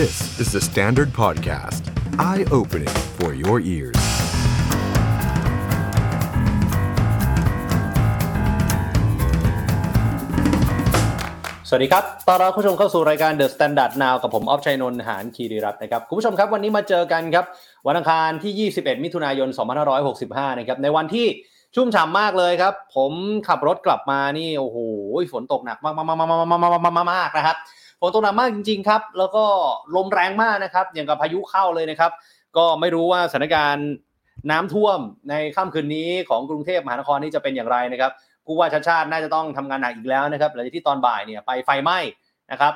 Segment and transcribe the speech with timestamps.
[0.00, 1.82] This is the Standard Podcast.
[2.30, 4.00] Eye-opening for your ears.
[11.68, 17.44] สวัสดีครับ ตอนรับผู้ชมเข้าสู่รายการ The Standard Now กับผมออฟชัยนนท์หานคีรีรัตน์นะครับ คุณผู้ชมครับวันนี้มาเจอกันครับ
[17.86, 19.48] วันอังคารที่ 21 มิถุนายน
[20.04, 21.26] 2565 นะครับ ในวันที่
[21.74, 23.12] ชุ่มฉ่ำมากเลยครับ ผม
[23.48, 24.78] ขับรถกลับมานี่ โอ้โห
[25.32, 27.58] ฝนตกหนักมากมากมากมากมากมากมากนะครับ
[28.04, 29.44] ฝนตกหนักมากจริงๆครับ แล้วก็
[29.96, 32.12] ลมแรงมากนะครับ อย่างกับพายุเข้าเลยนะครับ
[32.56, 33.88] ก็ไม่รู้ว่าสถานการณ์
[34.50, 34.98] น้ำท่วม
[35.30, 38.12] ในค่ำคืนนี้ของกรุงเทพมหานครนี่จะเป็นอย่างไรนะครับ
[38.46, 41.98] ผู้ว่าชาติชาติน่าจะต้องทำงานหนักอีกแล้วนะครับหลังจากที่ตอนบ่ายเนี่ยไปไฟไหม้
[42.52, 42.74] นะครับ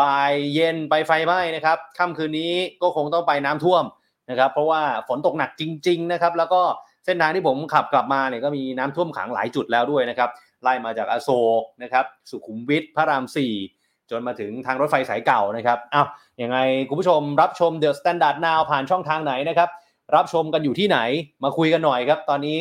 [0.00, 3.84] บ่ายเย็นไปไฟไหม้นะครับค่ำคืนนี้ก็คงต้องไปน้ำท่วม
[4.30, 6.62] นะครับเพราะว่าฝนตกหนักจริง ๆนะครับ แล้วก็
[7.04, 10.30] เส้นทางที่ผมขับกลับมาเนี่ยก็มีน้ำท่วมขังหลายจุดแล้วด้วยนะครับ
[10.62, 13.52] ไล่มาจากอโศกนะครับสุขุมวิทพระรามสี่
[14.10, 16.06] จนมาถึงทางรถไฟสายเก่านะครับอ้าว
[16.42, 19.68] ยังไงคุณผู้ชมรับชม The Standard Now ผ่านช่องทางไหนนะครับ
[20.16, 20.98] รับชมกันอยู่ที่ไหน
[21.44, 22.58] มาคุยกันหน่อยครับตอนนี้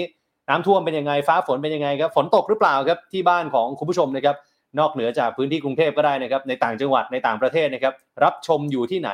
[0.50, 4.36] น้ำท่วมเป็นยังไงฟ้าฝนเป็นยังไงครับฝนตกหรือเปล่าครับที่บ้านของคุณผู้ชมนะครับ
[4.80, 9.10] นอกเหนือจากพื้นที่กรุงเทพก็ได้นะครับในต่างจังหวัดในต่างประเทศนะครับรับชมอยู่ที่ไหน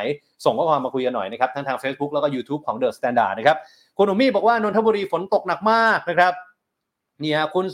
[0.45, 3.58] ส่งข้อความมาคุยกันหน่อยนะครับทั้งทาง Facebook แล้วก็ YouTube ของ The Standard นะครับ
[3.98, 6.34] คุณหนุ่มมี่บอกว่านนทบุรีฝนตกหนักมากนะครับ
[7.23, 7.66] นี่ฮะคุณ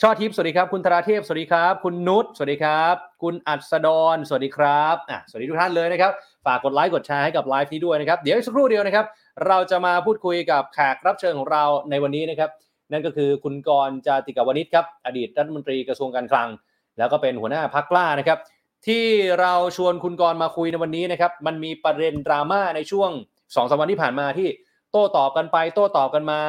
[0.00, 6.12] ช่อทิพย์สวัสดีครับ คุณธราเทพ สวัสดีครับ คุณนุช สวัสดีครับ คุณอัศดร สวัสดีครับอะสวัสดีทุกท่านเลยนะครับ
[6.46, 9.06] ฝากกดไลค์ กดแชร์ให้กับไลฟ์นี้ด้วยนะครับ เดี๋ยวอีกสักครู่เดียวนะครับ
[9.46, 12.50] เราจะมาพูดคุยกับแขกรับเชิญของเราในวันนี้นะครับ
[12.92, 16.48] นั่นก็คือคุณกรณ์จาติกาวนิชครับ อดีตรัฐมนตรีกระทรวงการคลัง
[16.98, 18.38] แล้วก็เป็นหัวหน้าพักกล้านะครับ
[18.86, 19.04] ที่
[19.40, 24.48] เราชวนคุณกรณ์มาคุยในวันนี้นะครับ มันมีประเด็นดราม่าในช่วง2องสวันที่ผ่านมาที่
[24.92, 26.40] โต้ตอบกันไป โต้ตอบกันมา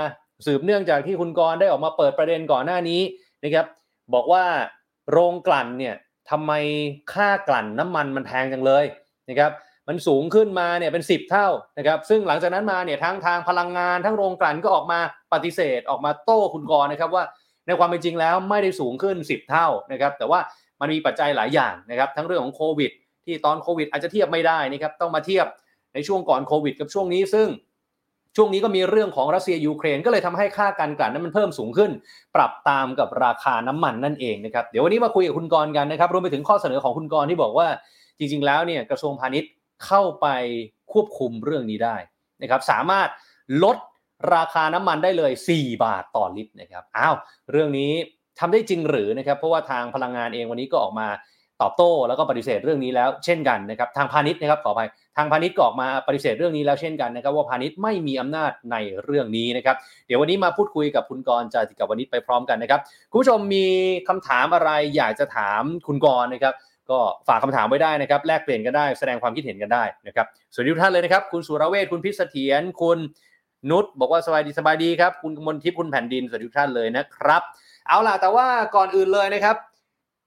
[0.46, 3.02] สืบเนื่องจากที่คุณกรณ์ได้ออกมาเปิดประเด็นก่อนหน้านี้
[3.44, 3.66] นะครับ
[4.14, 4.44] บอกว่า
[5.11, 5.95] โรงกลั่นเนี่ย
[6.30, 6.52] ทำไม
[7.14, 8.86] ค่ากลั่นน้ำมันมันแพงจังเลย
[9.30, 9.52] นะครับ
[9.88, 14.99] มันสูงขึ้นมาเนี่ยเป็น 10 เท่านะครับซึ่งหลังจากนั้นมาเนี่ยทั้งทางพลังงานทั้งโรงกลั่นก็ออกมา
[15.33, 17.23] ปฏิเสธออกมาโต้คุณกรณ์นะครับว่า
[17.67, 20.39] ในความเป็นจริงแล้วไม่ได้สูงขึ้น 10 เท่านะครับแต่ว่า
[20.80, 22.92] มันมีปัจจัยหลายอย่างนะครับทั้งเรื่องของโควิด
[23.26, 25.48] ที่ตอนโควิดอาจจะเทียบไม่ได้นะครับต้องมาเทียบ
[25.93, 27.48] ในช่วงก่อนโควิดกับช่วงนี้ซึ่ง
[28.36, 31.92] ช่วงนี้ก็มีเรื่องของรัสเซียยูเครนก็เลยทำให้ค่าการกลั่นนั้นมันเพิ่มสูงขึ้น
[32.36, 37.68] ปรับตามกับราคาน้ำมันนั่นเองนะครับเดี๋ยววันนี้มาคุยกับคุณกรณ์กันนะครับรวมไปถึงข้อเสนอของคุณกรณ์ที่บอกว่า
[38.18, 39.52] จริง ๆ แล้วเนี่ยกระทรวงพาณิชย์
[39.86, 40.28] เข้าไป
[40.92, 41.98] ควบคุมเรื่องนี้ได้
[42.42, 43.10] นะครับสามารถ
[43.64, 43.78] ลด
[44.36, 47.16] ราคาน้ำมันได้เลย 4 บาทต่อลิตรนะครับอ้าว
[47.52, 47.92] เรื่องนี้
[48.40, 51.08] ทำได้จริงหรือนะครับเพราะว่าทางพลังงานเองวันนี้ก็ออกมา
[51.61, 59.76] ตอบโต้แล้วก็ปฏิเสธเรื่องนี้แล้วเช่นกันนะครับทางพาณิชย์นะครับขออภัยทางพาณิชย์ก็ออกมาปฏิเสธเรื่องนี้แล้วเช่นกันนะครับว่าพาณิชย์ไม่มีอำนาจในเรื่องนี้นะครับ
[60.08, 62.80] เดี๋ยววันนี้มาพูดคุยกับคุณกรณ์จาติกับวันนี้ไปพร้อมกันนะครับ
[63.11, 63.67] คุณผู้ชมมี
[64.08, 66.54] คำถามอะไรอยากจะถามคุณกรณ์นะครับ
[66.89, 72.98] ก็ฝากคำถามไว้ได้นะครับแลกเปลี่ยนกันได้แสดงความคิดเห็นกันได้นะครับสวัสดีทุกท่านเลยนะครับคุณสุรเวชคุณพิษเสถียรคุณ
[73.70, 77.42] นุชบอกว่าสบายดีสบายดีครับคุณกมลทิพย์คุณแผ่นดินสวัสดีทุกท่านเลยนะครับ
[77.87, 79.55] เอาล่ะแต่ว่าก่อนอื่นเลยนะครับ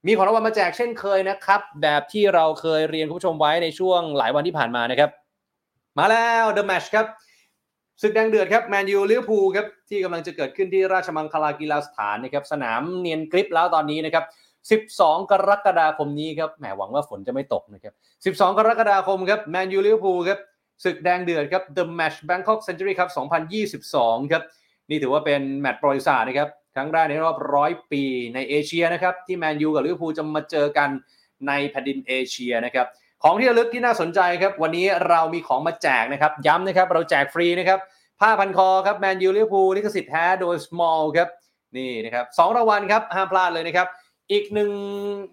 [0.05, 5.09] มีของรางวัลมาแจกเช่นเคยนะครับ แบบที่เราเคยเรียนคุณผู้ชมไว้ในช่วงหลายวันที่ผ่านมานะครับ
[5.97, 7.05] มาแล้ว The Match ครับ
[8.01, 14.25] ศึกแดงเดือดครับแมนยูลิเวอร์พูลครับที่กำลังจะเกิดขึ้นที่ราชมังคลากีฬาสถานนะครับสนามเนียนกริบแล้วตอนนี้นะครับ
[14.91, 17.93] 12 กรกฎาคมนี้ครับแหมหวังว่าฝนจะไม่ตกนะครับ
[18.37, 20.39] 12 กรกฎาคมครับแมนยูลิเวอร์พูลครับ
[20.85, 23.09] ศึกแดงเดือดครับ The Match Bangkok Century Cup
[23.69, 24.43] 2022 ครับ
[24.89, 26.49] นี่ถือว่าเป็นแมตช์ประวัติศาสตร์นะครับ
[26.79, 28.03] ครั้งแรกในรอบร้อยปี
[28.35, 30.89] ในเอเชียนะครับที่แมนยูกับลิเวอร์พูลจะมาเจอกัน
[31.47, 32.87] ในแผ่นดินเอเชียนะครับ
[33.23, 37.79] ของที่ระลึกที่น่าสนใจครับ วันนี้เรามีของมาแจกนะครับ ย้ำนะครับ เราแจกฟรีนะครับ
[38.19, 41.29] ผ้าพันคอครับแมนยูลิเวอร์พูลลิขสิทธิ์แท้โดย Small ครับ
[41.77, 43.87] นี่นะครับสองรางวัลครับห้ามพลาดเลยนะครับ
[44.31, 44.71] อีกหนึ่ง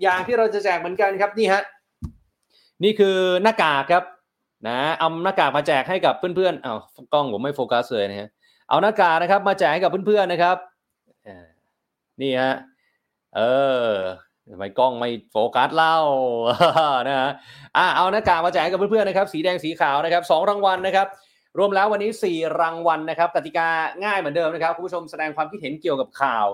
[0.03, 1.63] อย่างที่เราจะแจกเหมือนกันครับนี่ฮะ
[2.85, 4.05] นี่คือหน้ากากครับ
[4.69, 6.79] นะเอาหน้ากากมาแจกให้กับเพื่อนๆอ้าว
[7.13, 8.29] กล้องผมไม่โฟกัสเลยนะฮะ
[8.69, 10.57] เอาหน้ากากนะครับมาแจกให้กับเพื่อนๆนะครับ
[12.23, 12.55] นี่ฮะ
[13.37, 13.41] เอ
[13.87, 13.89] อ
[14.51, 15.99] ทำไมกล้องไม่โฟกัสเล่า
[17.09, 17.31] นะฮะ
[17.77, 21.07] อะเอาหน้ากากมาแจกกับเพื่อนๆนะครับ สีแดงสีขาวนะครับสองรางวัลนะครับ
[21.59, 23.69] รวมแล้ววันนี้ 4 รางวัลนะครับกติกา
[24.05, 26.47] ง่ายเหมือนเดิมนะครับคุณผู้ชมแสดงความคิดเห็นเกี่ยวกับข่าว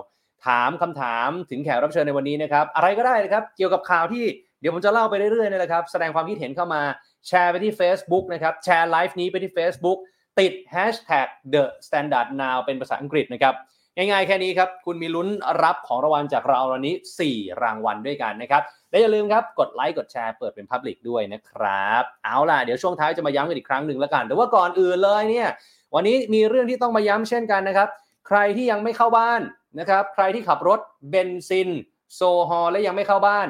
[0.45, 4.25] ถามคำถามถึงแขกรับเชิญในวันนี้นะครับอะไรก็ได้นะครับเกี่ยวกับข่าวที่
[4.59, 6.81] เดี๋ยวผมจะเล่าไปเรื่อยๆนี่แหละครับแสดงความคิดเห็นเข้ามา
[7.27, 9.97] แชร์ไปที่ Facebook นะครับแชร์ไลฟ์นี้ไปที่ Facebook
[10.39, 13.55] ติด hashtag the standard now เป็นภาษาอังกฤษนะครับ
[13.95, 15.27] ง่ายๆแค่นี้ครับ คุณมีลุ้น
[15.63, 16.95] รับของรางวัลจากเราวันนี้
[17.27, 25.47] 4 รางวัลด้วยกันนะครับ และอย่าลืมครับกดไลค์กดแชร์เปิดเป็น Public ด้วยนะครับ เอาล่ะเดี๋ยวช่วงท้ายจะมาย้ำกันอีกครั้งหนึ่งแล้วกัน แต่ว่าก่อนอื่นเลยเนี่ย
[25.95, 27.89] วันนี้มีเรื่องที่ต้องมาย้ำเช่นกันนะครับ
[28.27, 29.41] ใครที่ยังไม่เข้าบ้าน
[29.79, 30.79] นะครับใครที่ขับรถ
[31.09, 31.69] เบนซิน
[32.13, 33.47] โซฮอลและยังไม่เข้าบ้าน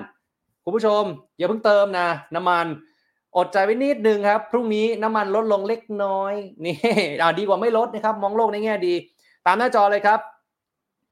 [0.64, 1.04] คุณผู้ชม
[1.38, 2.66] อย่าเพิ่งเติมนะน้ำมัน
[3.38, 6.34] อดใจไว้นิดนึงครับ พรุ่งนี้น้ำมันลดลงเล็กน้อย
[6.66, 6.76] นี่
[7.22, 8.94] อ่าดีกว่าไม่ลดนะครับ มองโลกในแง่ดี
[9.46, 10.20] ตามหน้าจอเลยครับ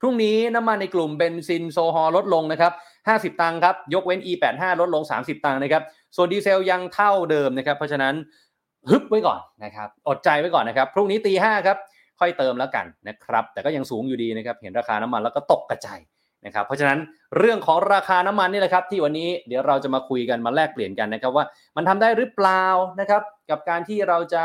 [0.02, 2.74] พรุ่งนี้น้ำมันในกลุ่มเบนซินโซฮอลลดลงนะครับ
[3.08, 5.84] 50 ตังค์ครับ ยกเว้น E85 ลดลง 30 ตังค์นะครับ
[6.16, 8.14] ส่วนดีเซลยังเท่าเดิมนะครับ เพราะฉะนั้น
[8.90, 11.78] ฮึบไว้ก่อนนะครับ อดใจไว้ก่อนนะครับ พรุ่งนี้ตีห้าครับ
[12.20, 16.00] ค่อยเติมแล้วกันนะครับ แต่ก็ยังสูงอยู่ดีนะครับ เห็นราคาน้ำมันแล้วก็ตกกระจาย
[16.46, 17.00] นะครับ เพราะฉะนั้น
[17.38, 21.46] เรื่องของราคาน้ำมันนี่แหละครับ ที่วันนี้เดี๋ยวเราจะมาคุยกันมาแลกเปลี่ยนกันนะครับว่า
[21.76, 22.66] มันทำได้หรือเปล่า
[23.00, 24.44] นะครับ กับการที่เราจะ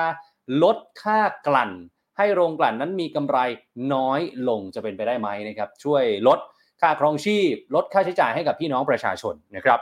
[0.62, 1.70] ลดค่ากลั่น
[2.19, 3.39] ให้โรงกลั่นนั้นมีกำไร
[3.95, 6.39] น้อยลงจะเป็นไปได้ไหมนะครับช่วยลด
[6.81, 9.79] ค่าครองชีพ ลดค่าใช้จ่ายให้กับพี่น้องประชาชนนะครับ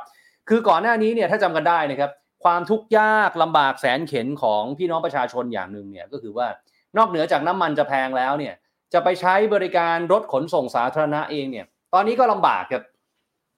[0.48, 2.10] คือก่อนหน้านี้เนี่ยถ้าจำกันได้นะครับ
[2.44, 6.46] ความทุกข์ยากลำบากแสนเข็นของพี่น้องประชาชนอย่างหนึ่งเนี่ยก็คือว่า
[6.96, 8.54] นอกเหนือจากน้ำมันจะแพงแล้วเนี่ย
[8.92, 12.82] จะไปใช้บริการรถขนส่งสาธารณะเองเนี่ยตอนนี้ก็ลำบากครับ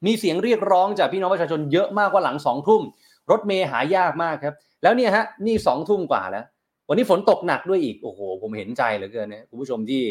[0.06, 2.82] มีเสียงเรียกร้องจากพี่น้องประชาชนเยอะมากว่าหลังสองทุ่ม
[3.30, 6.44] รถเมย์หายากมากครับ แล้วเนี่ยฮะนี่สองทุ่มกว่าแล้ว
[6.88, 10.02] วันนี้ฝนตกหนักด้วยอีก โอ้โห ผมเห็นใจเหลือเกินนะคุณผู้ชมที่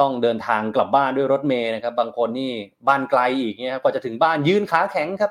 [0.00, 2.52] ต้องเดินทางกลับบ้านด้วยรถเมย์นะครับ บางคนนี่
[2.88, 5.30] บ้านไกลอีกเนี่ยกว่าจะถึงบ้านยืนขาแข็งครับ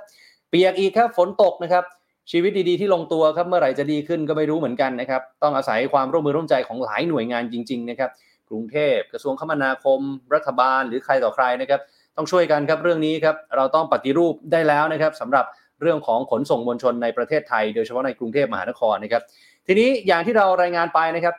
[0.49, 1.83] เปียกอีกครับ ฝนตกนะครับ
[2.31, 8.09] ชีวิตดีๆที่ลงตัวครับ เมื่อไหร่จะดีขึ้นก็ไม่รู้เหมือนกันนะครับ ต้องอาศัยความร่วมมือร่วมใจของหลายหน่วยงานจริง ๆ นะครับ
[8.49, 9.99] กรุงเทพกระทรวงคมนาคม
[10.33, 11.81] รัฐบาล หรือใครต่อใครนะครับ
[12.17, 15.45] ต้องช่วยกันครับเรื่องนี้ครับ เราต้องปฏิรูปได้แล้วนะครับสำหรับ
[15.81, 19.23] เรื่องของขนส่งมวลชนในประเทศไทย โดยเฉพาะในกรุงเทพมหานครนะครับ
[19.67, 21.35] ทีนี้อย่างที่เรารายงานไปนะครับ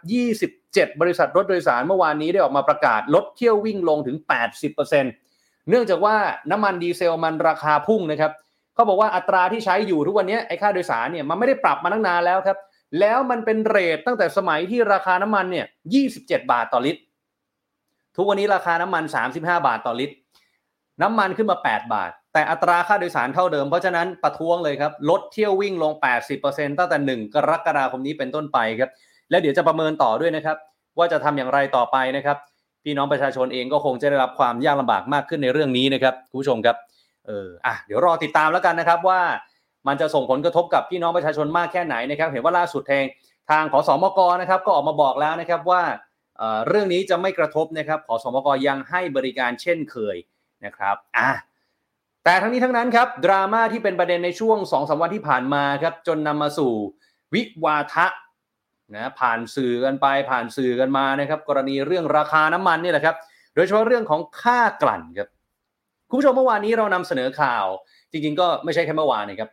[0.50, 4.16] 27 บริษัทรถโดยสารเมื่อวานนี้ได้ออกมาประกาศลดเที่ยววิ่งลงถึง
[4.72, 6.16] 80%เนื่องจากว่า
[6.50, 8.32] น้ำมันดีเซลมันราคาพุ่งนะครับ
[8.74, 12.58] เขาบอกว่าอัตราที่ใช้อยู่ทุกวันนี้ไอ้ค่าโดยสารเนี่ยมันไม่ได้ปรับมาตั้งนานแล้วครับ
[13.00, 15.66] แล้วมันเป็นเรทตั้งแต่สมัยที่ราคาน้ำมันเนี่ย
[16.08, 17.00] 27 บาทต่อลิตร
[18.16, 19.04] ทุกวันนี้ราคาน้ำมัน
[19.34, 20.14] 35 บาทต่อลิตร
[21.02, 25.92] น้ำมันขึ้นมา 8 บาท แต่อัตราค่าโดยสารเท่าเดิม เพราะฉะนั้นประท้วงเลยครับลดเที่ยววิ่งลง
[26.34, 28.90] 80%ตั้งแต่ 1 กรกฎาคมนี้เป็นต้นไปครับ
[29.30, 30.56] แล้วเดี๋ยวจะประเมินต่อด้วยนะครับ
[30.98, 32.36] ว่าจะทำอย่างไรต่อไปนะครับ
[32.84, 36.76] พี่น้องประชาชนเองก็คงจะได้รับความยากลำบากมากขึ้นในเรื่องนี้นะครับคุณผู้ชมครับ
[37.26, 39.20] เอออะเดี๋ยวรอติดตามแล้วกันนะครับว่า
[39.86, 43.04] มันจะส่งผลกระทบกับพี่น้องประชาชนมากแค่ไหนนะครับ เห็นว่าล่าสุดแทง
[43.50, 45.82] ทางขอสมกนะครับ ก็ออกมาบอกแล้วนะครับว่า
[46.38, 50.16] เอ่อเรื่องนี้จะไม่กระทบนะครับขอสมกยังให้บริการเช่นเคย
[50.64, 51.30] นะครับอะ
[52.24, 56.72] แต่ทั้งนี้ทั้งนั้นครับดราม่าที่เป็นประเด็นในช่วง2อสวันที่ผ่านมาครับจนนำมาสู่
[57.34, 58.06] วิวาทะ
[58.94, 63.16] นะผ่านสื่อกันไปผ่านสื่อกันมานะครับกรณีเรื่องราคาน้ำมันนี่แหละครับ
[63.54, 65.28] โดยเฉพาะเรื่องของค่ากลั่นครับ
[66.08, 67.66] คุณผู้ชมเมื่อวานนี้เรานำเสนอข่าว
[68.12, 69.50] จริงๆ ก็ไม่ใช่แค่เมื่อวานนะครับ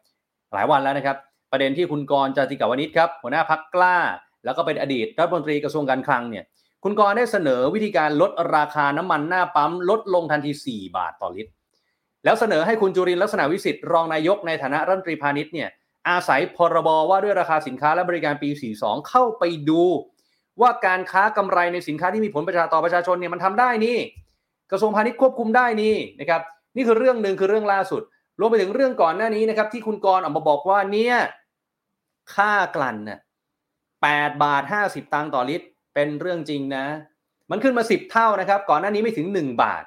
[0.54, 1.18] หลายวันแล้วนะครับ
[1.52, 3.98] ประเด็นที่คุณกรจติกาวนิชครับหัวหน้าพักกล้า
[4.46, 6.44] แล้วก็เป็นอดีตรัฐมนตรีกระทรวงการคลังเนี่ย
[6.84, 11.52] คุณกรได้เสนอวิธีการลดราคาน้ำมันหน้าปั๊มลดลงทันที 4 บาทต่อลิตร
[12.24, 15.70] แล้วเสนอให้คุณจุรินลักษณะวิสิทธิ์รองนายกในฐานะรัฐมนตรีพาณิชย์เนี่ย
[16.10, 19.84] อาศัยพรบว่าด้วยราคาสินค้าและบริการปี 42 เข้าไปดู
[20.62, 23.98] ว่าการค้ากำไรในสินค้าที่มีผลประชาต่อประชาชนเนี่ยมันทำได้นี่
[24.72, 26.42] กระทรวงพาณิชย์ควบคุมได้นี่นะครับ
[26.76, 28.02] นี่คือเรื่องหนึ่งคือเรื่องล่าสุด
[28.40, 31.16] รวมไปถึงเรื่องก่อนหน้านี้นะครับที่คุณกรณ์ออกมาบอกว่าเนี่ย
[32.36, 33.20] ค่ากลั่นน่ะ
[34.02, 36.86] แบาทห้าสิบตังค์ต่อลิตร เป็นเรื่องจริงนะ
[37.52, 39.84] มันขึ้นมาสิบเท่านะครับ ก่อนหน้านี้ไม่ถึงหนึ่งบาท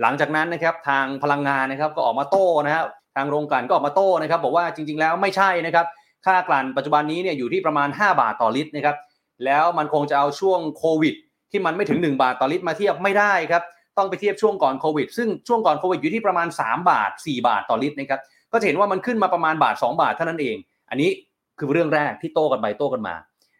[0.00, 2.86] หลังจากนั้นนะครับทางพลังงานนะครับก็ออกมาโต้นะครับ
[3.16, 5.86] ทางโรงกลั่นก็ออกมาโต้นะครับ บอกว่าจริง ๆ แล้วไม่ใช่นะครับ
[6.26, 8.96] ค่ากลั่นปัจจุบันนี้เนี่ยอยู่ที่ประมาณ 5 บาทต่อลิตรนะครับ
[9.44, 11.14] แล้วมันคงจะเอาช่วงโควิด
[11.50, 13.62] ที่มันไม่ถึง 1 บาทต่อลิตรมาเทียบไม่ได้ครับ
[13.98, 18.20] ต้องไปเทียบช่วงก่อนโควิด ซึ่งช่วงก่อนโควิดอยู่ที่ประมาณ 3 บาท 4 บาทต่อลิตรนะครับ
[18.52, 20.56] ก็จะเห็นว่ามันขึ้นมาประมาณบาท 2 บาทเท่านั้นเอง
[20.90, 21.10] อันนี้
[21.58, 23.14] คือเรื่องแรกที่โต้กันไปโต้กันมา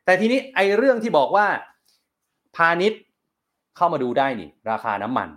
[0.05, 1.47] แต่ทีนี้ไอ้เรื่องที่บอกว่า
[2.57, 3.01] พาณิชย์
[3.77, 5.29] เข้ามาดูได้นี่ ราคาน้ำมัน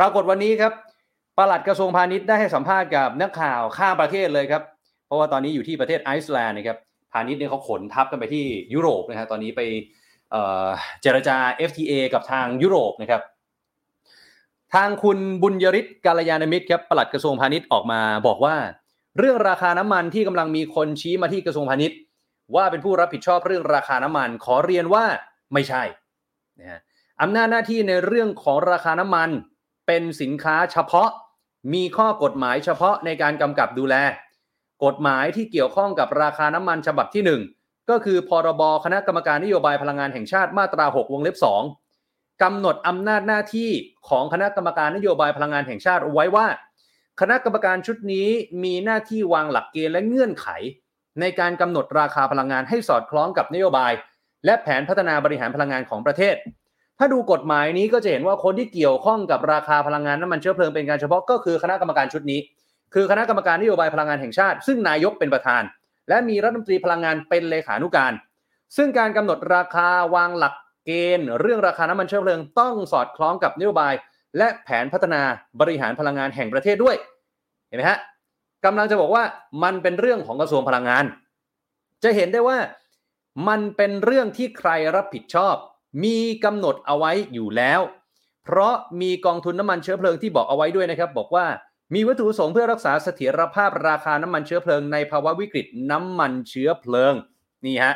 [0.00, 0.72] ปรากฏวันนี้ครับ
[1.38, 4.62] ปลัดกระทรวงพาณิชย์ได้ให้สัมภาษณ์กับนักข่าวข้ามประเทศเลยครับ
[5.06, 6.78] เพราะว่าตอนนี้อยู่ที่ประเทศไอซ์แลนด์นะครับ
[7.12, 9.60] พาณิชย์เนี่ยเขาขนทัพกันไปที่ยุโรปนะฮะตอนนี้ไป
[10.30, 10.68] เอ่อ
[11.02, 11.36] เจรจา
[11.68, 13.22] FTA กับทางยุโรปนะครับ
[14.74, 18.56] ทางคุณบุญยริศกาลยานมิตรครับปลัดกระทรวงพาณิชย์ออกมาบอกว่า
[19.18, 21.98] เรื่องราคาน้ำมันที่กำลังมีคนชี้มาที่กระทรวงพาณิชย์
[22.56, 25.04] ว่าเป็นผู้รับผิดชอบเรื่องราคาน้ำมัน ขอเรียนว่า
[25.52, 25.82] ไม่ใช่
[26.60, 26.80] นะฮะ
[27.22, 29.30] อำนาจหน้าที่ในเรื่องของราคาน้ำมัน
[29.90, 31.10] เป็นสินค้าเฉพาะ
[31.74, 33.94] มีข้อกฎหมายเฉพาะในการกำกับดูแล
[34.84, 37.22] กฎหมายที่เกี่ยวข้องกับราคาน้ำมันฉบับที่
[37.56, 41.36] 1 ก็คือพรบคณะกรรมการนโยบายพลังงานแห่งชาติมาตรา 6 วงเล็บ
[41.88, 43.70] 2กำหนดอำนาจหน้าที่
[44.08, 46.46] ของคณะกรรมการนโยบายพลังงานแห่งชาติไว้ว่า
[47.20, 48.28] คณะกรรมการชุดนี้
[48.64, 50.48] มีหน้าที่วางหลักเกณฑ์และเงื่อนไข
[51.20, 53.92] ในการกำหนดราคาพลังงานให้สอดคล้องกับนโยบาย
[54.44, 56.36] และแผนพัฒนาบริหารพลังงานของประเทศ
[57.02, 62.40] ถ้าดูกฎหมายนี้ก็จะเห็นว่าคนที่เกี่ยวข้องกับราคาพลังงานน้ำมันเชื้อเพลิงเป็นการเฉพาะก็คือคณะกรรมการชุดนี้
[62.94, 65.62] คือคณะกรรมการนโยบายพลังงานแห่งชาติ ซึ่งนายกเป็นประธาน
[66.08, 68.12] และมีรัฐมนตรีพลังงานเป็นเลขานุการ
[68.76, 70.54] ซึ่งการกำหนดราคาวางหลัก
[70.86, 73.94] เกณฑ์ เรื่องราคาน้ำมันเชื้อเพลิงต้องสอดคล้องกับนโยบาย
[74.38, 75.22] และแผนพัฒนา
[75.60, 76.96] บริหารพลังงานแห่งประเทศด้วย
[77.68, 77.98] เห็นไหมฮะ
[78.64, 79.24] กำลังจะบอกว่า
[79.62, 81.04] มันเป็นเรื่องของกระทรวงพลังงาน
[82.04, 82.58] จะเห็นได้ว่า
[83.48, 85.56] มันเป็นเรื่องที่ใครรับผิดชอบ
[86.04, 87.80] มีกำหนดเอาไว้อยู่แล้ว
[88.44, 91.46] เพราะมีกองทุนน้ำมันเชื้อเพลิงที่บอกเอาไว้ด้วยนะครับ บอกว่า
[91.94, 97.14] มีวัตถุประสงค์เพื่อรักษาเสถียรภาพราคาน้ำมันเชื้อเพลิงในภาวะวิกฤตน้ำมันเชื้อเพลิง
[97.66, 97.94] นี่ฮะ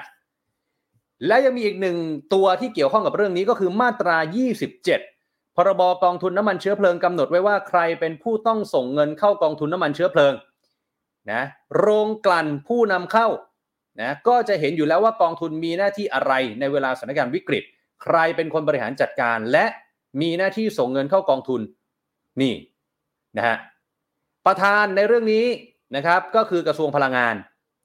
[1.27, 1.97] และยังมีอีกหนึ่ง
[2.35, 4.17] ตัวที่เกี่ยวข้องกับเรื่องนี้ก็คือมาตรา
[4.83, 10.33] 27 พรบกองทุนน้ำมันเชื้อเพลิงกำหนดไว้ว่าใครเป็นผู้ต้องส่งเงินเข้ากองทุนน้ำมันเชื้อเพลิง
[11.33, 11.43] นะ
[11.79, 13.29] โรงกลั่นผู้นำเข้า
[14.01, 17.65] นะก็จะเห็นอยู่แล้วว่ากองทุนมีหน้าที่อะไรในเวลาสถานการณ์วิกฤต
[18.03, 19.65] ใครเป็นคนบริหารจัดการและ
[20.21, 21.61] มีหน้าที่ส่งเงินเข้ากองทุน
[22.41, 22.55] นี่
[23.37, 23.57] นะฮะ
[24.47, 25.47] ประธานในเรื่องนี้
[25.97, 27.35] นะครับก็คือกระทรวงพลังงาน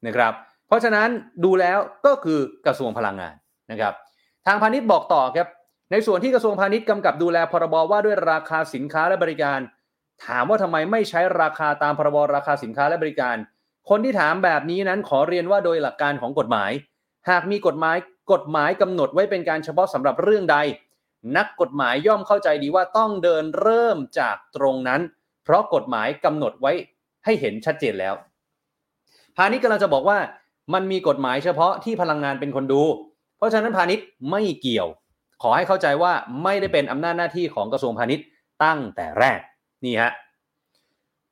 [0.07, 0.33] นะครับ
[0.67, 1.09] เพราะฉะนั้น
[1.43, 3.33] ดูแล้วก็คือกระทรวงพลังงาน
[3.71, 3.93] นะครับ
[4.47, 5.47] ทางพาณิชย์บอกต่อครับ
[5.91, 9.59] ในส่วนที่กระทรวงพาณิชย์กำกับดูแลพรบว่าด้วยราคาสินค้าและบริการ
[10.25, 13.35] ถามว่าทำไมไม่ใช้ราคาตามพรบราคาสินค้าและบริการ
[13.89, 16.71] คนที่ถามแบบนี้นั้นขอเรียนว่าโดยหลักการของกฎหมาย
[17.29, 17.97] หากมีกฎหมาย
[18.31, 20.57] กฎหมายกำหนดไว้เป็นการเฉพาะสำหรับเรื่องใด
[21.37, 25.01] นักกฎหมายย่อมเข้าใจดีว่าต้องเดินเริ่มจากตรงนั้น
[25.43, 26.71] เพราะกฎหมายกำหนดไว้
[27.25, 28.13] ให้เห็นชัดเจนแล้ว
[29.37, 30.17] พาณิชย์กำลังจะบอกว่า
[30.73, 32.83] มันมีกฎหมายเฉพาะที่พลังงานเป็นคนดู
[33.37, 34.87] เพราะฉะนั้นพาณิชย์ไม่เกี่ยว
[35.41, 38.25] ขอให้เข้าใจว่าไม่ได้เป็นอำนาจหน้าที่ของกระทรวงพาณิชย์
[38.63, 39.39] ตั้งแต่แรก
[39.85, 40.11] นี่ฮะ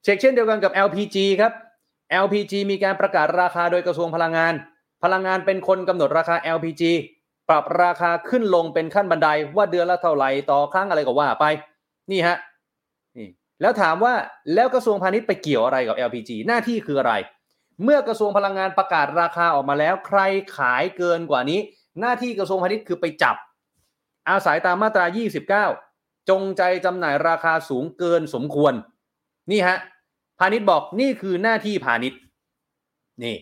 [0.03, 1.53] เช็คเช่นเดียวกันกับ LPG ครับ
[2.23, 4.53] LPG มีการประกาศราคาโดยกระทรวงพลังงาน
[5.03, 6.83] พลังงานเป็นคนกำหนดราคา LPG
[7.49, 11.45] ปรับราคาขึ้นลงเป็นขั้นบันไดว่าเดือนละเท่าไหร่ต่อครั้งอะไรก็ว่าไป
[12.11, 12.37] นี่ฮะ
[13.17, 13.27] นี่
[13.61, 14.13] แล้วถามว่า
[14.53, 17.13] แล้วกระทรวงพาณิชย์ไปเกี่ยวอะไรกับ LPG หน้าที่คืออะไร
[17.83, 20.19] เมื่อกระทรวงพลังงานประกาศราคาออกมาแล้ว ใคร
[20.57, 21.59] ขายเกินกว่านี้
[21.99, 23.35] หน้าที่กระทรวงพาณิชย์คือไปจับ
[24.29, 25.05] อาศัยตามมาตรา
[25.67, 28.73] 29 จงใจจำหน่ายราคาสูงเกินสมควร
[29.51, 29.77] นี่ฮะ
[30.39, 32.19] พาณิชย์บอกนี่คือหน้าที่พาณิชย์
[33.23, 33.35] นี่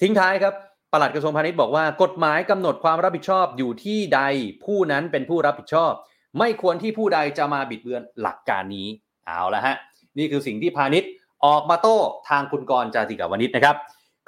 [0.00, 0.54] ทิ้งท้ายครับ
[0.92, 4.20] ปลัดกระทรวงพาณิชย์บอกว่ากฎหมายกำหนดความรับผิดชอบอยู่ที่ใด
[4.64, 5.92] ผู้นั้นเป็นผู้รับผิดชอบ
[6.38, 8.88] ไม่ควรที่ผู้ใดจะมาบิดเบือนหลักการนี้
[9.26, 9.76] เอาละฮะ
[10.18, 11.10] นี่คือสิ่งที่พาณิชย์
[11.46, 11.98] ออกมาโต้
[12.28, 13.76] ทางคุณกรจาติกาวนิชนะครับ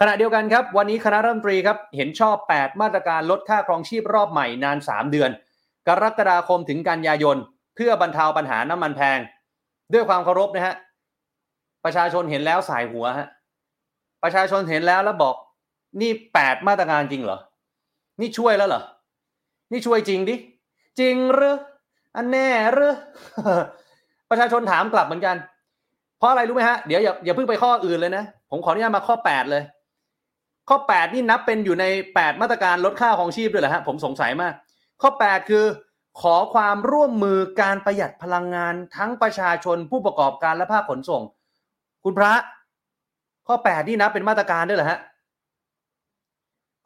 [0.01, 5.31] ขณะเดียวกันครับ วันนี้คณะรัฐมนตรีครับเห็นชอบ 8 มาตรการลดค่าครองชีพรอบใหม่นาน 3 เดือน
[5.89, 7.37] กรกฎาคมถึงกันยายน
[7.75, 9.19] เพื่อบรรเทาปัญหาน้ำมันแพง
[9.93, 10.75] ด้วยความเคารพนะฮะ
[11.85, 13.29] ประชาชนเห็นแล้วสายหัวฮะ
[14.23, 15.35] ประชาชนเห็นแล้วแล้วบอก
[16.01, 17.39] นี่8มาตรการจริงเหรอ
[18.21, 18.83] นี่ช่วยแล้วเหรอ
[19.73, 20.37] นี่ช่วยจริงดิ
[21.01, 21.57] จริงหรือ
[22.17, 22.95] อันแน่หรือ
[24.31, 25.37] ประชาชนถามกลับเหมือนกัน
[26.19, 29.63] เพราะอะไรรู้ไหมฮะ เดี๋ยวอย่าอย่าเพิ่งไปข้ออื่นเลยนะ ผมขออนุญาตมาข้อแปดเลย
[30.69, 34.55] ข้อแปดนี่นับเป็นอยู่ในแปดมาตรการลดค่าของชีพด้วยเหรอฮะ ผมสงสัยมาก
[35.03, 35.65] ข้อแปดคือ
[36.21, 41.23] ขอความร่วมมือการประหยัดพลังงานทั้งประชาชนผู้ประกอบการและภาคขนส่ง
[42.05, 42.33] คุณพระ
[43.47, 44.99] ข้อแปดนี่นับเป็นมาตรการด้วยเหรอฮะ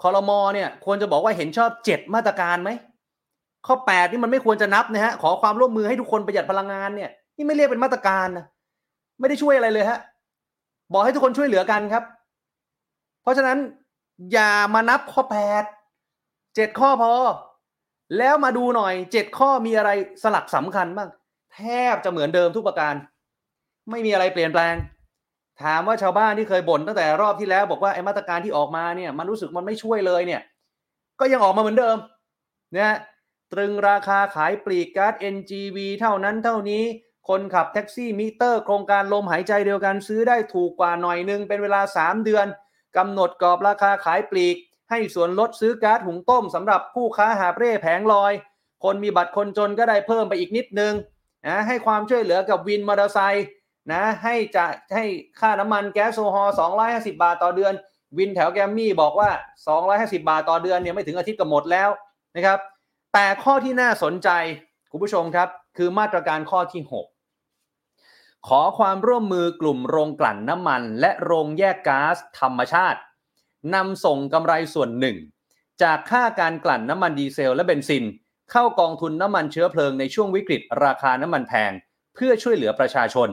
[0.02, 2.70] คอรมอเนี่ยควรจะบอกว่าเห็นชอบเจ็ดมาตรการไหม
[3.66, 8.46] ข้อแปดนี่มันไม่ควรจะนับนะฮะขอความร่วมมือให้ทุกคนประหยัดพลังงานเนี่ยนี่ไม่เรียกเป็นมาตรการนะ
[9.20, 9.98] ไม่ได้ช่วยอะไรเลยฮะ
[10.92, 12.04] บอกให้ทุกคนช่วยเหลือกันครับ
[13.22, 13.58] เพราะฉะนั้น
[14.32, 15.64] อย่ามานับข้อแปด
[16.54, 17.12] เจ็ดข้อพอ
[18.18, 19.90] แล้วมาดูหน่อยเจ็ดข้อมีอะไร
[20.22, 21.08] สลักสำคัญบ้าง
[21.54, 21.60] แท
[21.94, 22.94] บจะเหมือนเดิมทุกประการ
[23.90, 24.74] ไม่มีอะไรเปลี่ยนแปลง
[25.62, 30.42] ถามว่าชาวบ้านที่เคยบ่นตั้งแต่รอบที่แล้ว บอกว่าไอ้มาตรการที่ออกมาเนี่ยมันรู้สึกมันไม่ช่วยเลยเนี่ย
[31.20, 31.96] ก็ยังออกมาเหมือนเดิม
[32.76, 32.96] นะ
[33.52, 36.84] ตรึงราคาขายปลีกก๊าซ NGV เท่านั้นเท่านี้
[37.28, 42.46] คนขับแท็กซี่มิเตอร์ โครงการลมหายใจเดียวกันซื้อได้ถูกกว่าหน่อยนึง เป็นเวลา 3 เดือน
[42.96, 44.56] กำหนดกรอบราคาขายปลีก
[44.90, 48.32] ให้ส่วนลดซื้อก๊าซหุงต้มสำหรับผู้ค้าหาเร่แผงลอย
[48.84, 50.94] คนมีบัตรคนจนก็ได้เพิ่มไปอีกนิดนึง
[51.46, 53.46] นะให้ความช่วยเหลือกับวินมอเตอร์ไซค์
[53.90, 55.04] นะให้จะให้
[55.40, 56.48] ค่าน้ำมันแก๊สโซฮอล
[56.82, 57.72] 250 บาทต่อเดือน
[58.18, 59.30] วินแถวแกมมี่บอกว่า
[59.78, 61.88] 250 บาทต่อเดือนเนี่ยไม่ถึงอาทิตย์ก็หมดแล้ว
[62.36, 62.58] นะครับ
[63.14, 64.28] แต่ข้อที่น่าสนใจ
[64.90, 73.00] คุณผู้ชมครับ คือมาตรการข้อที่ 6 ขอความร่วมมือกลุ่มโรงกลั่นน้ำมัน และโรงแยกก๊าซธรรมชาติ
[73.74, 75.16] นำส่งกำไรส่วนหนึ่ง
[75.82, 78.04] จากค่าการกลั่นน้ำมันดีเซลและเบนซิน
[78.52, 81.72] เข้ากองทุนน้ำมันเชื้อเพลิงในช่วงวิกฤต ราคาน้ำมันแพง
[82.14, 83.28] เพื่อช่วยเหลือประชาชน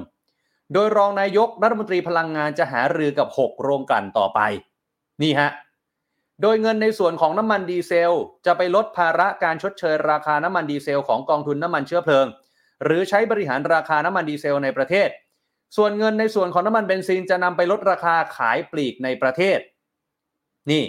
[0.74, 4.40] โดยรองนายกรัฐมนตรีพลังงานจะหารือกับ 6 โรงกลั่นต่อไป
[5.22, 5.50] นี่ฮะ
[6.42, 8.14] โดยเงินในส่วนของน้ำมันดีเซล
[8.46, 12.26] จะไปลดภาระการชดเชยราคาน้ำมันดีเซลของกองทุนน้ำมันเชื้อเพลิง
[12.84, 15.10] หรือใช้บริหารราคาน้ำมันดีเซลในประเทศ
[15.78, 19.60] ส่วนเงินในส่วนของน้ำมันเบนซินจะนำไปลดราคาขายปลีกในประเทศ
[20.72, 20.84] นี่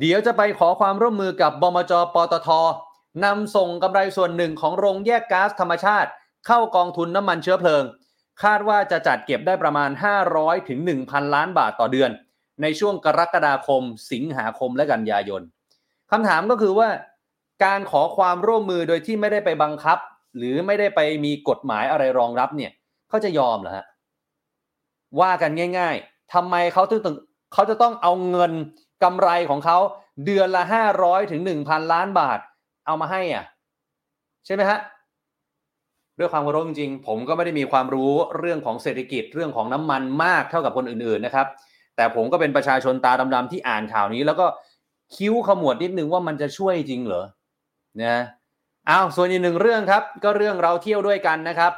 [0.00, 2.48] เดี๋ยวจะไปขอความร่วมมือกับบมจปตท
[3.24, 6.10] นำส่งกำไรส่วนหนึ่งของโรงแยกก๊าซธรรมชาติ
[6.46, 7.84] เข้ากองทุนน้ำมันเชื้อเพลิง
[8.42, 9.90] คาดว่าจะจัดเก็บได้ประมาณ
[10.28, 12.10] 500ถึง1,000 ล้านบาทต่อเดือน
[12.62, 15.42] ในช่วงกรกฎาคม สิงหาคมและกันยายน
[16.10, 16.88] คำถามก็คือว่า
[17.64, 19.98] การขอความร่วมมือโดยที่ไม่ได้ไปบังคับ
[20.36, 22.72] หรือไม่ได้ไปมีกฎหมายอะไรรองรับเนี่ย
[23.08, 23.86] เขาจะยอมเหรอฮะ
[25.20, 27.16] ว่ากันง่าย ๆทำไมเขาถึง
[27.52, 28.52] เขาจะต้องเอาเงิน
[29.02, 29.78] กำไรของเขา
[30.24, 32.38] เดือนละห้าร้อยถึงหนึ่งพันล้านบาท
[32.86, 33.44] เอามาให้อะ
[34.46, 34.78] ใช่ไหมฮะ
[36.18, 41.46] ด้วยความเคารพจริงๆผมก็ไม่ได้มีความรู้เรื่องของเศรษฐกิจเรื่องของน้ำมันมากเท่ากับคนอื่นๆนะครับ
[41.96, 44.46] แต่ผมก็เป็นประชาชนตาดำๆที่อ่านข่าวนี้ แล้วก็
[45.16, 47.24] คิ้วขมวดนิดนึงว่ามันจะช่วยจริงเหรอ
[48.02, 48.22] นะ
[48.86, 51.72] เอาส่วนอีกหนึ่งเรื่องครับ ก็เรื่องเราเที่ยวด้วยกันนะครับ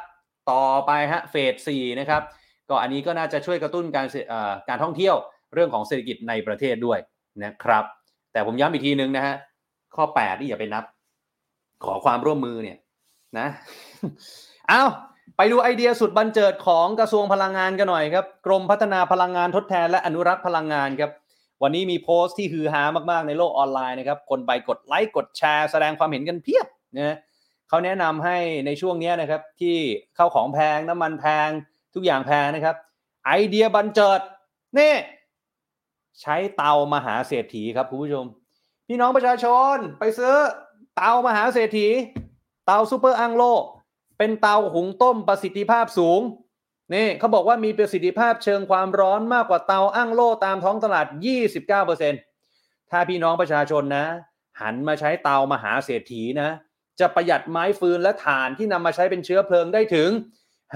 [0.51, 2.21] ต่อไปฮะเฟสสี่นะครับ
[2.69, 4.07] ก็อันนี้ก็น่าจะช่วยกระตุ้นการ
[4.69, 5.15] การท่องเที่ยว
[5.53, 6.99] เรื่องของเศรษฐกิจในประเทศด้วย
[7.43, 7.83] นะครับ
[8.31, 9.35] แต่ผมย้ำอีกทีนึงนะฮะ
[9.95, 10.83] ข้อ8นี่อย่าไปนับ
[11.85, 12.77] ขอความร่วมมือเนี่ย
[13.37, 13.47] นะ
[14.69, 14.83] เอา
[15.37, 21.11] ไปดูไอเดียสุดบันเจิดของกระทรวงพลังงานกันหน่อยครับ กรมพัฒนาพลังงานทดแทนและอนุรักษ์พลังงานครับ
[21.63, 27.17] วันนี้มีโพสต์ที่ฮือฮามากๆในโลกออนไลน์นะครับ คนไปกดไลค์กดแชร์แสดงความเห็นกันเพียบนะ
[27.69, 29.77] เขาแนะนำให้ในช่วงนี้นะครับ ที่
[30.15, 31.49] เข้าของแพงน้ำมันแพง
[31.93, 32.75] ทุกอย่างแพงนะครับ
[33.25, 34.19] ไอเดียบันเจิด
[34.77, 34.93] นี่
[36.21, 38.25] ใช้เตามหาเศรษฐีครับคุณผู้ชม
[38.87, 40.35] พี่น้องประชาชนไปซื้อ
[40.95, 41.87] เตามหาเศรษฐี
[42.65, 43.43] เตาซูเปอร์อังโล
[44.17, 46.21] เป็นเตาหุงต้มประสิทธิภาพสูง
[46.93, 51.07] นี่เขาบอกว่ามีประสิทธิภาพเชิงความร้อนมากกว่าเตาอั้งโล่ตามท้องตลาด
[51.79, 54.05] 29%ถ้าพี่น้องประชาชนนะ
[54.61, 56.49] หันมาใช้เตามหาเศรษฐีนะ
[56.99, 60.09] จะประหยัดไม้ฟืนและถ่านที่นำมาใช้เป็นเชื้อเพลิงได้ถึง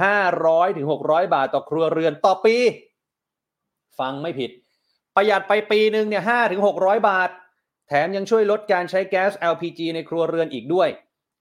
[0.06, 2.56] 500ถึง600บาทต่อครัวเรือนต่อปี
[4.00, 4.51] ฟังไม่ผิด
[5.16, 6.75] ประหยัดไปปีหนึ่งเนี่ยห้าถึงหก
[7.10, 7.30] บาท
[7.88, 10.90] แถมยังช่วยลดการใช้แก๊ส LPG ในครัวเรือนอีกด้วย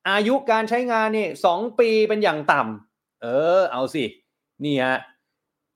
[0.09, 3.27] อายุการใช้งานนี่สองปีเป็นอย่างต่ำเอ
[3.59, 4.05] อ เอาสิ
[4.65, 4.99] นี่ฮะ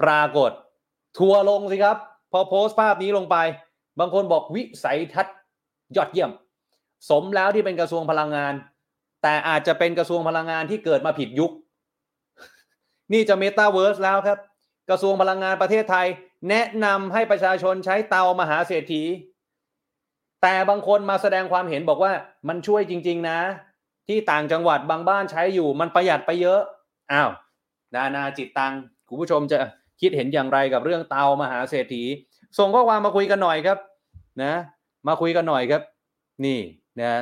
[0.03, 0.51] ปรากฏ
[1.19, 1.97] ทัวลงสิครับ
[2.33, 3.37] พอโพสต์ภาพนี้ลงไป
[3.99, 5.37] บางคนบอกวิสัยทัศน์
[5.97, 6.31] ยอดเยี่ยม
[7.11, 8.55] สมแล้วที่เป็นกระทรวงพลังงาน
[9.23, 11.53] แต่อาจจะเป็นกระทรวงพลังงานที่เกิดมาผิดยุค
[13.13, 14.39] นี่จะเมตาเวิร์สแล้วครับ
[14.91, 16.07] กระทรวงพลังงานประเทศไทย
[16.49, 19.03] แนะนำให้ประชาชนใช้เตามหาเศรษฐี
[20.43, 22.13] แต่บางคนมาแสดงความเห็นบอกว่า
[22.49, 23.39] มันช่วยจริง ๆ นะ
[24.09, 26.61] ที่ต่างจังหวัดบางบ้านใช้อยู่ มันประหยัดไปเยอะ
[27.13, 27.31] อ้าว
[27.95, 28.73] นานาจิตตัง
[29.09, 29.59] คุณผู้ชมจะ
[30.01, 32.03] คิดเห็นอย่างไรกับเรื่องเตามหาเศรษฐี
[32.59, 33.79] ส่งข้อความมาคุยกันหน่อยครับ
[34.43, 34.55] นะ
[35.09, 35.83] มาคุยกันหน่อยครับ
[36.45, 36.61] นี่
[37.03, 37.15] นะ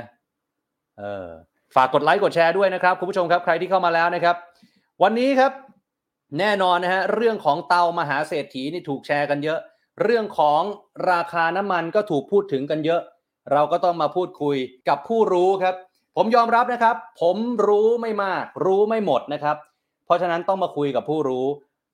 [0.99, 1.29] เออ
[1.75, 4.37] ฝากกดไลค์กดแชร์ด้วยนะครับคุณผู้ชมครับใครที่เข้ามาแล้วนะครับ
[5.03, 5.53] วันนี้ครับ
[6.39, 9.59] แน่นอนนะฮะเรื่องของเตามหาเศรษฐีนี่ถูกแชร์กันเยอะ
[10.03, 10.63] เรื่องของ
[11.11, 13.01] ราคาน้ำมันก็ถูกพูดถึงกันเยอะ
[13.53, 14.57] เราก็ต้องมาพูดคุย
[14.89, 15.75] กับผู้รู้ครับ
[16.17, 17.37] ผมยอมรับนะครับ ผม
[17.69, 19.57] รู้ไม่มาก รู้ไม่หมดนะครับ
[20.07, 21.47] เพราะฉะนั้นต้องมาคุยกับผู้รู้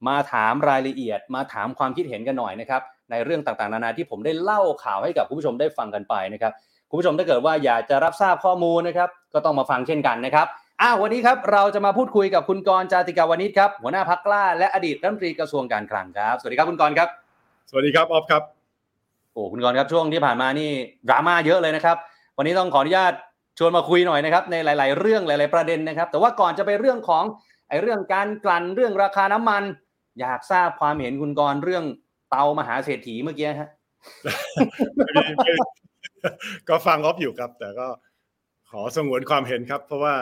[0.09, 6.53] มาถามรายละเอียด มาถามความคิดเห็นกันหน่อยนะครับ ในเรื่องต่างๆ นานาที่ผมได้เล่าข่าวให้กับคุณผู้ชมได้ฟังกันไปนะครับ
[6.91, 10.47] คุณผู้ชมถ้าเกิดว่าอยากจะรับทราบข้อมูลนะครับ ก็ต้องมาฟังเช่นกันนะครับ
[10.83, 17.09] อ้าววันนี้ครับเราจะมาพูดคุยกับคุณกรจาติกาวานิชครับหัวหน้าพักกล้าและอดีตรัฐมนตรีกระทรวงการคลังครับ สวัสดีครับคุณกรครับ
[17.71, 18.43] สวัสดีครับออฟครับ
[19.33, 20.71] โอ้คุณกรครับช่วงที่ผ่านมานี่
[21.09, 21.97] ดราม่าเยอะเลยนะครับ
[22.39, 23.13] วันนี้ต้องขออนุญาต
[23.59, 27.25] ชวนมาคุยหน่อยนะครับในหลาย ๆ เรื่องหลาย ๆประเด็นนะครับ แต่ว่าก่อนจะไปเรื่องของ
[27.69, 29.63] ไอ้เรื่องการกลั่นเรื่องราคาน้ำมัน
[30.21, 31.85] อยากทราบความเห็นคุณกรเรื่อง
[32.31, 33.71] เตามหาเศรษฐีเมื่อกี้ฮะ
[36.69, 37.87] ก็ฟังออฟอยู่ครับ แต่ก็
[38.71, 40.15] ขอสงวนความเห็นครับ เพราะว่า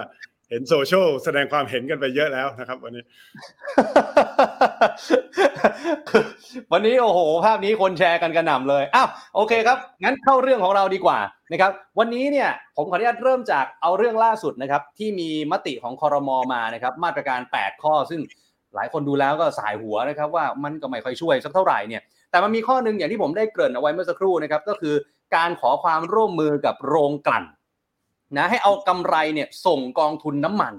[0.51, 3.05] เห็นโซเชียลแสดงความเห็นกันไปเยอะแล้วนะครับวันนี้
[6.73, 11.19] วันนี้โอ้โห ภาพนี้คนแชร์กันกระหน่ำเลยอ้าวโอเคครับ งั้นเข้าเรื่องของเราดีกว่า
[11.53, 18.21] นะครับ วันนี้เนี่ยผมขออนุญาตเริ่มจากเอาเรื่องล่าสุดนะครับ ที่มีมติของคอรมอมานะครับ มาตรการ 8 ข้อ ซึ่ง
[18.75, 24.95] หลายคนดูแล้วก็สายหัวนะครับ ว่ามันก็ไม่ค่อยช่วยสักเท่าไหร่เนี่ยแต่มันมีข้อหนึ่งอย่างที่ผมได้เกริ่นเอาไว้เมื่อสักครู่นะครับ ก็คือ
[25.37, 27.45] การขอความร่วมมือกับโรงกลั่น
[28.37, 30.75] นะให้เอากำไรเนี่ยส่งกองทุนน้ำมัน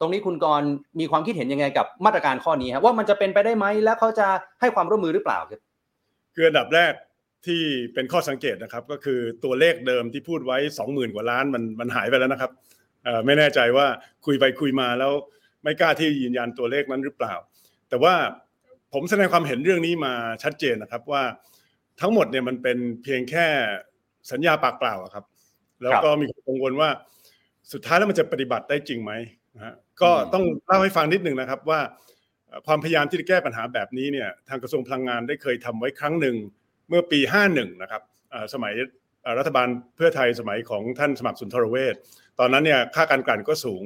[0.00, 0.62] ตรงนี้คุณกร
[1.00, 4.26] มีความคิดเห็นยังไงกับมาตรการข้อนี้ครับว่ามันจะเป็นไปได้ไหมแล้วเขาจะ
[4.60, 5.60] ให้ความร่วมมือหรือเปล่าครับ
[6.34, 6.92] คืออันดับแรก
[7.46, 7.62] ที่
[7.94, 12.50] เป็นข้อสังเกตนะครับ ก็คือตัวเลขเดิมที่พูดไว้สองหมื่นกว่าล้านมันมันหายไปแล้วนะครับ
[13.26, 13.86] ไม่แน่ใจว่า
[14.26, 15.12] คุยไปคุยมาแล้ว
[15.62, 17.34] ไม่กล้าที่ยืนยันตัวเลขนั้นหรือเปล่า
[17.88, 18.14] แต่ว่า
[18.92, 21.22] ผมแสดงความเห็นเรื่องนี้มาชัดเจนนะครับว่า
[22.00, 23.46] ทั้งหมดเนี่ยมันเป็นเพียงแค่
[24.30, 25.24] สัญญาปากเปล่าครับ
[25.82, 26.88] แล้วก็มีกังวลว่า
[27.72, 29.12] สุดท้ายแล้วมันจะปฏิบัติได้จริงไหม
[29.54, 31.80] นะฮะก็ต้องเล่าให้ฟังนิดหนึ่งนะครับว่า
[32.46, 36.36] เอ่อความพยายามที่จะแก้ปัญหาแบบนี้เนี่ยทางกระทรวงพลังงานได้เคยทำไว้ครั้งหนึ่ง
[36.88, 37.20] เมื่อปี
[37.52, 38.74] 51 นะครับเอ่อสมัย
[39.22, 41.94] เอ่อรัฐบาลเพื่อไทยสมัยของท่านสมัครสุนทรเวช
[42.38, 43.84] ตอนนั้นเนี่ยค่าการกลั่นก็สูง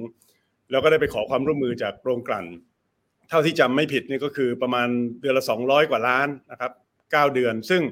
[0.71, 2.47] แล้วก็ได้ไปขอความร่วมมือจากโรงกลั่น
[3.29, 4.89] เท่าที่จำไม่ผิดนี่ก็คือประมาณ
[5.21, 7.83] เดือนละ 200 กว่าล้านนะครับ9เดือน ซึ่ง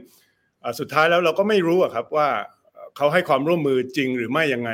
[0.60, 2.28] เอ่อสุดท้ายแล้วเราก็ไม่รู้อะครับว่า
[2.92, 4.70] เอ่อเขาให้ความร่วมมือจริงหรือไม่ยังไง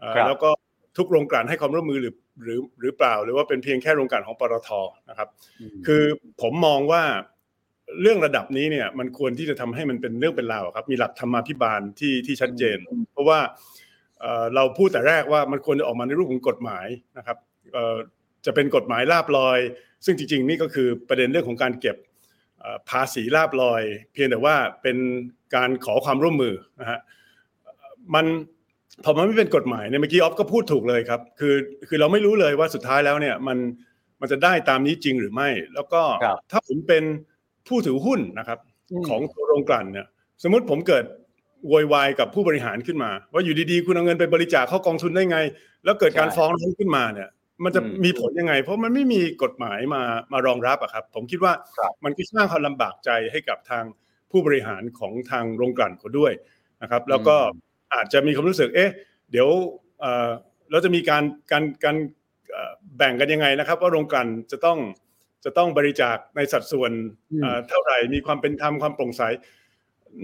[0.00, 0.50] เอ่อครับแล้วก็
[0.96, 2.14] ทุกโรงกลั่นให้ความร่วมมือหรือ
[2.44, 4.70] หรือหรือเปล่า หรือว่าเป็นเพียงแค่โรงกลั่นของปตท
[5.10, 5.28] นะครับ
[5.86, 6.02] คือ
[6.42, 7.02] ผมมองว่า
[8.00, 12.78] เรื่องระดับนี้เนี่ยมันควรที่จะทำให้มันเป็นเรื่องเป็นราวครับ มีหลักธรรมาภิบาลที่ที่ชัดเจน
[13.12, 13.38] เพราะว่า
[14.20, 16.86] เอ่อเราพูดแต่แรกว่ามันควรจะออกมาในรูปของกฎหมาย
[17.18, 17.38] นะครับ
[17.74, 17.96] เอ่อ
[18.46, 19.58] จะเป็นกฎหมายลาบลอย
[20.04, 21.96] ซึ่งจริง ๆ นี่ก็คือประเด็นเรื่องของการเก็บ
[22.60, 24.96] เอ่อภาษีลาบลอย เพียงแต่ว่าเป็น
[25.54, 27.00] การขอความร่วมมือนะฮะ
[28.14, 28.26] มัน
[29.04, 31.54] พอมันไม่เป็นกฎหมายเนี่ยเมื่อกี้ออฟก็พูดถูกเลยครับ คือ
[31.88, 33.58] คือเราไม่รู้เลยว่าสุดท้ายแล้วเนี่ยมัน
[34.20, 37.04] มันจะได้ตามนี้จริงหรือไม่ แล้วก็ครับถ้าผมเป็น
[37.68, 38.58] ผู้ถือหุ้นนะครับ
[39.08, 40.06] ของตัวโรงกลั่นเนี่ย
[40.42, 41.04] สมมติผมเกิด
[41.68, 45.38] โวยวายกับผู้บริหารขึ้นมา ว่าอยู่ดีๆ คุณเอาเงินไปบริจาคเข้ากองทุนได้ไง
[45.84, 47.28] แล้วเกิดการใช่ฟ้องร้องขึ้นมาเนี่ย
[47.64, 53.84] มันจะอืมมีผลยังไง เพราะมันไม่มีกฎหมายมามารองรับอะครับ ผมคิดว่าครับมันก็สร้างความลำบากใจให้กับทาง
[54.30, 56.32] ผู้บริหารของทางโรงกลั่นเขาด้วย
[56.82, 57.36] นะครับ แล้วก็
[57.94, 58.90] อาจจะมีความรู้สึก เอ๊ะ
[59.30, 59.48] เดี๋ยว
[60.00, 60.30] เอ่อ
[60.70, 61.96] เราจะมีการการการ
[62.52, 64.78] เอ่อแบ่งกันยังไงนะครับ ว่าโรงกลั่นจะต้อง
[65.44, 66.92] จะต้องบริจาคในสัดส่วน
[67.32, 69.22] อืมเอ่อเท่าไหร่มีความเป็นธรรมความโปร่งใส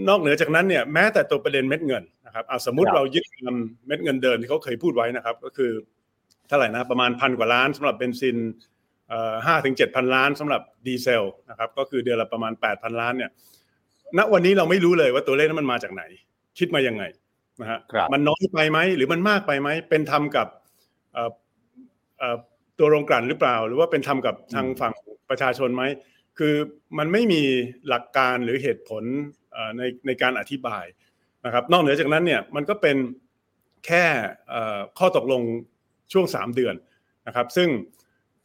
[0.07, 3.55] นอกเหนือจากนั้นเนี่ยแม้แต่ตัวประเด็นเม็ดเงินนะครับอะสมมุติครับเรายึดตาม
[3.87, 5.71] เม็ดเงินเดิมที่เขาเคยพูดไว้นะครับ ก็คือ
[6.47, 8.37] เท่าไหร่นะประมาณพันกว่าล้านสำหรับเบนซิน
[9.45, 13.31] ห้าถึงเจ็ดพันล้านสำหรับดีเซลนะครับก็คือเดือนละประมาณแปดพันล้านเนี่ย
[14.17, 16.03] ณวันนี้เราไม่รู้เลยว่าตัวเลขนั้นมันมาจากไหน
[16.59, 17.03] คิดมายังไง
[17.59, 20.47] นะฮะครับมันน้อยไปไหมหรือมันมากไปไหมเป็นธรรมกับ
[21.13, 21.31] เอ่อ
[22.19, 22.35] เอ่อ
[22.79, 24.93] ตัวโรงกลั่นหรือเปล่า หรือว่าเป็นธรรมกับทางฝั่ง
[25.29, 25.83] ประชาชนไหม
[26.37, 26.53] คือ
[26.97, 27.41] มันไม่มี
[27.87, 29.03] หลักการหรือเหตุผล
[29.51, 30.85] เอ่อในในการอธิบาย
[31.45, 32.97] นะครับ นอกเหนือจากนั้นเนี่ยมันก็เป็น
[33.85, 34.05] แค่
[34.49, 35.41] เอ่อข้อตกลง
[36.13, 36.75] ช่วง 3 เดือน
[37.27, 37.69] นะครับ ซึ่ง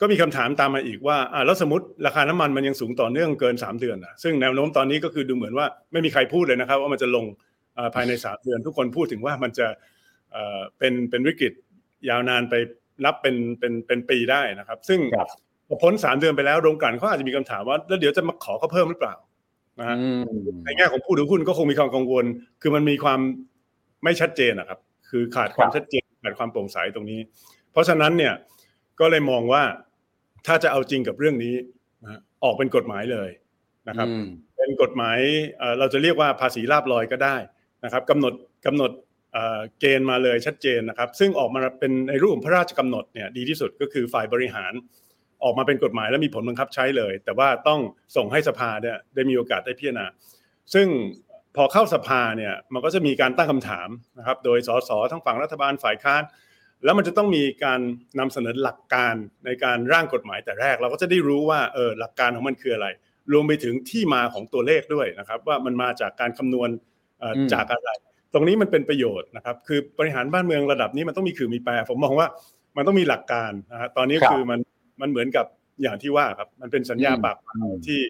[0.01, 7.56] ก็มีคำถามตามมาอีกว่าอ่าแล้วสมมติราคาน้ำมันมันยังสูงต่อเนื่องเกิน 3 เดือนนะซึ่งแนวโน้มตอนนี้ก็คือดูเหมือนว่าไม่มีใครพูดเลยนะครับ ว่ามันจะลงเอ่อ
[7.95, 9.67] ภายใน3เดือน ทุกคนพูดถึงว่ามันจะ
[10.33, 11.53] เอ่อเป็นเป็นวิกฤต
[12.09, 12.55] ยาวนานไป
[13.05, 15.29] นับเป็นเป็นเป็นปีได้นะครับ ซึ่งครับ
[15.69, 19.15] พอพ้นสามเดือนไปแล้วโรงกลั่นเขาอาจจะมีคำถามว่าแล้วเดี๋ยวจะมาขอเขาเพิ่มหรือเปล่า
[19.79, 20.23] นะฮะอืม
[20.65, 22.25] ในแง่ของผู้ถือหุ้นก็คงมีความกังวล
[22.63, 23.21] คือมันมีความ
[24.05, 24.79] ไม่ชัดเจนนะครับ
[25.11, 27.21] คือขาดความชัดเจนขาดความโปร่งใสตรงนี้
[27.73, 28.35] เพราะฉะนั้นเนี่ย
[29.01, 29.63] ก็เลยมองว่า
[30.47, 31.55] ถ้าจะเอาจริงกับเรื่องนี้
[32.03, 33.31] นะฮะออกเป็นกฎหมายเลย
[33.89, 35.19] นะครับอืมเป็นกฎหมาย
[35.59, 37.37] เอ่อเราจะเรียกว่าภาษีลาบลอยก็ได้
[37.87, 38.35] นะครับกำหนด
[38.67, 38.91] กำหนด
[39.81, 44.73] เกณฑ์มาเลยชัดเจนนะครับ ซึ่งออกมาเป็นในรูปของพระราชกำหนดเนี่ยดีที่สุดก็คือฝ่ายบริหาร
[45.45, 47.81] ออกมาเป็นกฎหมายและมีผลบังคับใช้เลย แต่ว่าต้อง
[48.17, 50.07] ส่งให้สภาเนี่ยได้มีโอกาสได้พิจารณา
[50.75, 50.87] ซึ่ง
[51.57, 56.23] พอเข้าสภาเนี่ยมันก็จะมีการตั้งคำถามนะครับโดยสสทั้งฝั่งรัฐบาลฝ่ายค้าน
[56.85, 57.81] แล้วมันจะต้องมีการ
[58.19, 59.15] นำเสนอหลักการ
[59.47, 62.87] ในการร่างกฎหมายแต่แรก เราก็จะได้รู้ว่าเออหลักการของมันคืออะไร
[63.33, 66.69] รวมไปถึงที่มาของตัวเลขด้วยนะครับ ว่ามันมาจากการคำนวณ
[67.53, 67.91] จากอะไร
[68.35, 72.27] ตรงนี้มันเป็นประโยชน์นะครับ คือบริหารบ้านเมืองระดับนี้มันต้องมีคือมีแปร ผมมองว่า
[72.77, 74.61] มันต้องมีหลักการนะฮะตอนนี้ครับคือมัน
[75.01, 75.47] มันเหมือนกับ
[75.83, 78.01] อย่างที่ว่าครับ มันเป็นสัญญาอืมปากเปล่าที่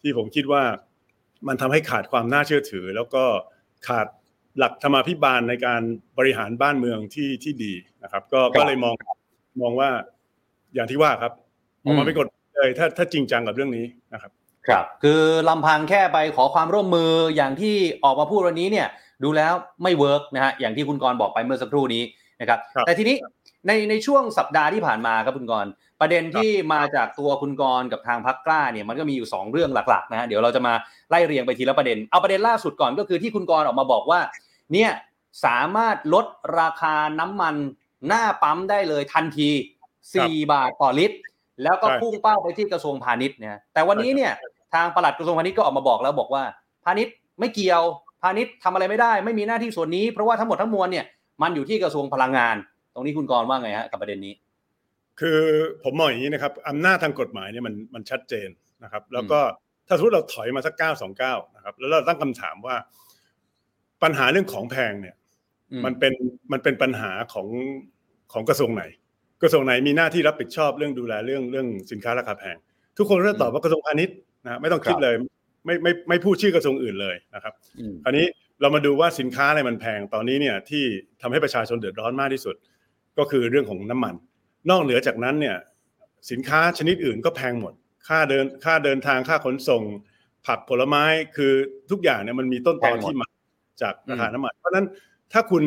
[0.00, 0.62] ที่ผมคิดว่า
[1.48, 3.24] มันทำให้ขาดความน่าเชื่อถือ แล้วก็
[3.88, 4.06] ขาด
[4.58, 5.82] หลักธรรมาภิบาลในการ
[6.18, 8.94] บริหารบ้านเมืองที่ที่ดีนะครับ ก็ก็เลยมอง
[9.62, 9.90] มองว่า
[10.74, 11.32] อย่างที่ว่าครับ
[11.84, 14.32] ออกมาเป็นกฎเลยถ้าถ้าจริงจังกับเรื่องนี้นะครับ
[14.68, 18.86] ครับคือลำพังแค่ไปขอความร่วมมืออย่างที่ออกมาพูดวันนี้เนี่ย
[19.24, 22.02] ดูแล้วไม่เวิร์กนะฮะอย่างที่คุณกรณ์บอกไปเมื่อสักครู่นี้
[22.40, 23.16] นะครับครับแต่ทีนี้
[23.66, 30.74] ในในช่วงสัปดาห์ที่ผ่านมาครับคุณกรณ์ประเด็นที่มาจากตัวคุณกรณ์กับทางพักกล้าเนี่ยมันก็มีอยู่สองเรื่องหลักๆนะฮะเดี๋ยวเราจะมา
[31.10, 34.20] ไล่เรียงไปทีละประเด็นเอาประเด็นล่าสุดก่อนก็คือที่คุณกรณ์ออกมาบอกว่า
[34.72, 34.90] เนี่ย
[35.44, 36.26] สามารถลด
[36.60, 37.54] ราคาน้ำมัน
[38.08, 39.50] หน้าปั๊มได้เลยทันที
[40.00, 41.16] 4 บาทต่อลิตร
[41.62, 44.32] แล้วก็ใช่พุ่งเป้าไปที่กระทรวงพาณิชย์เนี่ยแต่วันนี้เนี่ย
[44.74, 46.42] ทางปลัดกระทรวงพาณิชย์ก็ออกมาบอกแล้วบอกว่า
[46.84, 47.82] พาณิชย์ไม่เกี่ยว
[48.22, 51.04] พาณิชย์ทำอะไรไม่ได้ ไม่มีหน้าที่ส่วนนี้เพราะว่าทั้งหมดทั้งมวลเนี่ย
[51.42, 52.56] มันอยู่ที่กระทรวงพลังงาน
[52.94, 54.34] ตรงนี้คุณกรณ์ว่าไงฮะกับประเด็นนี้
[55.20, 55.38] คือ
[55.84, 58.48] ผมมองอย่างนี้นะครับอำนาจทางกฎหมายเนี่ยมันมันชัดเจน
[58.84, 59.40] นะครับ แล้วก็
[59.88, 62.76] ถ้าสมมติเราถอยมาสักเก้าสองเก้านะครับแล้วเราตั้งคำถามว่า
[64.02, 65.16] ปัญหาเรื่องของแพงเนี่ย
[65.72, 66.12] อืมมันเป็น
[66.52, 67.46] มันเป็นปัญหาของ
[68.32, 68.84] ของกระทรวงไหน
[69.42, 72.56] กระทรวงไหนมีหน้าที่รับผิดชอบเรื่องดูแลเรื่องเรื่องสินค้าราคาแพง
[72.98, 75.14] ทุกคนก็จะตอบว่ากระทรวงพาณิชย์ นะไม่ต้องคิดครับเลย
[75.64, 78.26] ไม่ไม่ไม่พูดชื่อกระทรวงอื่นเลยนะครับอืมคราวนี้
[78.60, 80.84] เรามาดูว่าสินค้าอะไรมันแพงตอนนี้เนี่ยที่
[81.22, 82.54] ทำให้ประชาชนเดือดร้อนมากที่สุด
[83.18, 84.14] ก็คือเรื่องของน้ำมัน
[84.70, 85.56] นอกเหนือจากนั้นเนี่ย
[86.30, 87.72] สินค้าชนิดอื่นก็แพงหมด
[88.08, 89.82] ค่าเดินค่าเดินทางค่าขนส่ง
[90.46, 91.04] ผักผลไม้
[91.36, 91.52] คือ
[91.90, 93.28] ทุกอย่างเนี่ยมันมีต้นตอที่มา
[93.82, 94.86] จากราคาน้ำมัน เพราะฉะนั้น
[95.32, 95.64] ถ้าคุณ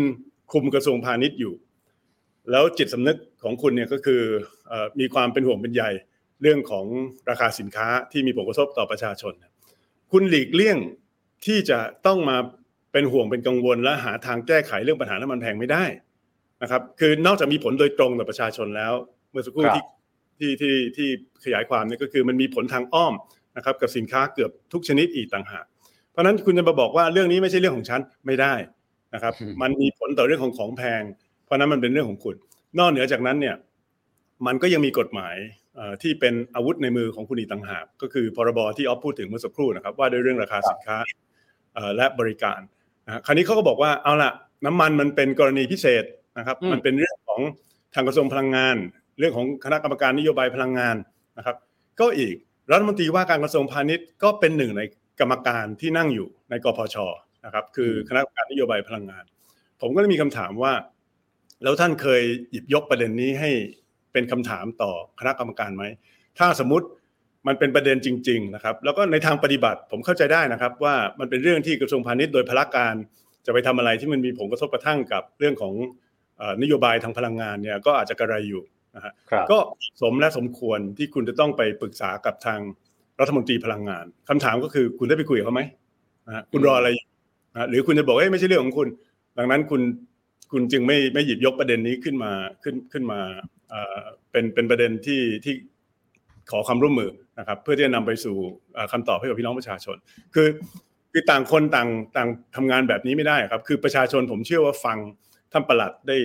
[0.52, 1.54] คุมกระทรวงพาณิชย์อยู่
[2.52, 4.22] แล้วจิตสำนึกของคุณเนี่ยก็คือ
[5.00, 5.84] มีความเป็นห่วงเป็นใย
[6.42, 6.86] เรื่องของ
[7.30, 9.34] ราคาสินค้าที่มีผลกระทบต่อประชาชน
[10.12, 10.78] คุณหลีกเลี่ยง
[11.46, 12.38] ที่จะต้องมา
[12.92, 15.86] เป็นห่วงเป็นกังวล และหาทางแก้ไขเรื่องปัญหาน้ำมันแพงไม่ได้
[16.64, 18.94] นะครับ คือนอกจากมีผลโดยตรงต่อประชาชนแล้ว
[19.32, 19.84] เมื่อสักครู่ที่
[20.40, 21.08] ที่ที่ที่
[21.44, 23.14] ขยายความนี่ก็คือมันมีผลทางอ้อม
[23.58, 25.66] นะครับกับสินค้าเกือบทุกชนิดอีกต่างหาก
[26.12, 28.54] เพราะฉะนั้นคุณจะมาบอกว่าเรื่องนี้ไม่ใช่เรื่องของฉันไม่ได้
[29.14, 31.02] นะครับ มันมีผลต่อเรื่องของของแพง
[31.46, 32.36] เพราะนั้นมันเป็นเรื่องของคุณ
[32.80, 33.56] นอกเหนือจากนั้นเนี่ย
[34.46, 35.36] มันก็ยังมีกฎหมาย
[36.02, 40.98] ที่เป็นอาวุธในมือของคุณอีกต่างหากก็คือพรบที่ออฟพูดถึงเมื่อสักครู่นะครับ ว่าด้วยเรื่องราคาสินค้า
[41.98, 42.60] และบริการ
[43.06, 44.32] นะคราวนี้เขาก็บอกว่าเอาละ
[44.66, 46.04] น้ำมันมันเป็นกรณีพิเศษ
[46.38, 47.42] นะครับ มันเป็นเรื่องของ
[47.96, 48.76] ทางกระทรวงพลังงาน
[49.20, 50.96] เรื่องของคณะกรรมการนโยบายพลังงาน
[51.38, 51.56] นะครับ
[52.00, 52.36] ก็อีก
[52.72, 54.82] รัฐมนตรีว่าการกระทรวงพาณิชย์ก็เป็นหนึ่งใน
[55.20, 56.96] กรรมการที่นั่งอยู่ในกพช
[57.46, 59.24] นะครับ คือคณะกรรมการนโยบายพลังงาน
[59.82, 60.74] ผมก็เลยมีคำถามว่า
[61.64, 63.52] แล้วท่านเคยหยิบยกประเด็นนี้ให้
[64.18, 65.84] เป็นคำถามต่อคณะกรรมการไหม
[66.40, 66.86] ถ้าสมมติ
[67.48, 72.96] มันเป็นประเด็นจริง ๆ นะครับ แล้วก็ในทางปฏิบัติผมเข้าใจได้นะครับ ว่ามันเป็นเรื่องที่กระทรวงพาณิชย์โดยพละการ
[73.46, 75.74] จะไปทำอะไรที่มันมีผลกระทบกระทั่งกับเรื่องของ
[76.62, 78.64] นโยบายทางพลังงานเนี่ยก็อาจจะกระไรอยู่
[78.96, 79.14] นะฮะ
[79.52, 79.58] ก็
[80.02, 82.60] สมและสมควรที่คุณจะต้องไปปรึกษากับทาง
[83.20, 85.62] รัฐมนตรีพลังงานคำถามก็คือคุณได้ไปคุยกับเขาไหม
[86.28, 86.90] นะคุณรออะไร
[87.54, 88.88] นะหรือคุณจะบอกว่าไม่ใช่เรื่องของคุณ
[89.38, 89.82] ดังนั้นคุณ
[90.52, 92.32] คุณจึงไม่ไม่หยิบยกประเด็นนี้ขึ้นมา
[92.64, 93.20] ขึ้นขึ้นมา
[94.32, 95.54] เป็นเป็นประเด็นที่ที่
[96.52, 98.36] ขอความร่วมมือนะครับเพื่อที่จะนำไปสู่
[98.92, 99.96] คำตอบให้กับพี่น้องประชาชน
[100.34, 100.48] คือ
[101.12, 104.98] คือต่างคนต่างต่างทำงานแบบนี้ไม่ได้ครับ คือประชาชนผมเชื่อว่าฟัง
[105.52, 106.18] ท่านประหลัดได้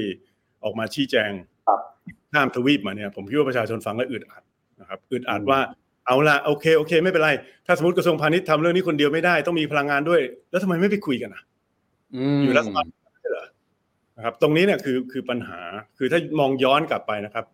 [0.65, 1.31] ออกมาชี้แจง
[2.33, 4.43] ข้ามทวีปมาเนี่ยผมคิดว่าประชาชนฟังแล้วอึดอัด
[4.81, 5.61] นะครับอึดอัดว่า
[6.07, 7.31] เอาละโอเคโอเค ไม่เป็นไร
[7.67, 11.43] ถ้าสมมติกระทรวงพาณิชย์ทำเรื่องนี้คนเดียวไม่ได้ต้องมีพลังงานด้วย แล้วทำไมไม่ไปคุยกันอะ
[12.43, 13.02] อยู่รัฐบาลเหรอ
[14.17, 15.61] นะครับ ตรงนี้เนี่ยคือคือปัญหา
[15.99, 17.45] คือถ้ามองย้อนกลับไปนะครับ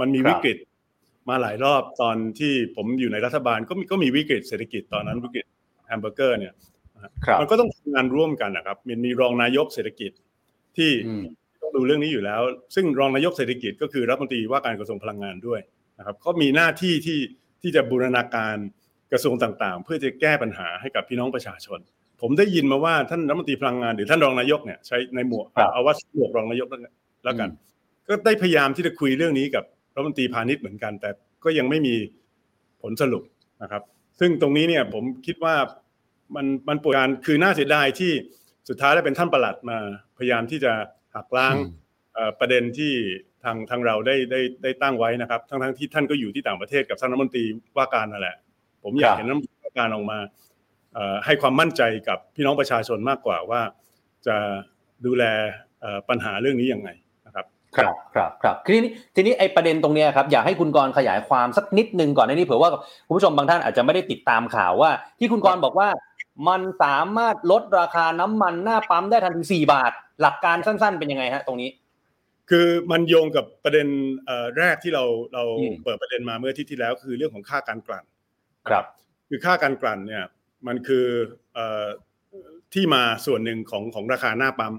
[0.00, 0.56] มันมีวิกฤต
[1.28, 5.44] มาหลายรอบตอนที่ผมอยู่ในรัฐบาลก็มีก็มีวิกฤตเศรษฐกิจตอนนั้นวิกฤต
[5.86, 6.54] แฮมเบอร์เกอร์เนี่ย
[7.40, 10.10] มันก็ต้องทำงานร่วมกันนะครับมันมีรองนายกเศรษฐกิจ
[10.76, 10.90] ที่
[11.60, 12.40] ต้องดูเรื่องนี้อยู่แล้ว
[12.74, 15.60] ซึ่งรองนายกเศรษฐกิจก็คือรัฐมนตรีว่าการกระทรวงพลังงานด้วย
[15.98, 17.20] นะครับก็มีหน้าที่ที่
[17.62, 18.56] ที่จะบูรณาการ
[19.12, 21.80] กระทรวงต่างๆ เพื่อจะแก้ปัญหาให้กับพี่น้องประชาชน
[22.20, 27.50] ผมได้ยินมาว่าท่านรัฐมนตรีพลังงานหรือท่านรองนายกเนี่ยใช้ในหมวกเอาว่าหมวกรองนายกแล้วกัน
[28.08, 31.10] ก็ได้พยายามที่จะคุยเรื่องนี้กับรัฐมนตรีพาณิชย์เหมือนกัน แต่
[31.44, 31.94] ก็ยังไม่มี
[32.82, 33.22] ผลสรุป
[33.62, 33.82] นะครับ
[34.20, 35.54] ซึ่งตรงนี้เนี่ยผมคิดว่า
[36.36, 38.12] มันมันปวดการคือน่าเสียดายที่
[38.68, 39.78] สุดท้ายแล้วเป็นท่านประหลัดมา
[40.18, 40.72] พยายามที่จะ
[41.14, 41.54] หักล้าง
[42.40, 42.92] ประเด็นที่
[43.44, 47.44] ทางทางเราได้ได้ได้ตั้งไว้นะครับ ทั้งทั้งที่ท่านก็อยู่ที่ต่างประเทศกับท่านรัฐมนตรี
[47.76, 48.36] ว่าการนั่นแหละ
[48.84, 50.18] ผมอยากเห็นรัฐมนตรีว่าการออกมา
[51.24, 53.60] ให้ความมั่นใจกับพี่น้องประชาชนมากกว่าว่า
[54.26, 54.36] จะ
[55.06, 55.24] ดูแล
[56.08, 56.90] ปัญหาเรื่องนี้ยังไง
[57.26, 57.46] นะครับ
[57.76, 62.70] ครับครับครับทีนี้ทีนี้ไอ้ประเด็นตรงนี้ครับอยากให้คุณกรขยายความสักนิดนึงก่อนในนี้เผื่อว่า
[63.06, 65.88] คุณผู้ชมบางท่านอาจจะไม่ได้ติดตามข่าวว่า ที่คุณกรบอกว่า
[66.48, 71.70] มันสามารถลดราคาน้ำมันหน้าปั๊มได้ทันทีสี่บาท หลักการสั้นๆ เป็นยังไงฮะตรงนี้
[72.50, 73.88] คือมันโยงกับประเด็น
[74.58, 75.44] แรกที่เราเรา
[75.84, 78.04] เปิดประเด็นมาเมื่อที่ที่แล้ว คือเรื่องของค่าการกลั่น
[78.68, 78.84] ครับ
[79.28, 80.24] คือค่าการกลั่นเนี่ย
[80.66, 81.06] มันคือ
[82.74, 84.74] ที่มาส่วนหนึ่งของของราคาหน้าปั๊ม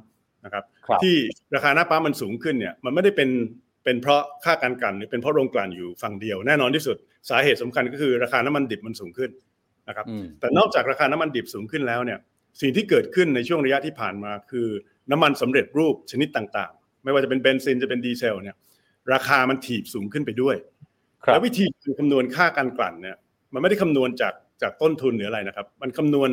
[0.45, 0.63] นะครับ
[1.03, 1.15] ที่
[1.55, 3.29] ราคาหน้าปั๊มมันสูงขึ้นเนี่ยมันไม่ได้เป็น
[3.83, 6.97] เป็นเพราะค่าการกลั่นหรือเป็นเพราะโรงกลั่นอยู่ฝั่งเดียวแน่นอนที่สุด
[7.29, 9.31] สาเหตุสำคัญก็คือราคาน้ำมันดิบมันสูงขึ้น
[9.87, 10.05] นะครับ
[10.39, 12.19] แต่นอกจากราคาน้ำมันดิบสูงขึ้นแล้วเนี่ย
[12.61, 14.67] สิ่งที่เกิดขึ้นในช่วงระยะที่ผ่านมาคือ
[15.11, 18.55] น้ำมันสำเร็จรูปชนิดต่างๆ ไม่ว่าจะเป็นเบนซินจะเป็นดีเซลเนี่ย
[19.13, 20.55] ราคามันถีบสูงขึ้นไปด้วย
[21.25, 23.17] แล้ววิธีการคำนวณค่าการกลั่นเนี่ย
[23.53, 26.29] มันไม่ได้คำนวณจาก จากต้นทุนหรืออะไรนะครับ มันคำนวณ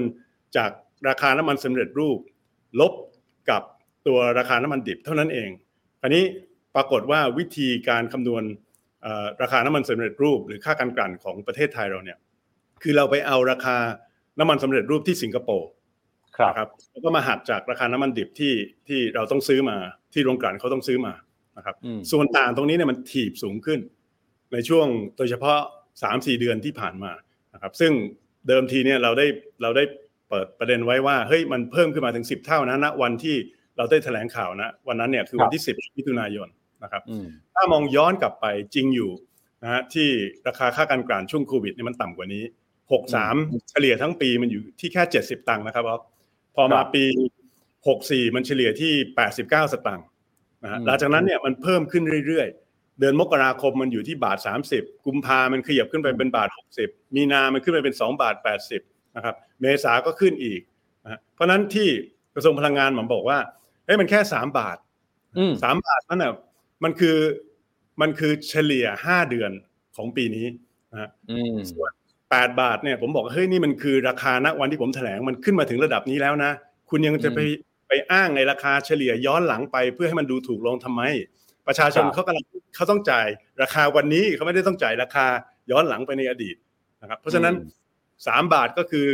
[0.56, 0.70] จาก
[1.08, 2.18] ราคาน้ำมันสำเร็จรูป
[2.80, 2.92] ลบ
[3.50, 3.62] กับ
[4.06, 5.48] ตัวราคาน้ำมันดิบเท่านั้นเอง
[6.00, 6.24] คราวนี้
[6.74, 8.44] ปรากฏว่าวิธีการคำนวณ
[9.42, 12.18] ราคาน้ำมันสำเร็จรูป หรือค่าการกลั่นของประเทศไทยเราเนี่ย
[12.82, 13.76] คือเราไปเอาราคา
[14.38, 15.68] น้ำมันสำเร็จรูปที่สิงคโปร์
[16.56, 18.52] ครับแล้วก็มาหักจากราคาน้ำมันดิบที่
[18.88, 19.76] ที่เราต้องซื้อมา
[20.14, 21.12] ที่โรงกลั่นเขาต้องซื้อมา
[21.56, 21.76] นะครับ
[22.12, 23.80] ส่วนต่างตรงนี้เนี่ยมันถีบสูงขึ้น
[24.52, 24.86] ในช่วง
[25.16, 25.58] โดยเฉพาะ
[26.02, 27.12] สามสี่เดือนที่ผ่านมา
[27.56, 27.92] นะครับซึ่ง
[28.48, 29.26] เดิมทีเนี่ยเราได้
[29.62, 29.84] เราได้
[30.28, 33.36] เปิดประเด็นไว้ว่าเฮ้ยมันเพิ่มขึ้นมาถึงสิบเท่านะณวันที่
[33.76, 36.48] เราได้แถลงข่าวนะวันนั้นเนี่ยคือวันที่สิบมิถุนายน
[36.82, 37.02] นะครับ
[37.54, 39.10] ถ้ามองย้อนกลับไปจริงอยู่
[39.62, 40.08] นะฮะที่
[40.46, 42.44] ราคาค่าการกลั่นช่วงโควิดเนี่ยมันต่ำกว่านี้
[42.92, 43.34] หกสาม
[43.70, 45.84] เฉลี่ยทั้งปีมันอยู่ที่แค่เจ็ดสิบตังค์นะครับ
[46.56, 47.04] พอมาปี
[47.88, 50.06] หกสี่มันเฉลี่ยที่แปดสิบเก้าสตังค์
[50.64, 52.65] นะฮะหลังจากนั้นเนี่ยมันเพิ่มขึ้นเรื่อยๆ
[53.00, 54.38] เดือนมกราคมมันอยู่ที่บาท
[54.72, 56.48] 30 กุมภามันขยับขึ้นไปเป็นบาท
[56.82, 58.34] 60 มีนามันขึ้นไปเป็น 2 บาท
[58.76, 60.60] 80นะครับเมษาก็ขึ้นอีก
[61.04, 61.88] นะเพราะนั้นที่
[62.34, 63.38] กระทรวงพลังงานผมบอกว่า
[63.84, 64.76] เอ้ยมันแค่ 3 บาท
[65.38, 66.32] อืมสามบาทนั่นน่ะ
[66.84, 67.16] มันคือ
[68.00, 69.50] มันคือเฉลี่ย 5 เดือน
[69.96, 70.46] ของปีนี้
[70.90, 71.92] นะฮะอืมส่วน
[72.26, 76.52] 8บาทเนี่ยผมบอกว่าเฮ้ยนี่มันคือราคาณวันที่ผมแถลงมันขึ้นมาถึงระดับนี้แล้วนะ
[76.90, 77.40] คุณยังจะไป
[77.88, 81.02] ไปอ้างในราคาเฉลี่ยย้อนหลังไปเพื่อให้มันดูถูกลงทำไม
[81.66, 82.44] ประชาชนครับเขากำลัง
[82.76, 83.26] เขาต้องจ่าย
[83.62, 85.26] ราคาวันนี้เขาไม่ได้ต้องจ่ายราคา
[85.70, 86.56] ย้อนหลังไปในอดีต
[87.02, 87.84] นะครับ เพราะฉะนั้นอืม
[88.26, 89.06] สามบาทก็คือ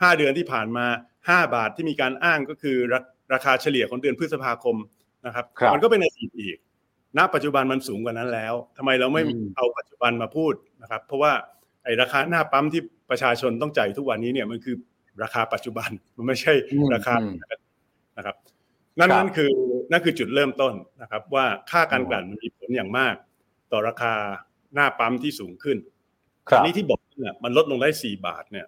[0.00, 0.86] ห้าเดือนที่ผ่านมา
[1.28, 3.00] ห้าบาทที่มีการอ้างก็คือรา
[3.34, 4.76] ราคาเฉลี่ยของเดือนพฤษภาคม
[5.26, 6.56] นะครับครับมันก็เป็นอดีตอีก
[7.18, 11.32] ณปัจจุบันมันสูงกว่านั้นแล้วทำไมเราไม่อืมเอาปัจจุบันมาพูดนะครับ เพราะว่า
[11.84, 14.76] ไอ้ราคาหน้าปั๊มที่ประชาชนต้องจ่ายทุกวันนี้เนี่ยมันคือ
[15.22, 17.34] ราคาปัจจุบันมันไม่ใช่อืมราคาอืม
[18.18, 18.36] นะครับ
[18.98, 19.50] นั่นครับนั่นคือ
[19.90, 23.14] นั่นคือจุดเริ่มต้นนะครับ ว่าค่าการอ๋อกลั่นมันมีผลอย่างมาก
[23.72, 24.14] ต่อราคา
[24.74, 25.78] หน้าปั๊มที่สูงขึ้น
[26.48, 28.66] ครัอับนนี้ที่บอกเนี่ยมันลดลงได้ 4 บาทเนี่ย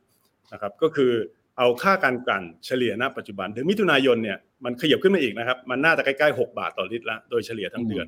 [0.53, 1.13] นะครับก็คือ
[1.59, 8.07] เอาค่าการกลั่นเฉลี่ยณปัจจุบันถึงมิถุนายนเนี่ยมันขยับขึ้นมาอีกนะครับ มันน่าจะใกล้ๆ6บาทต่อลิตรละโดยเฉลี่ยทั้งเดือน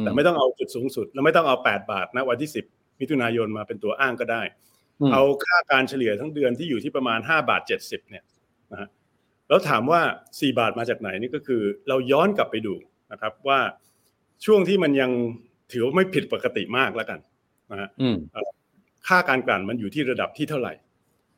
[0.00, 4.42] แต่ไม่ต้องเอาจุดสูงสุด แล้วไม่ต้องเอา 8 บาทนะวันที่ 10 มิถุนายนมาเป็นตัวอ้างก็ได้
[5.06, 8.24] มเอาค่าการเฉลี่ยทั้งเดือนที่อยู่ที่ประมาณ5บาท70เนี่ย
[8.72, 8.88] นะฮะ
[9.48, 12.74] แล้วถามว่า 4 บาทมาจากไหนนี่ก็คือ เราย้อนกลับไปดู
[13.12, 13.58] นะครับว่า
[14.44, 15.10] ช่วงที่มันยัง
[15.72, 17.18] ถือว่าไม่ผิดปกติมากแล้วกัน
[17.70, 18.16] นะฮะอืม
[19.08, 20.72] ค่าการกลั่นมันอยู่ที่ระดับที่เท่าไหร่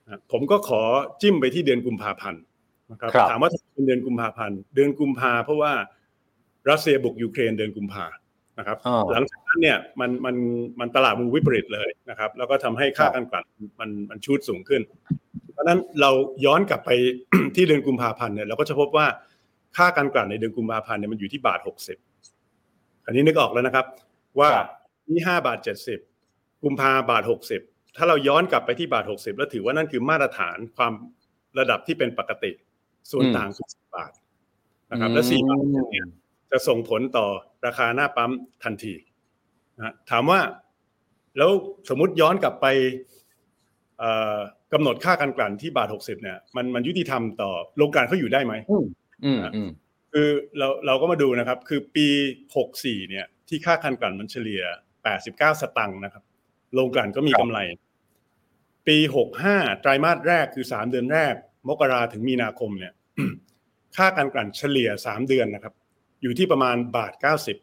[0.04, 0.82] นะผมก็ขอ
[1.22, 2.42] จิ้มไปที่เดือนกุมภาพันธ์
[2.90, 5.72] นะครับครับถามว่าทำไมเป็นเดือนกุมภาพันธ์เดือนกุมภาเพราะว่า
[6.70, 8.06] รัสเซียบุกยูเครนเดือนกุมภา
[8.58, 10.36] นะครับอ๋อหลังจากนั้นเนี่ยมันมัน
[10.80, 13.44] มันตลาดมันวิปริตเลยนะครับ แล้วก็ทำให้ค่าครับการกลั่น
[13.80, 14.82] มันมันชูดสูงขึ้น
[15.56, 16.10] เพราะฉะนั้นเรา
[16.44, 16.90] ย้อนกลับไป
[17.56, 19.06] ที่เดือนกุมภาพันธ์เนี่ยเราก็จะพบว่า
[19.76, 21.98] ค่าการกลั่นในเดือนกุมภาพันธ์เนี่ยมันอยู่ที่บาทหกสิบ
[23.04, 23.86] อันนี้นึกออกแล้วนะครับ
[24.38, 24.68] ว่าครับ
[25.10, 25.98] นี่ห้าบาทเจ็ดสิบ
[26.62, 27.60] กุมภาบาทหกสิบ
[27.96, 30.92] ถ้าเราย้อนกลับไปที่บาทหกสิบแล้วถือว่านั่นคือมาตรฐานความ
[31.58, 32.50] ระดับที่เป็นปกติ
[33.10, 34.12] ส่วนอืมต่างคือสิบบาท
[34.90, 36.06] นะครับ และสี่บาทเนี่ย
[36.50, 37.26] จะส่งผลต่อ
[37.66, 38.32] ราคาหน้าปั๊ม
[38.64, 38.94] ทันที
[39.76, 40.40] นะถามว่า
[41.36, 41.50] แล้ว
[41.88, 42.66] สมมติย้อนกลับไป
[43.98, 44.38] เอ่อ
[44.78, 48.84] กำหนดค่าการกลั่นที่บาทหกสิบเนี่ยมันมันยุติธรรมต่อโรงกลั่นเขาอยู่ได้ไหมอืม
[49.24, 49.70] อืมอืม
[50.12, 52.06] คือเราเราก็มาดูนะครับ คือปี
[52.56, 54.62] หกสี่เนี่ยที่ค่าการกลั่นมันเฉลี่ย
[55.04, 56.24] แปดสิบเก้าสตังค์นะครับ
[56.74, 57.60] โรงกลั่นก็มีครับกำไร
[58.88, 61.34] ปีหกห้าไตรมาสแรกคือสามเดือนแรก
[61.68, 62.92] มกราถึงมีนาคมเนี่ย
[63.96, 65.74] ค่าการกลั่นเฉลี่ยสามเดือนนะครับ
[66.22, 67.56] อยู่ที่ประมาณบาทเก้าสิบ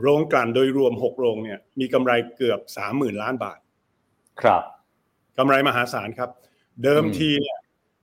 [0.00, 3.58] โรงกลั่นโดยรวมหกโรงเนี่ย มีกำไรเกือบสามหมื่นล้านบาท
[4.40, 4.62] ครับ
[5.40, 6.30] กำไรมหาศาลครับ
[6.84, 7.58] เดิมอืมทีเนี่ย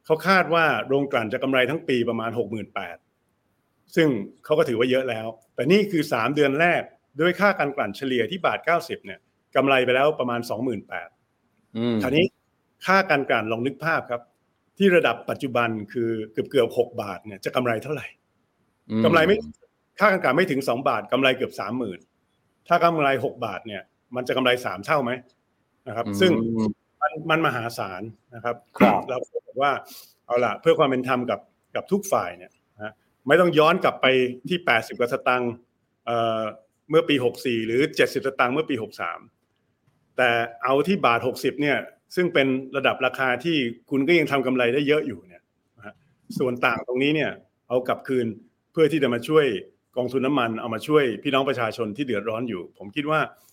[0.06, 2.97] เขาคาดว่าโรงกลั่นจะกำไรทั้งปีประมาณหกหมื่นแปด
[3.95, 4.08] ซึ่ง
[4.45, 6.82] เขาก็ถือว่าเยอะแล้ว แต่นี่คือสามเดือนแรก
[7.19, 9.19] ด้วยค่าการกลั่นเฉลี่ยที่บาทเก้าสิบเนี่ย
[9.56, 11.10] กำไรไปแล้วประมาณสองหมื่นแปด
[11.78, 12.26] อืมคราวนี้
[12.86, 14.21] ค่าการกลั่นลองนึกภาพครับ
[14.78, 18.08] ที่ระดับปัจจุบันคือเกือบเกือบหกบาทเนี่ยจะกำไรเท่าไหร่
[18.91, 19.38] อืกำไรไม่
[20.00, 22.00] ค่าการกลั่นไม่ถึงสองบาทกำไรเกือบสามหมื่น
[22.67, 23.82] ถ้ากำไรหกบาทเนี่ย
[24.15, 25.12] มันจะกำไรสามเท่าไหม
[25.88, 26.32] นะครับอืมซึ่ง
[27.08, 28.02] มันมันมหาศาล
[28.36, 29.17] นะครับครับเรา
[29.48, 29.72] บอกว่า
[30.26, 31.39] เอาล่ะเพื่อความเป็นธรรมกับ
[31.76, 32.93] กับทุกฝ่ายเนี่ยนะ
[33.28, 34.06] ไม่ต้องย้อนกลับไป
[34.50, 35.54] ที่ 80กว่าสตังค์
[36.06, 36.41] เอ่อ
[36.89, 38.76] เมื่อปี 64 หรือ 70 สตางค์เมื่อปี
[39.48, 40.30] 63 แต่
[40.63, 41.78] เอาที่บาท 60 เนี่ย
[42.15, 43.58] ซึ่งเป็นระดับราคาที่
[43.89, 45.43] คุณก็ยังทำกำไรได้เยอะอยู่เนี่ย
[45.78, 45.96] นะฮะ
[46.39, 47.32] ส่วนต่างตรงนี้เนี่ย
[47.67, 48.28] เอากลับคืน
[48.72, 49.46] เพื่อที่จะมาช่วย
[49.98, 53.46] กองทุนน้ำมันเอามาช่วยพี่น้องประชาชนที่เดือดร้อนอยู่ ผมคิดว่าครับ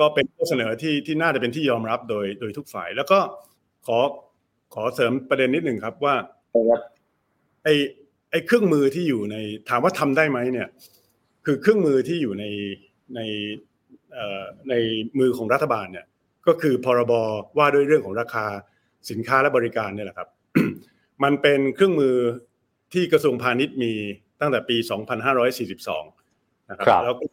[0.00, 3.18] ก็เป็นข้อเสนอที่ที่น่าจะเป็นที่ยอมรับโดยโดยทุกฝ่าย แล้วก็
[3.86, 3.98] ขอ
[4.74, 6.14] ขอเสริมประเด็นนิดหนึ่งครับว่า
[6.52, 6.80] ครับ
[7.64, 7.74] ไอ้
[8.30, 9.36] ไอ้เครื่องมือที่อยู่ใน
[9.68, 10.68] ถามว่าทำได้ไหมเนี่ย
[11.44, 12.44] คือเครื่องมือที่อยู่ใน
[13.14, 13.20] ใน
[14.12, 14.74] เอ่อใน
[15.18, 16.06] มือของรัฐบาลเนี่ย
[16.46, 17.12] ก็คือพรบ
[17.58, 18.46] ว่าด้วยเรื่องของราคา
[19.10, 20.28] สินค้าและบริการเนี่ยแหละครับ
[21.22, 22.16] มันเป็นเครื่องมือ
[22.92, 23.92] ที่กระทรวงพาณิชย์มี
[24.40, 24.76] ตั้งแต่ปี
[25.72, 27.24] 2542 นะครับครับแล้วก็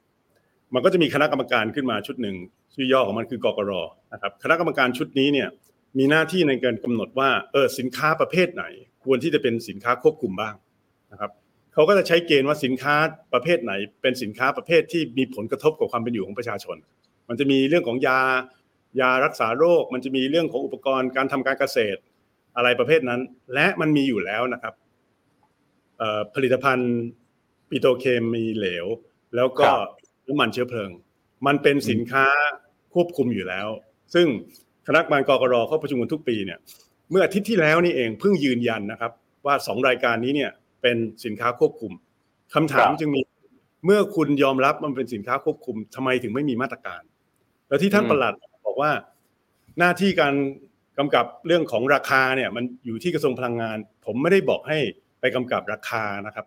[0.74, 2.36] มันก็จะมีคณะกรรมการขึ้นมาชุดหนึ่ง
[2.74, 3.72] ชื่อย่อของมันคือกกร
[4.14, 5.50] นะครับคณะกรรมการชุดนี้เนี่ย
[5.98, 8.64] มีหน้าที่ในการกำหนดว่าเออสินค้าประเภทไหน
[9.04, 10.56] ควรที่จะเป็นสินค้าควบคุมบ้าง
[11.12, 11.32] นะครับ
[11.74, 12.96] เขาก็จะใช้เกณฑ์ว่าสินค้า
[13.34, 16.78] ประเภทไหน เป็นสินค้าประเภทที่มีผลกระทบกับความเป็นอยู่ของประชาชน
[17.30, 18.20] มันจะมีเรื่องของยา
[19.02, 22.00] ยารักษาโรค มันจะมีเรื่องของอุปกรณ์การทำการเกษตร
[22.56, 23.22] อะไรประเภทนั้น
[23.54, 24.74] และมันมีอยู่แล้วนะครับ
[26.36, 26.94] ผลิตภัณฑ์
[27.70, 28.86] ปิโตรเคมีเหลว
[29.36, 29.70] แล้วก็
[30.30, 30.90] น้ำมันเชื้อเพลิง
[31.48, 32.26] มันเป็นสินค้า
[32.94, 33.68] ควบคุมอยู่แล้ว
[34.14, 34.28] ซึ่ง
[34.88, 36.60] คณะกรรมการกกรเขาประชุมกันทุกปีเนี่ย
[37.12, 39.12] เมื่ออาทิตย์ที่แล้วนี่เองเพิ่งยืนยันนะครับ
[39.46, 40.52] ว่าสองรายการนี้เนี่ย
[40.82, 41.92] เป็นสินค้าควบคุม
[42.54, 43.22] คำถามครับจึงมี
[43.86, 47.02] เมื่อคุณยอมรับมันเป็นสินค้าควบคุมทำไมถึงไม่มีมาตรการ
[47.68, 48.34] แล้วที่ท่านอืมประหลัด
[48.68, 48.92] บอกว่า
[49.80, 50.34] หน้าที่การ
[50.98, 54.78] กำกับเรื่องของราคาเนี่ยมันอยู่ที่กระทรวงพลังงาน ผมไม่ได้บอกให้
[55.20, 56.46] ไปกำกับราคานะครับ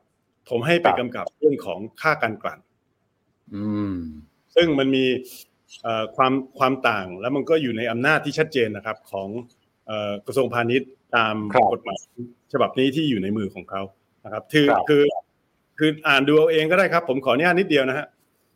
[0.50, 2.71] ผมให้ไปกำกับเรื่องของค่าการกลั่นอืม
[4.54, 5.04] ซึ่งมันมี
[5.82, 9.28] เอ่อความความต่างแล้วมันก็อยู่ในอำนาจที่ชัดเจนนะครับ ของ
[9.86, 12.02] เอ่อกระทรวงพาณิชย์ตามครับกฎหมาย
[12.52, 13.82] ฉบับนี้ที่อยู่ในมือของเขา
[14.24, 15.02] นะครับคือครับคือ
[15.78, 18.06] คืออ่านดูเอาเองก็ได้ครับ ผมขออนุญาตนิดเดียวนะฮะ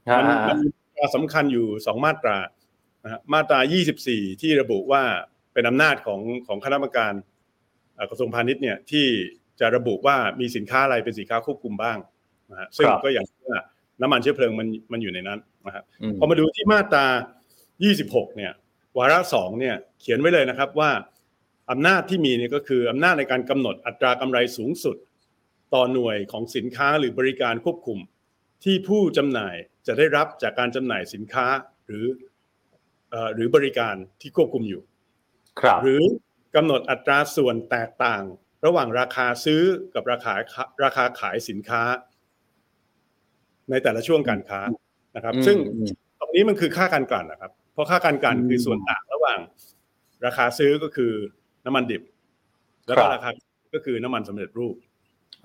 [0.08, 2.36] ฮะมันฮะมันมีมาตราสำคัญอยู่สองมาตรา
[3.04, 3.58] นะฮะมาตรา
[4.02, 5.02] 24 ที่ระบุว่า
[5.52, 7.12] เป็นอำนาจของของคณะกรรมการ
[7.94, 9.06] เอ่อกระทรวงพาณิชย์เนี่ยที่
[9.60, 11.98] จะระบุว่ามีสินค้าอะไรเป็นสินค้าควบคุมบ้าง
[12.50, 13.60] นะฮะซึ่งครับก็อย่างที่ว่า
[14.00, 17.06] น้ำมันเชื้อเพลิงมันมันอยู่ในนั้นนะครับอืมพอมาดูที่มาตรา
[17.70, 18.52] 26 เนี่ย
[18.98, 20.90] วาระสองเนี่ย เขียนไว้เลยนะครับว่า
[21.70, 24.96] อำนาจที่มีเนี่ยก็คืออำนาจในการกำหนดอัตรากำไรสูงสุด
[25.74, 27.98] ต่อหน่วยของสินค้าหรือบริการควบคุม
[28.64, 29.54] ที่ผู้จำหน่าย
[29.86, 31.46] จะได้รับจากการจำหน่ายสินค้า
[31.86, 32.04] หรือ
[33.10, 34.82] เอ่อหรือบริการที่ควบคุมอยู่
[35.60, 36.02] ครับ หรือ
[36.56, 38.22] กำหนดอัตราส่วนแตกต่าง
[38.64, 39.62] ระหว่างราคาซื้อ
[39.94, 40.34] กับราคา
[40.84, 41.82] ราคาขายสินค้า
[43.70, 44.60] ในแต่ละช่วงการค้า
[45.16, 45.90] นะครับอืมซึ่งอืม
[46.20, 49.38] ตรงนี้มันคือค่าการกลั่นนะครับ เพราะค่าการกลั่นอืมคือส่วนต่างระหว่าง
[50.26, 51.12] ราคาซื้อก็คือ
[51.64, 52.02] น้ำมันดิบ
[52.86, 53.30] แล้วคก็รับราคา
[53.74, 54.76] ก็คือน้ำมันสำเร็จรูป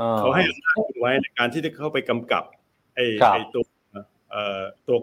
[0.01, 2.43] อ่เขาให้อำนาจไว้ในการที่จะเข้าไปกำกับ
[2.95, 3.63] ไอ้ครับไอ้ตัว
[4.31, 4.97] เอ่อตัว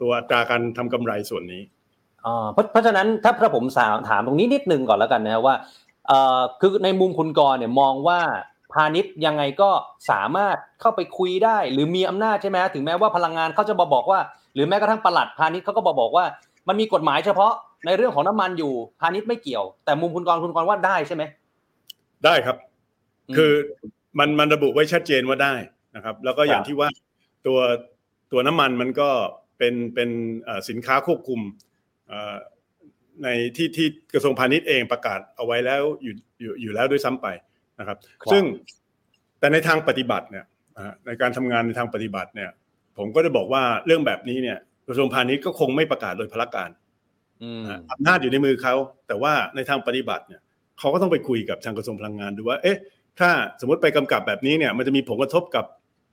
[0.00, 1.62] ตัวอัตราการทำกำไรส่วนนี้
[2.26, 5.54] อ่าเพราะเพราะฉะนั้นถ้าถ้าผมสาวถามตรงนี้นิดนึงก่อนแล้วกันนะว่า
[6.08, 8.20] เอ่อคือในมุมคุณกรณ์เนี่ยมองว่า
[8.74, 9.70] พาณิชย์ยังไงก็
[10.10, 14.20] สามารถเข้าไปคุยได้ หรือมีอำนาจใช่ไหมถึงแม้ว่าพลังงานเขาจะมาบอกว่า
[14.54, 16.24] หรือแม้กระทั่งปลัดพาณิชย์เขาก็บอกบอกว่า
[16.68, 17.52] มันมีกฎหมายเฉพาะ
[17.86, 21.22] ในเรื่องของน้ำมันอยู่พาณิชย์ไม่เกี่ยว แต่มุมคุณกรณ์คุณกรณ์ว่าได้ใช่ไหม
[22.24, 22.56] ได้ครับ
[23.28, 23.52] อืมคือ
[24.18, 25.54] มันมันระบุไว้ชัดเจนว่าได้
[25.96, 26.88] นะครับ แล้วก็อย่าคงรับที่ว่า
[27.46, 27.58] ตัว
[28.32, 29.10] ตัวน้ำมันมันก็
[29.58, 30.10] เป็นเป็น
[30.44, 31.40] เอ่อสินค้าควบคุม
[32.08, 32.34] เอ่อ
[33.22, 37.26] ในที่ที่กระทรวงพาณิชย์เองประกาศเอาไว้แล้วอยู่อยู่อยู่แล้วด้วยซ้ำไป
[37.82, 38.44] นะครับครับ ซึ่ง
[39.38, 40.44] แต่ในทางปฏิบัติเนี่ย
[40.76, 42.50] อ่าในการทำงานในทางปฏิบัติเนี่ย
[42.98, 44.58] ผมก็จะบอกว่าเรื่องแบบนี้เนี่ย
[44.88, 46.70] กระทรวงพาณิชย์ก็คงไม่ประกาศโดยพละการ
[47.42, 48.74] อืมอะอำนาจอยู่ในมือเขา
[49.08, 50.40] แต่ว่าในทางปฏิบัติเนี่ย
[50.78, 52.78] เขาก็ต้องไปคุยกับทางกระทรวงพลังงานดูว่า เอ๊ะ
[53.20, 53.30] ถ้า
[53.60, 55.64] สมมติไปกำกับแบบนี้เนี่ยมันจะมีผลกระทบกับ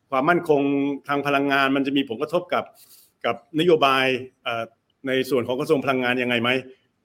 [0.09, 0.61] ความมั่นคง
[1.07, 2.63] ทางพลังงาน มันจะมีผลกระทบกับ
[3.25, 4.05] กับนโยบาย
[4.43, 4.63] เอ่อ
[5.07, 6.49] ในส่วนของกระทรวงพลังงานยังไงไหม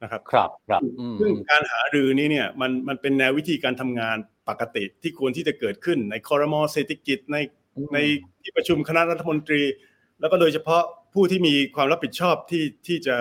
[0.03, 4.17] นะครับ ครับครับอืมซึ่งการหารือนี้เนี่ยมันมันเป็นแนววิธีการทำงาน
[4.49, 7.37] ปกติที่ควรที่จะเกิดขึ้นในคอรมอเศรษฐกิจใน
[7.95, 7.99] ใน
[8.43, 9.63] ที่ประชุมคณะรัฐมนตรี
[10.21, 10.83] แล้วก็โดยเฉพาะ
[11.15, 13.17] ผู้ที่มีความรับผิดชอบที่ที่จะ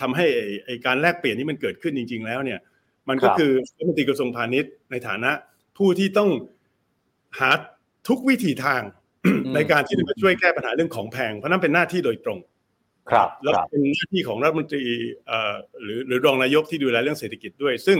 [0.00, 2.60] ทำให้ไอ้ไอการแลกเปลี่ยนที่มันเกิดขึ้นจริง ๆ แล้วเนี่ย
[3.08, 5.30] มันก็ครับคือรัฐมนตรีกระทรวงพาณิชย์ในฐานะ
[5.78, 6.30] ผู้ที่ต้อง
[7.38, 7.50] หา
[8.08, 8.82] ทุกวิถีทาง
[9.54, 12.38] ในการที่จะมาช่วยแก้ปัญหาเรื่องของแพง เพราะนั่นเป็นหน้าที่โดยตรง
[13.10, 14.84] ครับแล้วครับเป็นหน้าที่ของรัฐมนตรี
[15.26, 17.98] เอ่อหรือหรือรองนายกที่ดูแลเรื่องเศรษฐกิจด้วย ซึ่ง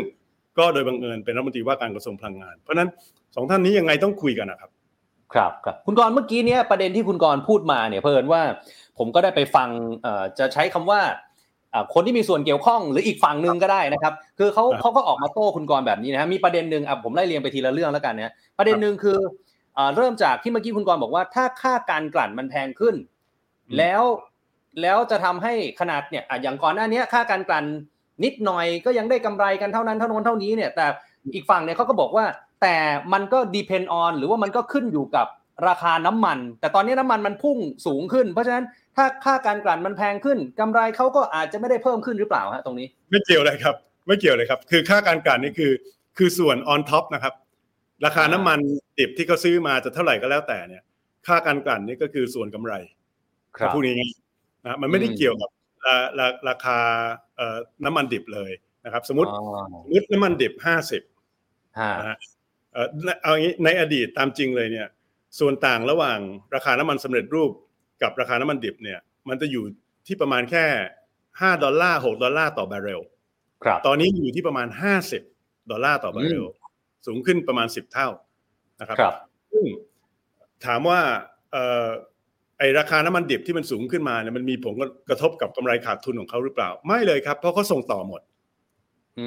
[0.59, 2.88] ก็โดยบังเอิญเป็นรัฐมนตรีว่าการกระทรวงพลังงาน เพราะฉะนั้น
[3.34, 4.70] สองท่านนี้ยังไงต้องคุยกันนะครับ
[5.34, 8.42] ครับครับคุณกรณ์เมื่อกี้เนี่ยประเด็นที่คุณกรณ์พูดมาเนี่ยเพิ่นว่า
[8.98, 9.68] ผมก็ได้ไปฟัง
[10.02, 11.00] เอ่อจะใช้คำว่า
[11.74, 19.18] อ่าคนที่มีส่วนเกี่ยวข้องหรืออีกฝั่งหนึ่งก็ได้นะครับ คือเขาครับเขาก็ออกมาโต้คุณกรณ์แบบนี้นะฮะมีประเด็นหนึ่งอะผมไล่เรียงไปทีละเรื่องแล้วกันนะประเด็นหนึ่งคือ
[19.76, 22.94] อ่าเริ่มจากที่เมื่อกี้คุณกรณ์บอกว่า ถ้าค่าการกลั่นมันแพงขึ้น
[23.68, 24.02] อืมแล้ว
[24.82, 27.64] แล้วจะทำให้ขนาดเนี่ยอะอย่างก่อนหน้านี้ค่าการกลั่น
[28.24, 30.86] นิดหน่อยก็ยังได้กำไรกันเท่านั้นเท่านั้นเท่านี้เนี่ยแต่
[31.34, 32.24] อีกฝั่งเนี่ยเขาก็บอกว่า
[32.62, 32.76] แต่
[33.12, 35.26] มันก็ depend on หรือว่ามันก็ขึ้นอยู่กับ
[35.68, 38.64] ราคาน้ำมัน แต่ตอนนี้น้ำมันมันพุ่งสูงขึ้น เพราะฉะนั้น
[38.96, 45.72] ถ้าค่าการกลั่นมันแพงขึ้นกำไรเขาก็อาจจะไม่ได้เพิ่มขึ้นหรือเปล่าฮะตรงนี้ ไม่เกี่ยวเลยครับ ไม่เกี่ยวเลยครับ คือค่าการกลั่นนี่คือ
[46.18, 47.34] คือส่วน on top นะครับ
[48.04, 48.58] ราคาน้ำมัน
[48.98, 50.82] ดิบที่เขาซื้อมาจะเท่าไหร่ก็แล้วแต่เนี่ย
[51.26, 52.72] ค่าการกลั่นนี่ก็คือส่วนกำไร
[53.74, 55.50] พูดง่ายๆนะมันไม่ได้อืมเกี่ยวกับ
[55.86, 56.78] ราราราคา
[57.36, 58.50] เอ่อน้ำมันดิบเลย
[58.84, 59.42] นะครับ สมมติอ๋อ
[59.84, 61.02] สมมติน้ำมันดิบห้าสิบ
[61.78, 62.16] ฮะนะฮะ
[62.72, 62.86] เอ่อ
[63.22, 64.88] เอางี้ในอดีตตามจริงเลยเนี่ย
[65.38, 66.18] ส่วนต่างระหว่าง
[66.54, 67.52] ราคาน้ำมันสำเร็จรูป
[68.02, 68.98] กับราคาน้ำมันดิบเนี่ย
[69.28, 69.64] มันจะอยู่
[70.06, 70.66] ที่ประมาณแค่
[71.40, 73.00] ห้าดอลลาร์หกดอลลาร์ต่อบาร์เรล
[73.64, 74.68] ครับตอนนี้อยู่ที่ประมาณ
[75.18, 76.46] 50ดอลลาร์ต่อบาร์เรล
[77.06, 78.08] สูงขึ้นประมาณ10เท่า
[78.80, 79.14] นะครับครับ
[79.52, 79.64] ซึ่ง
[80.64, 81.00] ถามว่า
[81.52, 81.86] เอ่อ
[82.59, 84.74] ไอราคาน้ำมันดิบที่มันสูงขึ้นมาเนี่ยมันมีผล
[85.09, 88.22] กระทบกับกำไรขาดทุนของเขาหรือเปล่า ไม่เลยครับ เพราะเขาส่งต่อหมด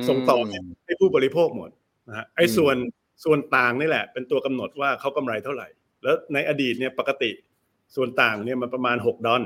[0.09, 0.37] ส่งต่อ
[0.85, 1.69] ให้ผู้บริโภคหมด
[2.07, 2.75] นะฮะไอ้อืมส่วน
[3.23, 5.67] ส่วนต่างนี่แหละ เป็นตัวกำหนดว่าเขากำไรเท่าไหร่
[6.03, 7.31] แล้วในอดีตเนี่ยปกติ
[7.95, 9.43] ส่วนต่างเนี่ยมันประมาณ 6 ดอล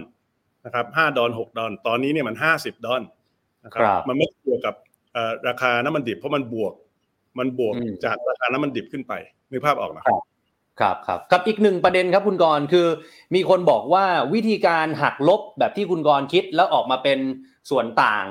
[0.66, 3.02] นะครับ5ดอล6ดอลตอนนี้เนี่ยมัน50ดอล
[3.66, 4.76] นะครัครับมันไม่เกี่ยวกับ
[5.14, 6.74] เอ่อราคาน้ำมันดิบเพราะมันบวก
[7.40, 9.14] มันบวกอืมจากราคาน้ำมันดิบขึ้นไป
[9.52, 10.16] นึกภาพออกนะครับ
[10.80, 12.88] ครับครับกับอีกหนึ่งประเด็นครับคุณกรณ์คือ
[13.36, 17.20] มีคนบอกว่าวิธีการหักลบแบบที่คุณกรณ์คิดแล้วออกมาเป็น
[17.70, 18.26] ส่วนต่าง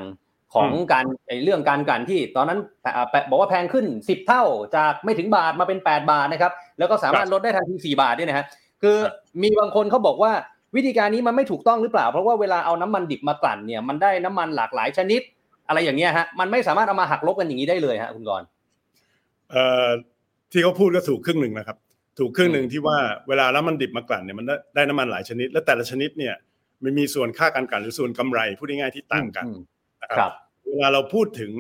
[0.55, 4.45] ของการไอ้เรื่องการกลั่นที่ตอนนั้นแปแปบอกว่าแพงขึ้น 10 เท่า
[4.77, 8.47] จากไม่ถึงบาทมาเป็น 8 บาทนะครับแล้วก็สามารถลดได้ทันที4บาทด้วยนะฮะ
[8.83, 8.97] คือ
[9.43, 10.33] มีบางคนเขาบอกว่า
[10.77, 15.21] วิธีการนี้มันไม่ถูกต้องหรือเปล่า เพราะว่าเวลาเอาน้ำมันดิบมากลั่นเนี่ยมันได้น้ำมันหลากหลายชนิด
[15.69, 18.47] อะไรอย่างเงี้ยฮะมันไม่สามารถเอามาหักลบกันอย่างนี้ได้เลยฮะคุณกรณ์
[19.51, 19.89] เอ่อ
[20.53, 21.77] ที่เขาพูดก็ถูกครึ่งหนึ่งนะครับ
[22.19, 22.99] ถูกครึ่งหนึ่งที่ว่า
[23.29, 26.35] เวลาน้ำมันดิบมากลั่นเนี่ยมันได้ได้น้ำมันหลายชนิด และแต่ละชนิดเนี่ย
[26.83, 29.47] มันมีส่วนค่าการกลั่นหรือส่วนกำไรพูดง่ายๆที่ต่างกัน
[30.03, 30.35] นะคครัรับบ
[30.69, 31.53] เวลาเราพูดถึง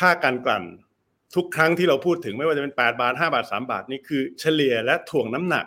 [0.00, 0.64] ค่าการกลั่น
[1.34, 5.66] ทุกครั้งที่เราพูดถึงไม่ว่าจะเป็น 8 บาท 5 บาท 3 บาทนี่คือเฉลี่ยและถ่วงน้ำหนัก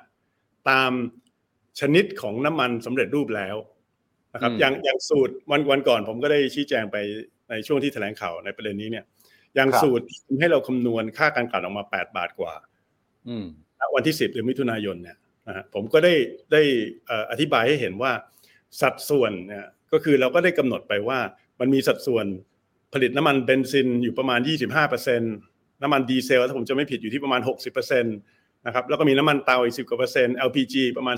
[0.70, 0.92] ตาม
[1.80, 3.56] ชนิดของน้ำมันสำเร็จรูปแล้ว
[4.34, 6.98] นะครับอืมอย่างอย่างสูตรวันวันก่อน ผมก็ได้ชี้แจงไป
[7.50, 9.06] ในช่วงที่แถลงข่าวในประเด็นนี้เนี่ย
[9.56, 12.54] อย่างสูตรที่ให้เราคำนวณค่าการกลั่นออกมา 8 บาทกว่า
[13.28, 13.63] อืมณ
[13.96, 15.18] วันที่ 10เดือนมิถุนายนเนี่ย
[15.48, 16.14] นะฮะผมก็ได้
[16.52, 16.62] ได้
[17.06, 18.12] เอ่ออธิบายให้เห็นว่า
[18.82, 21.20] สัดส่วนเนี่ยก็คือเราก็ได้กำหนดไปว่า
[21.60, 22.26] มันมีสัดส่วน
[22.94, 24.40] ผลิตน้ำมันเบนซินอยู่ประมาณ
[24.86, 27.42] 25%น้ำมันดีเซลถ้าผมจะไม่ผิดอยู่ที่ประมาณ
[27.78, 31.16] 60%นะครับแล้วก็มีน้ำมันเตาอีก 10กว่าเปอร์เซ็นต์ LPG ประมาณ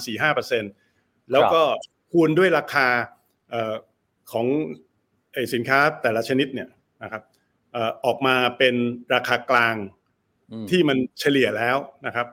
[0.66, 1.62] 4-5%แล้วก็
[2.12, 2.88] คูณด้วยราคา
[3.50, 3.74] เอ่อ
[4.32, 4.46] ของ
[5.34, 6.70] ไอ้สินค้าแต่ละชนิดเนี่ย
[7.04, 7.24] นะครับ
[7.74, 8.76] เอ่อออกมาเป็น
[9.14, 9.76] ราคากลาง
[10.52, 12.28] อืมที่มันเฉลี่ยแล้วนะครับ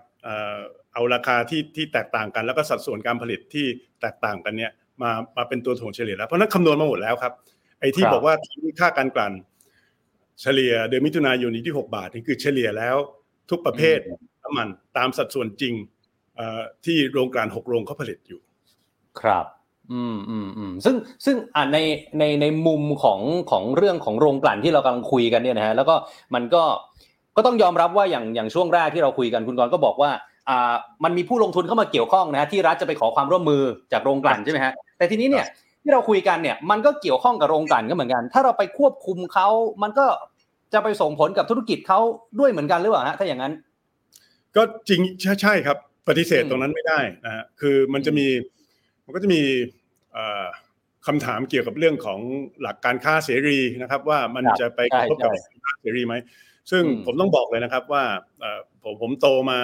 [0.94, 3.66] เอาราคาที่ที่แตกต่างกัน แล้วก็สัดส่วนการผลิตที่
[4.00, 7.32] แตกต่างกันเนี่ยมามาเป็นตัวถ่วงเฉลี่ยแล้วเพราะนั้นคำนวณมาหมดแล้วครับ
[7.80, 9.32] ไอ้ที่บอกว่าที่ค่าการกลั่น
[10.42, 12.96] เฉลี่ยเดือนมิถุนายนนี้ที่ 6 บาทนี่คือเฉลี่ยแล้ว
[13.50, 13.98] ทุกประเภท
[14.42, 15.74] น้ำมันตามสัดส่วนจริง
[16.84, 18.40] ที่โรงกลั่นหกโรงเขาผลิตอยู่
[19.20, 19.46] ครับ
[19.92, 21.78] อืมอืมอืมซึ่งซึ่งอ่าใน
[22.18, 23.20] ในในมุมของ
[23.50, 25.94] ของเรื่องของโรงกลั่นที่เรากำลังคุยกันเนี่ยนะฮะแล้วก็
[26.34, 26.62] มันก็
[27.36, 30.10] ก็ต้องยอมรับว่าอย่างอย่างช่วงแรกที่เราคุยกันคุณกรณ์ก็บอกว่า
[30.48, 30.74] อ่า
[31.04, 33.62] มันมีผู้ลงทุนเข้ามาเกี่ยวข้องนะฮะที่รัฐจะไปขอความร่วมมือ
[33.92, 35.46] จากโรงกลั่นใช่ไหมฮะแต่ทีนี้เนี่ย
[35.82, 39.48] ที่เราคุยกันเนี่ยมันก็เกี่ยวข้องกับโรงกลั่นก็เหมือนกัน ถ้าเราไปควบคุมเขา
[39.82, 40.06] มันก็
[40.72, 42.00] จะไปส่งผลกับธุรกิจเขา
[42.38, 43.52] ด้วยเหมือนกันหรือเปล่าฮะถ้าอย่างนั้น
[44.56, 45.76] ก็จริงใช่ใช่ครับ
[46.08, 48.26] ปฏิเสธอืมตรงนั้นไม่ได้นะฮะคือมันจะมี
[49.04, 49.40] มันก็จะมี
[50.12, 50.44] เอ่อ
[51.06, 52.20] คำถามเกี่ยวกับเรื่องของ
[52.62, 56.14] หลักการค้าเสรีนะครับ ว่ามันครับจะไปกระทบกับใช่ใช่การค้าเสรีไหม
[56.70, 58.04] ซึ่งอืมผมต้องบอกเลยนะครับว่า
[58.40, 59.60] เอ่อผมผมโตมา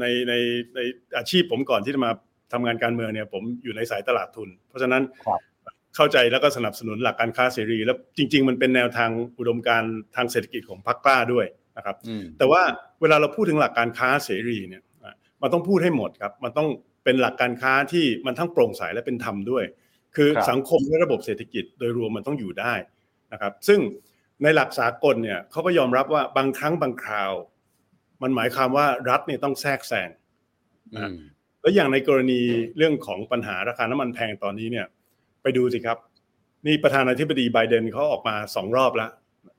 [0.00, 0.32] ในใน
[0.76, 0.80] ใน
[1.16, 2.10] อาชีพผมก่อนที่จะมา
[2.52, 5.40] ทำงานการเมืองเนี่ยผมอยู่ในสายตลาดทุน เพราะฉะนั้นครับ
[5.96, 12.62] เข้าใจแล้วก็สนับสนุนหลักการค้าเสรี แล้วจริง ๆ มันเป็นแนวทางอุดมการณ์ทางเศรษฐกิจของพรรคกล้าด้วยนะครับอืมแต่ว่า
[13.00, 16.68] เวลาเราพูดถึงหลักการค้าเสรีเนี่ยอะมันต้องพูดให้หมดครับ มันต้อง
[17.04, 19.64] เป็นหลักการค้าที่มันทั้งโปร่งใสและเป็นธรรมด้วย
[20.16, 22.72] คือครับสังคมและระบบเศรษฐกิจโดยรวมมันต้องอยู่ได้
[23.32, 23.78] นะครับ ซึ่ง
[24.42, 27.32] ในหลักสากลเนี่ยเขาก็ยอมรับว่าบางครั้งบางคราว
[28.22, 30.08] มันหมายความว่ารัฐเนี่ยต้องแทรกแซง
[30.94, 31.16] อืม
[31.60, 32.40] แล้วอย่างในกรณี
[32.76, 34.86] เรื่องของปัญหาราคาน้ำมันแพงตอนนี้เนี่ย
[35.42, 35.98] ไปดูสิครับ
[36.66, 39.10] นี่ประธานาธิบดีไบเดนเขาออกมาสองรอบแล้ว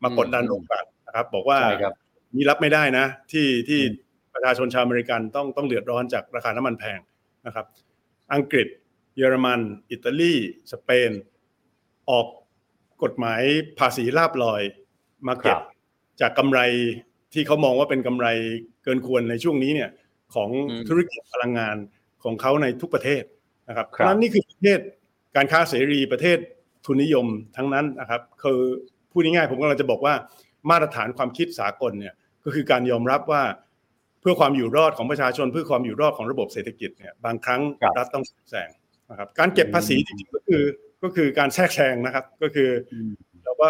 [0.03, 1.93] มากดดันอืมโรงกลั่นนะครับ บอกว่าใช่ครับ
[2.35, 6.99] นี่รับไม่ได้นะ ที่ที่อืมประชาชนชาวอเมริกันต้องต้องเดือดร้อนจากราคาน้ำมันแพง
[7.45, 7.65] นะครับ
[8.33, 8.67] อังกฤษ
[9.17, 9.59] เยอรมัน
[9.91, 10.35] อิตาลี
[10.71, 11.11] สเปน
[12.09, 12.27] ออก
[13.03, 13.41] กฎหมาย
[13.79, 14.61] ภาษีลาบลอย
[15.27, 15.61] มาเก็ครับบ
[16.21, 16.59] จากกำไร
[17.33, 18.27] ที่เขามองว่าเป็นกำไร
[18.83, 19.89] เกินควรในช่วงนี้เนี่ย
[20.33, 21.75] ของอืมธุรกิจพลังงาน
[22.23, 23.23] ของเขาในทุกประเทศ
[23.69, 24.79] นะครับครับเพราะฉะนั้นนี่คือประเทศ
[25.35, 26.37] การค้าเสรีประเทศ
[26.85, 27.25] ทุนนิยม
[27.57, 28.59] ทั้งนั้นนะครับคือ
[29.11, 30.13] พูดง่ายๆผมกำลังจะบอกว่า
[30.69, 33.43] มาตรฐานความคิดสากลเนี่ยก็คือการยอมรับว่า
[34.21, 38.69] เพื่อความอยู่รอดของประชาชน เพื่อความอยู่รอดของระบบเศรษฐกิจเนี่ยบางครั้งครับรัฐต้องแทรกแซง
[39.09, 40.63] นะครับการเก็บภาษีจริงๆก็คือ
[41.03, 43.09] ก็คือการแทรกแซงนะครับ ก็คืออม
[43.43, 43.67] เราก็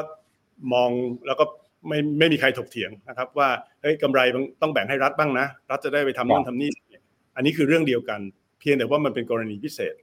[0.73, 0.89] มอง
[1.27, 1.45] แล้วก็
[1.87, 3.49] ไม่ไม่มีใครถกเถียงนะครับ ว่า
[3.81, 6.71] เฮ้ยกำไรมันต้องแบ่งให้รัฐบ้างนะ รัฐจะได้ไปทำนู่นทำนี่
[7.35, 8.19] อันนี้คือเรื่องเดียวกัน
[8.59, 9.95] เพียงแต่ว่ามันเป็นกรณีพิเศษ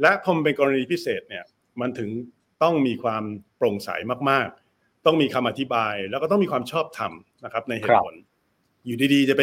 [0.00, 1.44] และพอมันเป็นกรณีพิเศษเนี่ย
[1.80, 2.10] มันถึง
[2.62, 3.24] ต้องมีความ
[3.56, 3.88] โปร่งใส
[4.30, 7.12] มาก ๆ ต้องมีคำอธิบาย แล้วก็ต้องมีความชอบธรรม
[7.44, 8.14] นะครับในเหตุผล
[8.86, 9.42] อยู่ดีๆ จะไป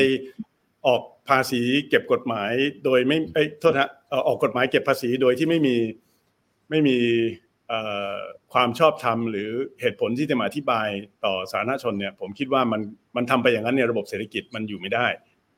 [0.88, 2.52] ออกภาษีเก็บกฎหมาย
[2.86, 5.76] โดยไม่เอ้ยโทษนะเอ่อออกกฎหมายเก็บภาษีโดยที่ไม่มี
[6.70, 6.98] ไม่มี
[7.68, 7.80] เอ่
[8.14, 8.18] อ
[8.54, 9.50] ความชอบธรรมหรือ
[9.82, 10.88] เหตุผลที่จะมาอธิบาย
[11.26, 12.82] ต่อสาธารณชนเนี่ยผมคิดว่ามัน
[13.16, 15.08] มันทำไปอย่างนั้นเนี่ยระบบเศรษฐกิจมันอยู่ไม่ได้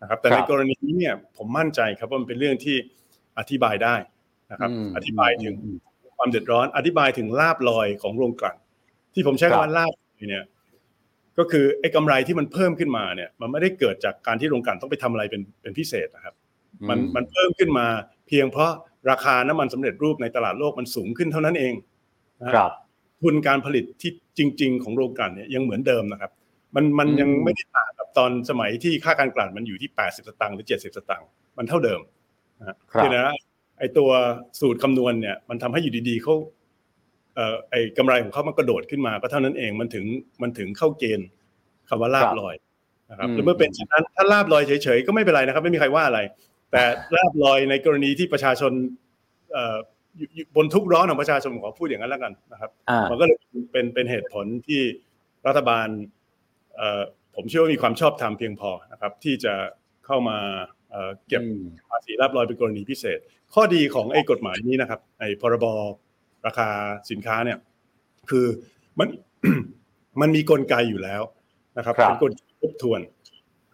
[0.01, 2.77] นะครับ แต่ครัในบกรณีนี้เนี่ยผมมั่นใจครับว่ามันเป็นเรื่องที่
[3.39, 3.95] อธิบายได้
[4.51, 5.55] นะครับอืมอธิบายถึง
[6.17, 8.57] ความเดือดร้อน อธิบายถึงลาบลอยของโรงกลั่น
[9.13, 10.43] ที่ผมใช้ครับคำว่าลาบลอยเนี่ย
[11.37, 16.35] ก็คือไอ้กำไรที่มันเพิ่มขึ้นมาเนี่ย มันไม่ได้เกิดจากการที่โรงกลั่นต้องไปทำอะไรเป็นเป็นพิเศษนะครับ
[16.89, 17.85] มันอืมันเพิ่มขึ้นมา
[18.27, 18.71] เพียงเพราะ
[19.09, 21.73] ราคาน้ำมันสำเร็จรูปในตลาดโลกมันสูงขึ้นเท่านั้นเอง
[22.41, 22.71] นะฮะครับ
[23.21, 26.31] ทุนการผลิตที่จริง ๆ ของโรงกลั่นเนี่ยยังเหมือนเดิมนะครับ
[26.75, 31.27] มันมันอืมยังไม่ได้ต่างกับตอนสมัยที่ค่าการกลั่นมันอยู่ที่ 80 สตางค์หรือ 70 สตางค์
[31.57, 31.99] มันเท่าเดิม
[32.59, 33.25] นะฮะครับคือนะ
[33.79, 34.09] ไอตัว
[34.59, 36.33] สูตรคำนวณเนี่ย มันทำให้อยู่ดีๆเขา
[37.35, 40.05] เอ่อไอกำไรของเขามันกระโดดขึ้นมาก็เท่านั้นเองมันถึง
[40.41, 41.27] มันถึงเข้าเกณฑ์
[41.89, 42.55] คำว่าลาบลอย
[43.09, 46.19] นะครับอืมหรือเมื่อเป็นเช่นนั้นถ้าลาบลอยเฉยๆก็ไม่เป็นไรนะครับ ไม่มีใครว่าอะไร
[46.71, 46.83] แต่
[47.15, 48.71] ลาบลอยในกรณีที่ประชาชน
[49.53, 49.77] เอ่อ
[50.17, 53.37] อยู่อยู่บนทุกข์ร้อนของประชาชนผมขอพูดอย่างนั้นแล้วกันนะครับอ่ามันก็เลย
[53.71, 54.81] เป็นเป็นเหตุผลที่
[55.47, 55.87] รัฐบาล
[56.77, 57.01] เอ่อ
[57.35, 59.53] ผมเชื่อว่ามีความชอบธรรมเพียงพอนะครับ ที่จะ
[60.05, 60.37] เข้ามา
[60.89, 63.19] เอ่อเก็บอืมภาษีรับรอยเป็นกรณีพิเศษ
[63.53, 65.65] ข้อดีของไอ้กฎหมายนี้นะครับไอ้พรบ
[66.45, 66.69] ราคา
[67.11, 67.57] สินค้าเนี่ย
[68.29, 68.45] คือ
[68.99, 69.07] มัน
[70.21, 71.21] มันมีกลไกอยู่แล้ว
[71.77, 72.99] นะครับครับเป็นกลไกทบทวน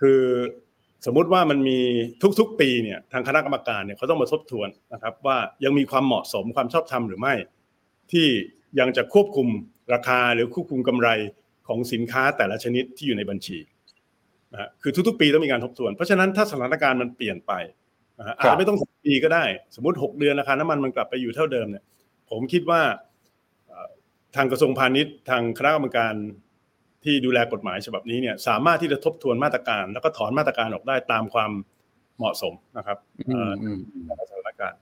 [0.02, 0.22] คือ
[1.06, 1.80] สมมุติว่ามันมี
[2.40, 7.34] ทุกๆ ปีเนี่ยทางคณะกรรมการเนี่ยเขาต้องมาทบทวนนะครับ ว่ายังมีความเหมาะสมความชอบธรรมหรือไม่
[8.12, 8.28] ที่
[8.80, 9.48] ยังจะควบคุม
[9.94, 11.10] ราคาหรือควบคุมกำไร
[11.68, 13.58] ของสินค้าแต่ละชนิดที่อยู่ในบัญชี
[14.54, 17.54] นะคือทุกๆ ปีต้องมีการทบทวน เพราะฉะนั้นถ้าสถานการณ์มันเปลี่ยนไป
[18.20, 19.44] นะอาจจะไม่ต้องสปีก็ได้
[19.76, 21.84] สมมติ 6 เดือนราคาน้ำมันมันกลับไปอยู่เท่าเดิมเนี่ย
[22.30, 22.82] ผมคิดว่า
[24.36, 26.14] ทางกระทรวงพาณิชย์ทางคณะกรรมการ
[27.08, 31.52] ที่ดูแลกฎหมายฉบับนี้เนี่ยสามารถที่จะทบทวนมาตรการ แล้วก็ถอนมาตรการออกได้ตามความ
[32.18, 32.98] เหมาะสมนะครับ
[33.30, 34.80] อืเอ่มออืมแต่ละสถานการณ์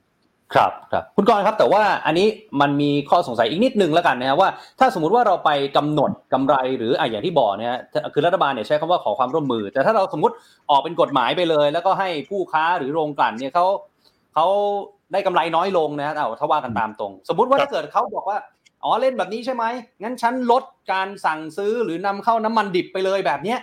[0.56, 2.28] ครับครับคุณกรณ์ครับแต่ว่าอันนี้
[2.62, 4.50] มันมีข้อสงสัยอีกนิดนึงแล้วกันนะฮะว่า
[4.80, 7.82] ถ้าสมมุติว่าเราไปกำหนดกำไรหรืออะอย่างที่บอกเนี่ยฮะ
[8.14, 10.36] คือรัฐบาลเนี่ยใช้คำว่าขอความร่วมมือ แต่ถ้าเราสมมติ
[10.70, 13.66] ออกเป็นกฎหมายไปเลย แล้วก็ให้ผู้ค้าหรือโรงกลั่นเนี่ยเขา
[14.34, 14.48] เขา
[15.12, 18.38] ได้กำไรน้อยลงนะฮะเอาถ้าว่ากันตามตรง สมมุติว่าครับถ้าเกิดเขาบอกว่า
[18.86, 19.64] อ๋อเล่นแบบนี้ใช่ไหม
[20.04, 23.60] งั้นฉันลดการสั่งซื้อหรือนำเข้าน้ำมันดิบไปเลยแบบเนี้ย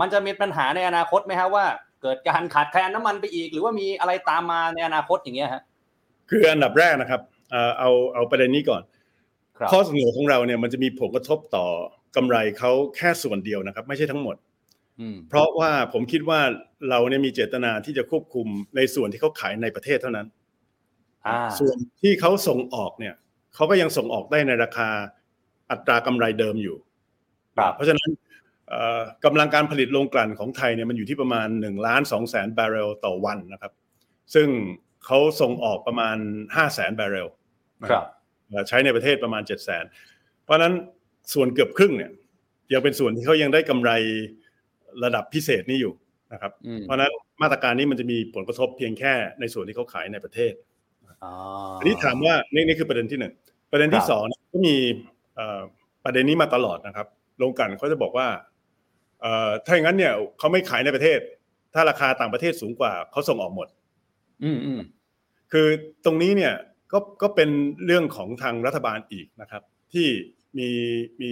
[0.00, 1.64] มันจะมีปัญหาในอนาคตไหมฮะว่า
[2.02, 5.62] เกิดการขาดแคลนน้ำมันไปอีก หรือว่ามีอะไรตามมาในอนาคตอย่างเงี้ยฮะ
[6.30, 8.82] คืออันดับแรกนะครับเอ่อเอาเอาประเด็นนี้ก่อน
[9.58, 11.66] ครับข้อเสนอของเราเนี่ยมันจะมีผลกระทบต่อ
[12.16, 14.36] กำไรเขาแค่ส่วนเดียวนะครับ ไม่ใช่ทั้งหมด
[15.00, 16.40] อืมเพราะว่าผมคิดว่า
[16.90, 18.46] เราเนี่ยมีเจตนาที่จะควบคุม
[18.76, 20.26] ในส่วนที่เขาขายในประเทศเท่านั้น
[21.26, 23.14] อ่าส่วนที่เขาส่งออกเนี่ย
[23.56, 24.88] เขาก็ยังส่งออกได้ในราคา
[25.70, 26.76] อัตรากำไรเดิมอยู่
[27.56, 28.10] ครับเพราะฉะนั้น
[28.68, 33.72] เอ่อกำลังการผลิตโรงกลั่นของไทยเนี่ยมันอยู่ที่ประมาณ1ล้าน2แสนบาร์เรลต่อวันนะครับ
[34.34, 34.48] ซึ่ง
[35.04, 37.28] เขาส่งออกประมาณ5แสนบาร์เรล
[37.90, 38.04] ครับ
[38.48, 40.72] เอ่อใช้ในประเทศประมาณ7 0 0 0 0 0เพราะฉะนั้น
[41.34, 42.10] ส่วนเกือบครึ่งเนี่ย
[42.72, 43.90] ยังเป็นส่วนที่เขายังได้กำไร
[45.04, 45.92] ระดับพิเศษนี้อยู่
[46.32, 50.52] นะครับอืมเพราะฉะนั้นมาตรการนี้มันจะมีผลกระทบเพียงแค่ในส่วนที่เขาขายในประเทศ
[51.26, 51.32] อ๋อ
[51.78, 53.32] อันนี้ถามว่านี่นี่คือประเด็นที่หนึ่ง
[53.72, 54.76] ประเด็นคที่รับสองเนี่ยก็มี
[55.36, 55.60] เอ่อ
[56.04, 57.06] ประเด็นนี้มาตลอดนะครับ
[57.38, 58.28] โรงกลั่นเขาจะบอกว่า
[59.20, 61.18] เอ่อถ้าอย่างนั้นเนี่ยเขาไม่ขายในประเทศ
[61.74, 63.68] ถ้าราคาต่างประเทศสูงกว่าเขาส่งออกหมด
[64.44, 64.80] อืมอืม
[65.52, 65.66] คือ
[66.04, 66.54] ตรงนี้เนี่ย
[66.92, 67.50] ก็ก็เป็น
[67.86, 69.62] เรื่องของทางรัฐบาลอีกนะครับ
[69.92, 70.08] ที่
[70.58, 70.68] มี
[71.20, 71.30] มี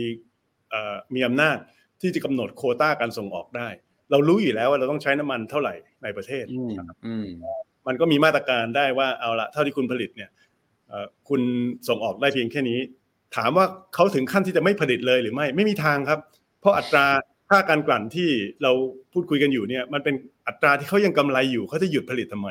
[0.71, 1.57] เอ่อมีอำนาจ
[2.01, 3.69] ที่จะกำหนดโควต้าการส่งออกได้
[4.11, 7.15] เรารู้อยู่แล้วว่าเราต้องใช้น้ำมันเท่าไหร่ในประเทศอืมนะครับอื
[7.85, 10.31] มมันก็มีมาตรการได้ว่าเอาละเท่าที่คุณผลิตเนี่ย
[10.89, 11.41] เอ่อคุณ
[11.89, 12.79] ส่งออกได้เพียงแค่นี้
[13.37, 16.19] ถามว่าเขาถึงขั้นที่จะไม่ผลิตเลยหรือไม่ไม่มีทางครับ
[16.61, 17.07] เพราะอัตรา
[17.51, 18.31] ค่าการกลั่นที่
[18.63, 18.73] เรา
[19.13, 20.15] พูดคุยกันอยู่เนี่ยมันเป็น
[20.49, 22.49] อัตราที่เขายังกำไรอยู่เขาจะหยุดผลิตทำไม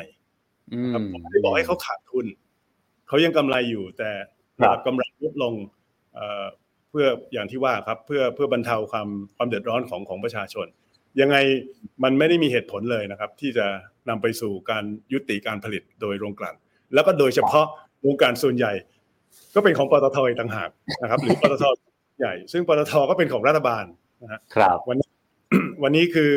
[0.73, 2.25] อืครับมผมไม่ได้บอกให้เขาขาดทุน
[3.07, 4.09] เขายังกำไรอยู่แต่
[4.59, 5.53] ครับระดับกำไรลดลง
[6.13, 6.43] เอ่อ
[6.89, 10.67] เพื่ออย่างที่ว่าครับเพื่อเพื่อบรรเทาความความเดือดร้อนของของประชาชน
[11.21, 11.37] ยังไง
[12.03, 13.65] มันไม่ได้มีเหตุผลเลยนะครับ ที่จะ
[14.09, 14.83] นำไปสู่การ
[15.13, 16.55] ยุติการผลิตโดยโรงกลั่น
[16.93, 17.65] แล้วก็โดยเฉพาะ
[18.01, 18.71] โรงกลั่นส่วนใหญ่
[19.55, 20.69] ก็เป็นของปตทอีกต่างหาก
[21.01, 21.63] นะครับ หรือปตท
[22.19, 23.85] ใหญ่ ซึ่งปตทก็เป็นของรัฐบาล
[24.23, 25.09] นะฮะครับวันนี้
[25.83, 26.31] วันนี้คือ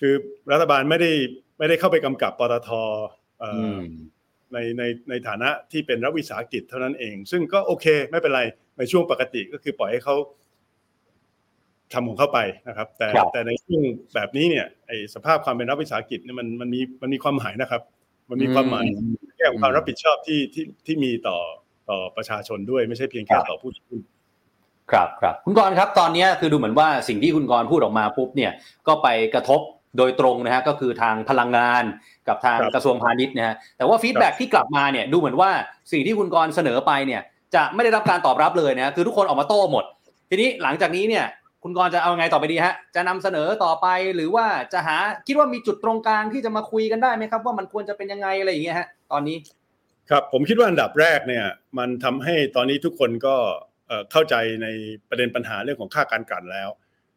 [0.00, 0.14] คือ
[0.52, 1.10] รัฐบาลไม่ได้
[1.58, 2.70] ไม่ได้เข้าไปกำกับปตท
[3.38, 3.82] เอ่ออือม
[4.52, 8.42] ในในในฐานะที่เป็นรัฐวิสาหกิจเท่านั้นเอง ซึ่งก็โอเคไม่เป็นไร
[8.78, 10.14] ในช่วงปกติก็คือปล่อยให้เขา
[11.92, 13.82] ทำของเข้าไปนะครับ แต่ครับแต่ในช่วง
[14.14, 17.82] แบบนี้เนี่ยไอสภาพความเป็นรัฐวิสาหกิจเนี่ยมันมันมีมันมีความหมายนะครับ
[18.30, 18.86] มันมีความหมาย
[19.36, 21.38] แง่ของความรับผิดชอบที่ที่ที่มีต่อ
[21.88, 24.00] ต่อประชาชนด้วยไม่ใช่เพียงแค่ต่อผู้ถือหุ้น
[24.92, 28.52] ครับครับคุณกรณ์ครับตอนนี้คือดูเหมือนว่าสิ่งที่คุณกรณ์พูดออกมาปุ๊บเนี่ย
[28.86, 29.60] ก็ไปกระทบ
[29.98, 31.84] โดยตรงนะฮะก็คือทางพลังงาน
[32.28, 35.50] กับทางครับกระทรวงพาณิชย์นะฮะแต่ว่าฟีดแบ็ที่กลับมาเนี่ยดูเหมือนว่า
[35.92, 37.22] สิ่งที่คุณกรณ์เสนอไปเนี่ย
[37.54, 39.84] จะไม่ได้รับการตอบรับเลยนะฮะคือทุกคนออกมาโต้หมด
[40.30, 41.24] ทีนี้หลังจากนี้เนี่ย
[41.66, 44.96] คุณกรณ์จะเอาไงต่อไปดีฮะ จะนำเสนอต่อไปหรือว่าจะหา
[45.26, 49.36] คิดว่ามีจุดตรงกลางที่จะมาคุยกันได้ไหมครับ ว่ามันควรจะเป็นยังไงอะไรอย่างเงี้ยฮะ ตอนนี้
[50.10, 51.44] ครับผมคิดว่าอันดับแรกเนี่ย
[51.78, 53.36] มันทำให้ตอนนี้ทุกคนก็
[53.88, 54.66] เอ่อเข้าใจใน
[55.08, 56.68] ประเด็นปัญหาเรื่องของค่าการกลั่นแล้ว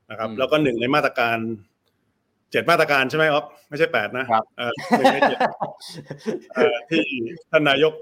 [0.10, 1.38] นะครับอืมแล้วก็หนึ่งในมาตรการ
[2.52, 5.40] เจ็ดมาตรการใช่ไหมอ๊อฟไม่ใช่แปดนะครับเอ่อหนึ่งในเจ็ด
[6.56, 7.04] เอ่อที่
[7.52, 7.94] ท่านนายก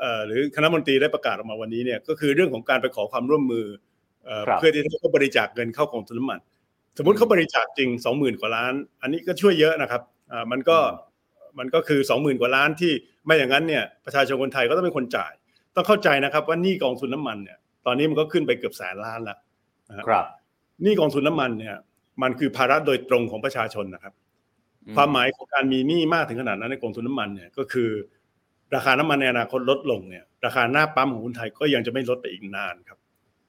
[0.00, 3.66] เอ่อหรือคณะมนตรีได้ประกาศออกมาวันนี้เนี่ย ก็คือเรื่องของการไปขอความร่วมมือ
[4.26, 6.38] เอ่อครับเพื่อที่จะบริจาคเงินเข้ากองทุนน้ำมัน
[6.98, 8.72] สมมุติเขาบริจาคจริงสองหมื่นกว่าล้าน
[9.02, 10.02] อันนี้ก็ช่วยเยอะนะครับ
[10.32, 10.78] อ่ามันก็
[11.58, 12.92] มันก็คือสองหมื่นกว่าล้านที่
[13.26, 15.32] ไม่อย่างนั้นเนี่ยประชาชนคนไทยก็ต้องเป็นคนจ่าย
[15.74, 19.38] ต้องเข้าใจนะครับว่าหนี้กองทุนน้ามันเนี่ยตอนนี้มันก็ขึ้นไปเกือบแสนล้านแล้ว
[19.88, 20.26] นะฮะครับ
[20.82, 21.76] หนี้กองทุนน้ำมันเนี่ย
[22.22, 24.14] มันคือภาระโดยตรงของประชาชนนะครับ
[24.96, 27.90] ความหมายของการมีหนี้มากถึงขนาดนั้นในกองทุนน้ำมันเนี่ยก็คือ
[28.74, 33.05] ราคาน้ำมันในอนาคตลดลงเนี่ยราคาหน้าปั๊มของคนไทยก็ยังจะไม่ลดไปอีกนานครับเพ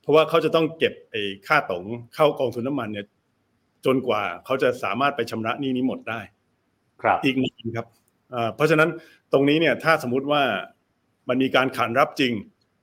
[0.07, 1.83] ราะว่าเขาจะต้องเก็บไอ้ค่าตง
[2.15, 3.05] เข้ากองทุนน้ำมันเนี่ย
[3.85, 6.19] จนกว่าเขาจะสามารถไปชำระหนี้นี้หมดได้
[7.01, 7.85] ครับอีกนานครับ
[8.33, 8.89] อ่าเพราะฉะนั้น
[9.33, 10.43] ตรงนี้เนี่ยถ้าสมมุติว่า
[11.29, 12.33] มันมีการขานรับจริง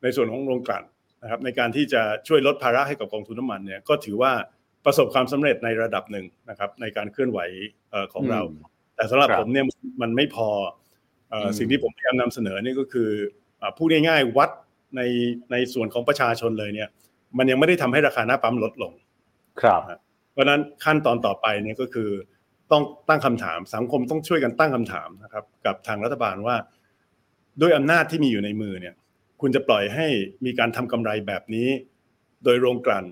[0.03, 0.85] ในส่วนของโรงกลั่น
[1.23, 4.33] นะครับ ในการที่จะช่วยลดภาระให้กับกองทุนน้ำมันเนี่ยก็ถือว่า
[4.85, 7.39] ประสบความสำเร็จในระดับหนึ่งนะครับ ในการเคลื่อนไหว
[7.91, 8.63] เอ่อของเราอืม
[8.97, 9.67] แต่สำหรับครับผมเนี่ย
[10.03, 10.49] มันไม่พอ
[11.31, 13.11] เอ่ออมสิ่งที่ผมพยายามนำเสนอนี่ก็คือ
[13.61, 14.51] อ่าพูดง่ายๆวัด
[14.97, 15.01] ใน
[15.53, 16.89] ในส่วนของประชาชนเลยเนี่ย
[17.39, 18.93] มันยังไม่ได้ทำให้ราคาหน้าปั๊มลดลง
[19.63, 19.81] ครับ
[20.33, 22.11] เพราะฉะนั้นขั้นตอนต่อไปเนี่ยก็คือ
[22.73, 26.57] ต้องตั้งคำถามสังคมต้องช่วยกันตั้งคำถามนะครับ กับทางรัฐบาลว่า
[27.61, 28.95] ด้วยอำนาจที่มีอยู่ในมือเนี่ย
[29.41, 30.07] คุณจะปล่อยให้
[30.45, 31.69] มีการทำกำไรแบบนี้
[32.45, 33.07] โดยโรงกลั่น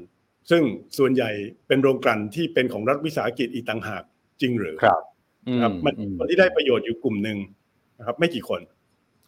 [0.51, 0.63] ซึ่ง
[0.99, 1.31] ส่วนใหญ่
[1.69, 4.03] เป็นโรงกลั่นที่เป็นของรัฐวิสาหกิจอีกต่างหาก
[4.41, 5.01] จริงหรือครับ
[5.49, 7.39] อืมครับมันอืมคนที่ได้ประโยชน์อยู่กลุ่มหนึ่ง
[7.99, 8.61] นะครับ ไม่กี่คน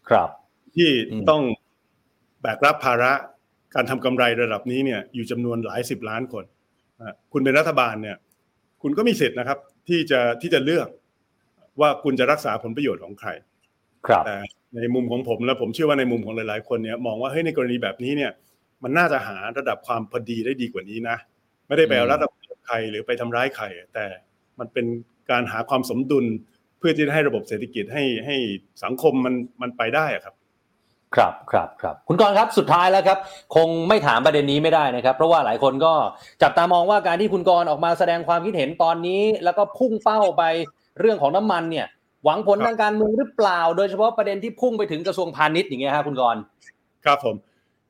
[0.09, 0.29] ครับ
[0.77, 1.43] ที่อืมต้อง
[2.43, 3.13] แบกรับภาระ
[3.75, 6.45] การทำกำไรระดับนี้เนี่ยอยู่จำนวนหลายสิบล้านคน
[6.99, 8.17] นะฮะคุณเป็นรัฐบาลเนี่ย
[8.83, 9.59] คุณก็มีสิทธิ์นะครับ
[9.89, 10.89] ที่จะที่จะเลือก
[11.81, 13.31] ว่าคุณจะรักษาผลประโยชน์ของใคร
[14.07, 14.37] ครับแต่
[14.77, 18.33] ในมุมของผมและผมเชื่อว่าในมุมของหลาย ๆ คนเนี่ยมองว่าเฮ้ยในกรณีแบบนี้เนี่ย
[18.83, 21.17] มันน่าจะหาระดับความพอดีได้ดีกว่านี้นะ
[21.67, 23.65] ไม่ได้ไปเอาอืมรัฐบาลใครหรือไปทำร้ายใคร
[23.95, 24.07] แต่
[24.59, 24.87] มันเป็น
[25.31, 26.25] การหาความสมดุล
[26.79, 28.37] เพื่อที่จะให้ระบบเศรษฐกิจให้ให้
[28.85, 30.35] สังคมมันมันไปได้อะครับ
[31.17, 33.19] ครับครับครับคุณกรณ์ครับสุดท้ายแล้วครับ
[33.55, 35.93] คงไม่ถามประเด็นนี้ไม่ได้นะครับ เพราะว่าหลายคนก็
[36.43, 40.43] จับตามองว่าการที่คุณกรณ์ออกมาแสดงความคิดเห็นตอนนี้ แล้วก็พุ่งเป้าไป
[41.01, 41.87] เรื่องของน้ำมันเนี่ย
[42.25, 46.41] หวังผลทางการเมืองหรือเปล่า โดยเฉพาะประเด็นที่พุ่งไปถึงกระทรวงพาณิชย์อย่างเงี้ยครับคุณกรณ์
[47.05, 47.37] ครับผม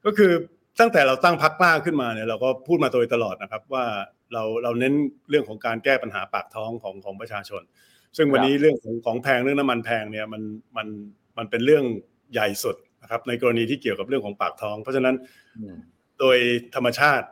[0.04, 0.32] ก็คือ
[0.80, 3.84] ตั้งแต่เราตั้งพักกล้าขึ้นมาเนี่ยเราก็พูดมาโดยตลอดนะครับว่า
[4.32, 4.94] เราเราเน้น
[5.30, 7.62] เรื่องของการแก้ปัญหาปากท้องของของประชาชน
[8.16, 10.42] ซึ่งวันนี้เรื่องของของแพงเรื่องน้ำมันแพงเนี่ยมัน
[10.76, 10.86] มัน
[11.38, 11.84] มันเป็นเรื่อง
[12.32, 15.14] ใหญ่สุด นะครับในกรณีที่เกี่ยวกับเรื่องของปากท้อง เพราะฉะนั้น
[16.20, 16.36] โดย
[16.74, 17.26] ธรรมชาติ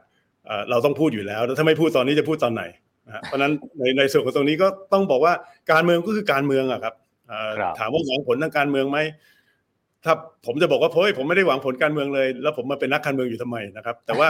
[0.47, 2.65] เอ่อเราต้องพูดอยู่แล้วแล้วถ้าไม่พูดตอนนี้จะพูดตอนไหน
[3.07, 5.33] นะฮะเพราะฉะนั้นในในส่วนของตรงนี้ก็ต้องบอกว่า
[5.73, 6.95] การเมืองก็คือการเมืองอะครับ
[7.29, 8.99] เอ่อครับถามว่าหวังผลทางการเมืองไหม
[10.05, 10.15] ถ้า
[10.47, 14.29] ผมจะบอกว่าเฮ้ยผมไม่ได้หวังผลการเมืองเลย แล้วผมมาเป็นนักการเมืองอยู่ทำไมนะครับ แต่ว่า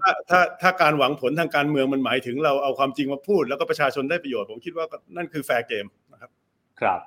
[0.00, 6.30] ถ้าถ้าถ้าการหวังผลทางการเมืองมันหมายถึงเราเอาความจริงมาพูด แล้วก็ประชาชนได้ประโยชน์ผมคิดว่าก็นั่นคือ fair game นะครับ
[6.80, 7.00] ครับ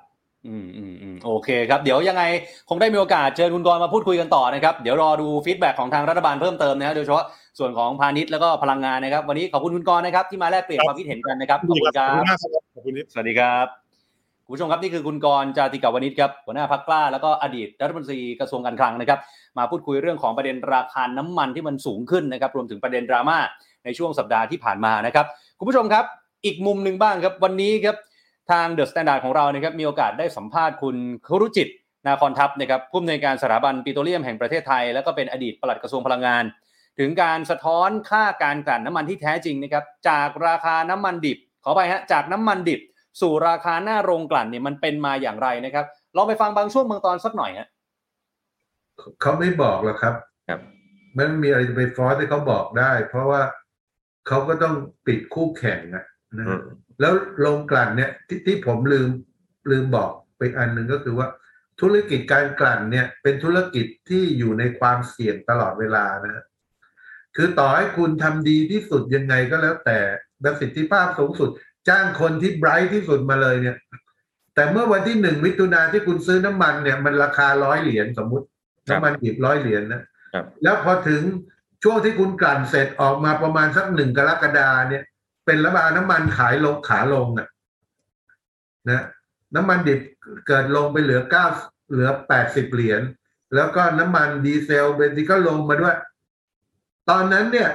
[0.46, 2.22] อืมอืมอืมโอเคครับ เดี๋ยวยังไง
[2.68, 7.24] คงได้มีโอกาสเชิญคุณกรณ์มาพูดคุยกันต่อนะครับ เดี๋ยวรอดู feedback ของทางรัฐบาลเพิ่มเติมนะครับโดยเฉพาะ
[7.58, 13.66] ส่วนของพาณิชย์แล้วก็พลังงานนะครับ วันนี้ขอบคุณคุณกรณ์นะครับ ที่มาแลกเปลี่ยนครับความคิดเห็นกันนะครับ ขอบคุณครัอบคุณมากครับขอบคุณที่สวัสดีครับ
[14.44, 19.18] คุณผู้ชมครับนี่คือคุณกรณ์จาติกวณิชครับหัวหน้าพรรคกล้าแล้วก็อดีตรัฐมนตรีกระทรวงการคลังนะครับ
[19.58, 23.38] มาพูดคุยเรื่องของประเด็นราคาน้ำมันที่มันสูงขึ้นนะครับรวมถึงประเด็นดราม่า
[23.84, 25.26] ในช่วงสัปดาห์ที่ผ่านมานะครับ
[25.58, 26.04] คุณผู้ชมครับ
[26.44, 27.96] อีกมุมหนึ่งบ้างครับวันนี้ครับ
[28.50, 30.96] ทาง THE STANDARD ของเรานะครับมีโอกาสได้สัมภาษณ์คุณ
[31.26, 31.68] คุรุจิต
[32.06, 36.44] นาครทรรพนะครับผู้อำนวยการสถาบันปิโตรเลียมแห่งประเทศไทย แล้วก็เป็นอดีตปลัดกระทรวงพลังงาน
[36.98, 42.80] ถึงการสะท้อนค่าการกลั่นน้ำมันที่แท้จริงนะครับจากราคาน้ำมันดิบ ขอไปฮะจากน้ำมันดิบ
[43.20, 45.86] สู่ราคาหน้าโรงกลั่นเนี่ยมันเป็นมาอย่างไรนะครับ
[46.16, 47.68] ลองไปฟังบางช่วงบางตอนสักหน่อยฮะ
[49.20, 50.14] เขาไม่บอกหรอกครับ
[50.48, 50.60] ครับ
[51.16, 53.40] มันไม่มีอะไรจะไปฟอร์สให้เขาบอกได้ เพราะว่า
[54.26, 54.74] เขาก็ต้อง
[55.06, 56.04] ปิดคู่แข่งนะ
[56.38, 56.60] นะฮะ
[57.00, 59.08] แล้วโรงกลั่นเนี่ยที่ที่ผมลืม
[59.70, 61.28] ลืมบอกไปอันหนึ่งก็คือว่า
[61.80, 66.44] ธุรกิจการกลั่นเนี่ย เป็นธุรกิจที่อยู่ในความเสี่ยงตลอดเวลานะฮะ
[67.36, 69.98] คือต่อให้คุณทำดีที่สุดยังไงก็แล้วแต่
[70.42, 71.50] ประสิทธิภาพสูงสุด
[71.88, 73.76] จ้างคนที่ไบรท์ที่สุดมาเลยเนี่ย
[74.54, 78.46] แต่เมื่อวันที่หนึ่งมิถุนาที่คุณซื้อน้ำมันเนี่ยมันราคาร้อยเหรียญสมมุติ
[78.88, 80.02] ครับน้ำมันดิบร้อยเหรียญนะ
[80.34, 81.22] ครับแล้วพอถึง
[81.82, 85.02] ช่วงที่คุณกลั่นเสร็จออกมาประมาณสักหนึ่งกรกฎาเนี่ย
[85.48, 87.48] เป็นระบาน้ำมันขายลงขาลงน่ะ
[88.88, 89.04] นะ
[89.54, 90.00] น้ำมันดิบ
[90.46, 91.46] เกิดลงไปเหลือเก้า
[91.90, 93.00] เหลือแปดสิบเหรียญ
[93.54, 95.96] แล้วก็น้ำมันดีเซลเบนซินก็ลงมาด้วย
[97.10, 97.70] ตอนนั้นเนี่ย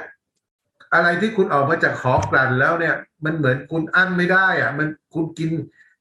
[0.94, 2.96] อะไรที่คุณออกมาจากขอกลั่นแล้วเนี่ย
[3.26, 5.52] มันเหมือนคุณอั้นไม่ได้อะมันคุณกิน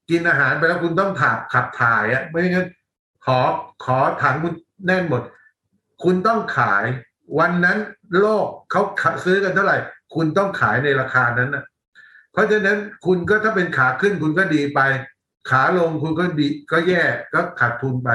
[0.09, 2.67] กินอาหารไปแล้วคุณต้องถาบขับถ่ายอะ ไม่งั้น
[3.25, 3.39] ขอ
[3.85, 4.53] ขอถังคุณ
[4.85, 5.21] แน่นหมด
[6.03, 6.85] คุณต้องขาย
[7.39, 7.77] วันนั้น
[8.19, 8.81] โลกเขา
[9.25, 9.77] ซื้อกันเท่าไหร่
[10.15, 11.63] คุณต้องขายในราคานั้นนะ
[12.31, 14.79] เพราะฉะนั้นคุณก็ถ้าเป็นขาขึ้นคุณก็ดีไป
[15.49, 17.03] ขาลงคุณก็ดีก็แย่
[17.33, 18.09] ก็ขาดทุนไป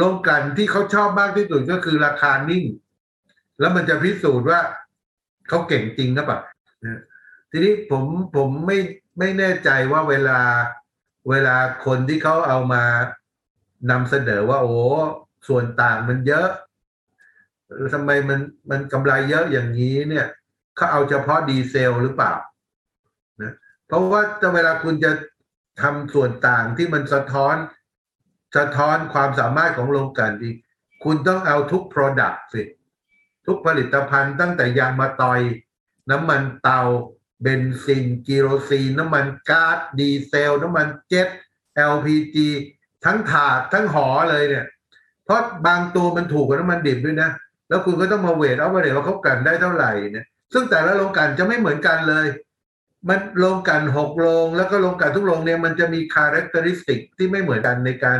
[0.00, 2.64] ลงกันที่เขาชอบมากที่สุดก็คือราคานิ่ง
[3.60, 4.60] แล้วมันจะพิสูจน์ว่า
[5.48, 6.38] เขาเก่งจริงหรือเปล่า
[6.84, 7.00] นะ
[7.50, 8.04] ทีนี้ผม
[8.36, 8.78] ผมไม่
[9.18, 10.40] ไม่แน่ใจว่าเวลา
[11.30, 12.84] เวลาคนที่เขาเอามา
[13.90, 14.76] นำเสนอว่า โอ้
[15.48, 16.48] ส่วนต่างมันเยอะ
[17.94, 18.40] ทำไมมัน
[18.70, 20.26] มันกำไรเยอะอย่างนี้เนี่ย
[20.76, 22.32] เขาเอาเฉพาะดีเซลหรือเปล่า
[23.42, 23.52] นะ
[23.86, 24.22] เพราะว่า
[24.54, 25.12] เวลาคุณจะ
[25.82, 27.56] ทำส่วนต่างที่มันสะท้อน
[28.56, 30.50] สะท้อนความสามารถของโรงกลั่นดี
[31.04, 32.62] คุณต้องเอาทุก Product สิ
[33.46, 35.40] ทุกผลิตภัณฑ์ตั้งแต่ยางมะตอย
[36.10, 36.80] น้ำมันเตา
[37.42, 41.28] เบนซิน kerosene น้ำมันก๊าดดีเซล น้ำมัน jet
[41.92, 42.36] LPG
[43.04, 44.66] ทั้งถาดทั้งหอเลยเนี่ย
[45.24, 47.30] เพราะบางตัวมันถูกกว่าน้ำมันดิบด้วยนะ
[47.68, 52.26] แล้วคุณก็ต้องมา weight เอาไปเลยว่าเขากลั่นได้เท่าไหร่เนี่ย ซึ่งแต่ละโรงกลั่นจะไม่เหมือนกันเลย
[53.08, 56.56] มันโรงกลั่นหกโรงแล้วก็โรงกลั่นทุกโรงเนี่ยมันจะมีคุณลักษ
[56.88, 58.18] ณะที่ไม่เหมือนกันในการ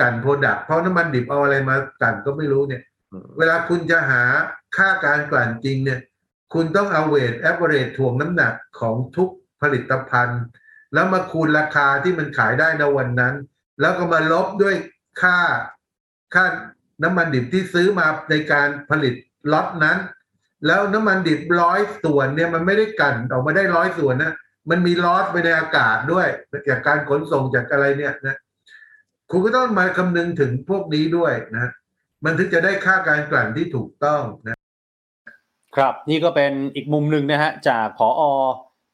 [0.00, 2.82] กลั่น product เพราะน้ำมันดิบเอาอะไรมากลั่นก็ไม่รู้เนี่ย
[3.38, 4.22] เวลาคุณจะหา
[4.76, 6.00] ค่าการกลั่นจริงเนี่ย
[6.54, 9.30] คุณต้องเอา weighted average ถ่วงน้ำหนักของทุก
[9.62, 10.42] ผลิตภัณฑ์
[10.94, 13.34] แล้วมาคูณราคาที่มันขายได้ในวันนั้น
[13.80, 14.76] แล้วก็มาลบด้วย
[15.22, 15.38] ค่า
[16.34, 16.44] ค่า
[17.02, 19.14] น้ำมันดิบที่ซื้อมาในการผลิต
[19.52, 19.98] ล็อตนั้น
[20.66, 24.34] แล้วน้ำมันดิบร้อยส่วนเนี่ยมันไม่ได้กันออกมาได้ร้อยส่วนนะ
[24.70, 26.26] มันมีลอสไปในอากาศด้วย
[26.68, 28.36] จากการขนส่งจากอะไรเนี่ยนะ
[29.30, 31.70] คุณก็ต้องมาคำนึงถึงพวกนี้ด้วยนะ
[32.24, 34.56] มันถึงจะได้ค่าการกลั่นที่ถูกต้องนะ
[35.76, 38.22] ครับนี่ก็เป็นอีกมุมหนึ่งนะฮะจากผอ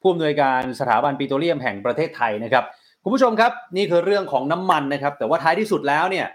[0.00, 2.64] ผู้อำนวยการสถาบันปิโตรเลียมแห่งประเทศไทยนะครับ
[3.02, 6.26] คุณผู้ชมครับนี่คือเรื่องของน้ำมันนะครับ แต่ว่าท้ายที่สุดแล้วเนี่ย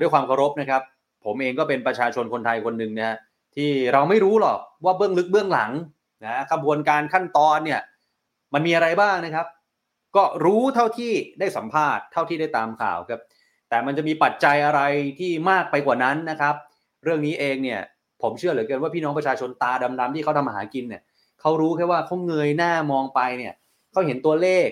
[0.00, 0.82] ด้วยความเคารพนะครับ
[1.24, 3.16] ผมเองก็เป็นประชาชนคนไทยคนหนึ่งนะฮะ
[3.56, 5.70] ที่เราไม่รู้หรอกว่าเบื้องลึกเบื้องหลัง
[6.24, 7.80] นะกระบวนการขั้นตอนเนี่ย
[8.54, 9.46] มันมีอะไรบ้างนะครับ
[10.16, 13.20] ก็รู้เท่าที่ได้สัมภาษณ์เท่าที่ได้ตามข่าวครับ
[13.68, 14.80] แต่มันจะมีปัจจัยอะไร
[15.18, 16.54] ที่มากไปกว่านั้นนะครับ
[17.04, 17.80] เรื่องนี้เองเนี่ย
[18.22, 21.02] ผมเชื่อเหลือเกินว่าพี่น้องประชาชนตาดำๆที่เขาทำมาหากินเนี่ย
[21.40, 23.52] เขารู้แค่ว่าเขาเงยหน้ามองไปเนี่ย
[23.92, 24.68] เขาเห็นตัวเลข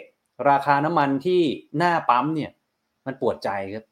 [0.51, 1.43] ราคาน้ำมันที่
[1.78, 2.51] หน้าปั๊มเนี่ย
[3.07, 3.85] มันปวดใจครับ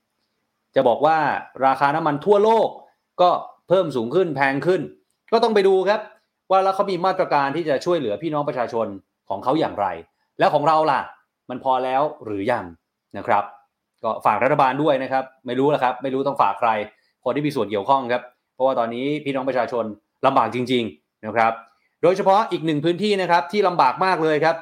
[0.74, 1.18] จะบอกว่า
[1.66, 2.68] ราคาน้ำมันทั่วโลก
[3.20, 3.30] ก็
[3.68, 4.80] เพิ่มสูงขึ้นแพงขึ้น
[5.32, 6.00] ก็ต้องไปดูครับ
[6.50, 8.86] ว่าแล้วเขามีมาตรการที่จะช่วยเหลือพี่น้องประชาชน
[9.28, 9.86] ของเขาอย่างไร
[10.38, 11.00] แล้วของเราล่ะ
[11.50, 12.64] มันพอแล้วหรือยัง
[13.16, 13.44] นะครับ
[14.02, 16.70] ก็ฝากรัฐบาลด้วยนะครับ ไม่รู้ละครับ ไม่รู้ต้องฝากใคร
[17.24, 18.22] คนที่มีส่วนเกี่ยวข้องครับ
[18.54, 19.84] เพราะว่าตอนนี้พี่น้องประชาชน
[20.26, 21.52] ลำบากจริง ๆนะครับ
[22.02, 24.56] โดยเฉพาะอีกหนึ่งพื้นที่นะครับที่ลำบากมากเลยครับ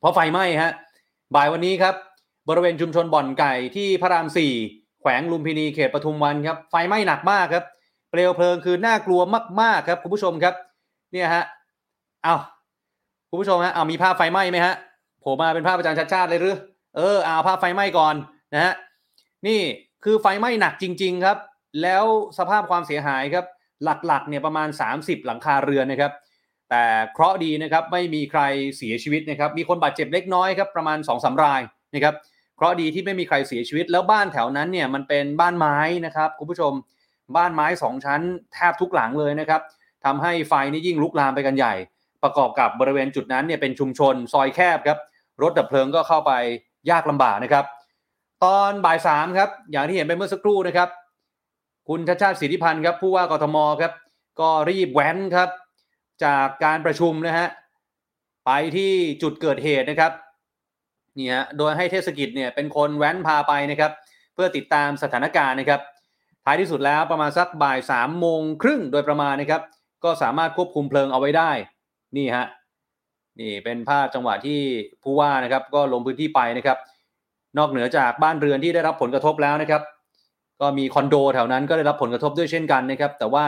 [0.00, 0.72] เพราะไฟไหม้ฮะ
[1.34, 1.94] บ่ายวันนี้ครับ
[2.48, 4.52] บริเวณชุมชนบ่อนไก่ที่พระรามสี่
[5.00, 7.64] แขวงลุมพินีเขตปทุมวันครับไฟไหม้หนักมากครับ
[8.12, 9.20] เปลวเพลิงคือน่ากลัว
[9.60, 10.54] มาก ๆ ครับ คุณผู้ชมครับ
[11.12, 11.44] เนี่ยฮะ
[12.24, 12.36] เอา
[13.30, 14.74] คุณผู้ชมฮะเอามีภาพไฟไหม้ไหมฮะ
[15.24, 16.56] ผมมาเป็นภาพประจันชัดชาติเลยหรือ
[16.96, 18.14] เออเอาภาพไฟไหม้ก่อน
[18.54, 18.72] นะฮะ
[19.46, 19.60] นี่
[20.04, 21.38] คือไฟไหม้หนักจริง ๆ ครับ
[21.82, 22.04] แล้ว
[22.38, 23.44] สภาพความเสียหายครับ
[23.84, 26.12] หลักๆเนี่ยประมาณ 30 หลังคาเรือนนะครับ
[26.70, 28.40] แต่เคราะห์ดีนะครับไม่มีใคร
[28.76, 31.60] เสียชีวิตนะครับ มีคนบาดเจ็บเล็กน้อยครับประมาณ2อสาราย
[31.94, 32.14] นะครับ
[32.56, 36.72] เคราะห์ดีที่ไม่มีใครเสียชีวิต แล้วบ้านแถวนั้นเนี่ยมันเป็นบ้านไม้นะครับคุณผู้ชม
[37.36, 38.20] บ้านไม้2ชั้น
[38.54, 39.60] แทบทุกหลังเลยนะครับ
[40.04, 41.74] ทำให้ไฟนี่ยิ่งลุกลามไปกันใหญ่
[42.22, 44.98] ประกอบกับบริเวณจุดนั้นเนี่ยเป็นชุมชนซอยแคบครับ
[45.42, 46.32] รถดับเพลิงก็เข้าไป
[46.90, 47.64] ยากลำบากนะครับ
[48.44, 50.88] ตอนบ่ายสามครับ อย่างที่เห็นไปเมื่อสักครู่นะครับ
[51.88, 53.92] คุณชาชาติสิทธิพันธ์ครับ ผู้ว่ากทมครับ
[54.40, 55.48] ก็รีบแว้นครับ
[56.24, 57.48] จากการประชุมนะฮะ
[58.46, 60.12] ไปที่จุดเกิดเหตุนะครับ
[61.18, 63.92] นี่ฮะโดยให้เทศกิจเนี่ยเป็นคนแว้นพาไปนะครับ
[64.34, 65.80] เพื่อติดตามสถานการณ์นะครับ
[66.44, 69.62] ท้ายที่สุดแล้วประมาณสักบ่ายสามโมงครึ่งโดยประมาณนะครับ
[70.04, 71.50] ก็สามารถควบคุมเพลิงเอาไว้ได้
[72.16, 72.46] นี่ฮะ
[73.40, 74.60] นี่เป็นภาพจังหวะที่
[75.02, 76.78] ผู้ว่านะครับก็ลงพื้นที่ไปนะครับ
[77.58, 79.82] นอกเหนือจากบ้านเรือนที่ได้รับผลกระทบแล้วนะครับ
[80.60, 83.44] ก็มีคอนโดแถวนั้นก็ได้รับผลกระทบด้วยเช่นกันนะครับ แต่ว่า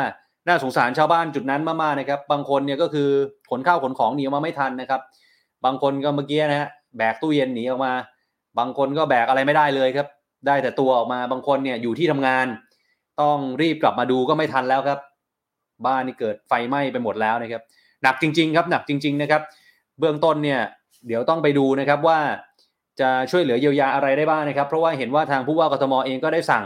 [0.48, 3.08] น่าสงสารชาวบ้านจุดนั้นมากๆนะครับ บางคนเนี่ยก็คือ
[3.50, 5.00] ขนข้าวขนของหนีออกมาไม่ทันนะครับ
[5.64, 7.92] บางคนก็เมื่อกี้นะฮะแบกตู้เย็นหนีออกมา
[8.58, 10.06] บางคนก็แบกอะไรไม่ได้เลยครับ
[10.46, 12.46] ได้แต่ตัวออกมาบางคนเนี่ยอยู่ที่ทำงาน
[13.20, 14.98] ต้องรีบกลับมาดูก็ไม่ทันแล้วครับ
[15.86, 17.62] บ้านนี่เกิดไฟไหม้ไปหมดแล้วนะครับ
[18.02, 19.42] หนักจริง ๆ ครับหนักจริง ๆ นะครับ
[19.98, 20.60] เบื้องต้นเนี่ย
[21.06, 22.18] เดี๋ยวต้องไปดูนะครับว่า
[23.00, 26.64] จะช่วยเหลือเยียวยาอะไรได้บ้างนะครับ เพราะว่าเห็นว่าทางผู้ว่ากทมเองก็ได้สั่ง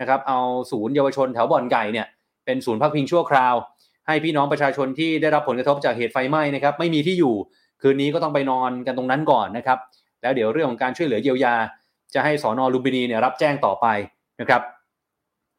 [0.00, 0.38] นะครับเอา
[0.70, 2.06] ศูนย์เยาวชนแถวบ่อนไก่เนี่ย
[2.44, 3.54] เป็นศูนย์พักพิงชั่วคราว
[4.06, 7.34] ให้พี่น้องประชาชนที่ได้รับผลกระทบจากเหตุไฟไหม้นะครับไม่มีที่อยู่
[7.82, 9.78] คืนนี้ก็ต้องไปนอนกันตรงนั้นก่อนนะครับ
[10.22, 11.54] แล้วเดี๋ยวเรื่องของการช่วยเหลือเยียวยา
[12.14, 13.86] จะให้สอนอลุมพินีเนี่ยรับแจ้งต่อไป
[14.40, 14.62] นะครับ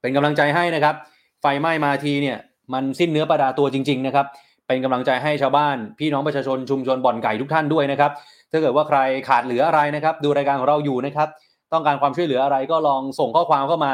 [0.02, 0.96] เป็นกำลังใจให้นะครับ
[1.42, 2.38] ไฟไหม้มาทีเนี่ย
[2.74, 4.26] มันสิ้นเนื้อประดาตัวจริง ๆ นะครับ
[4.68, 8.12] เป็นกำลังใจให้ชาวบ้าน พี่น้องประชาชนชุมชนบ่อนไก่ทุกท่านด้วยนะครับ
[8.52, 9.00] ถ้าเกิดว่าใคร
[9.30, 11.30] ขาดเหลืออะไรนะครับ ดูรายการของเราอยู่นะครับ
[11.74, 13.94] ต้องการความช่วยเหลืออะไรก็ลองส่งข้อความเข้ามา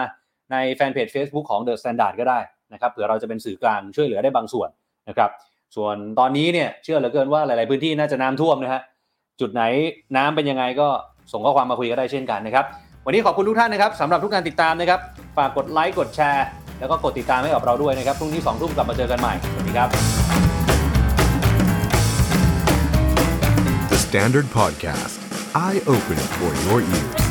[0.52, 2.40] ในแฟนเพจ Facebook ของ The Standard ก็ได้
[2.74, 4.70] นะครับเผื่อเราจะเป็นสื่อกลางช่วยเหลือได้บางส่วน
[5.10, 5.30] นะครับ
[5.76, 8.82] ส่วนตอนนี้เนี่ยเชื่อเหลือเกินว่าหลาย ๆ พื้นที่น่าจะน้ำท่วมนะฮะ
[9.42, 9.64] จุดไหน
[10.18, 10.88] น้ำเป็นยังไงก็
[11.32, 12.66] ส่งข้อความมาคุยกันได้เช่นกันนะครับ
[13.10, 15.00] วันนี้ขอบคุณทุกท่านนะครับสำหรับทุกการติดตามนะครับ
[15.38, 16.46] ฝากกดไลค์กดแชร์
[16.80, 19.90] แล้วก็กดติดตามให้กับเราด้วยนะครับพรุ่งนี้สองทุ่มกลับมาเจอกันใหม่สวัสดีครับ
[23.92, 25.18] The Standard Podcast,
[25.66, 27.27] eye Open for your ears.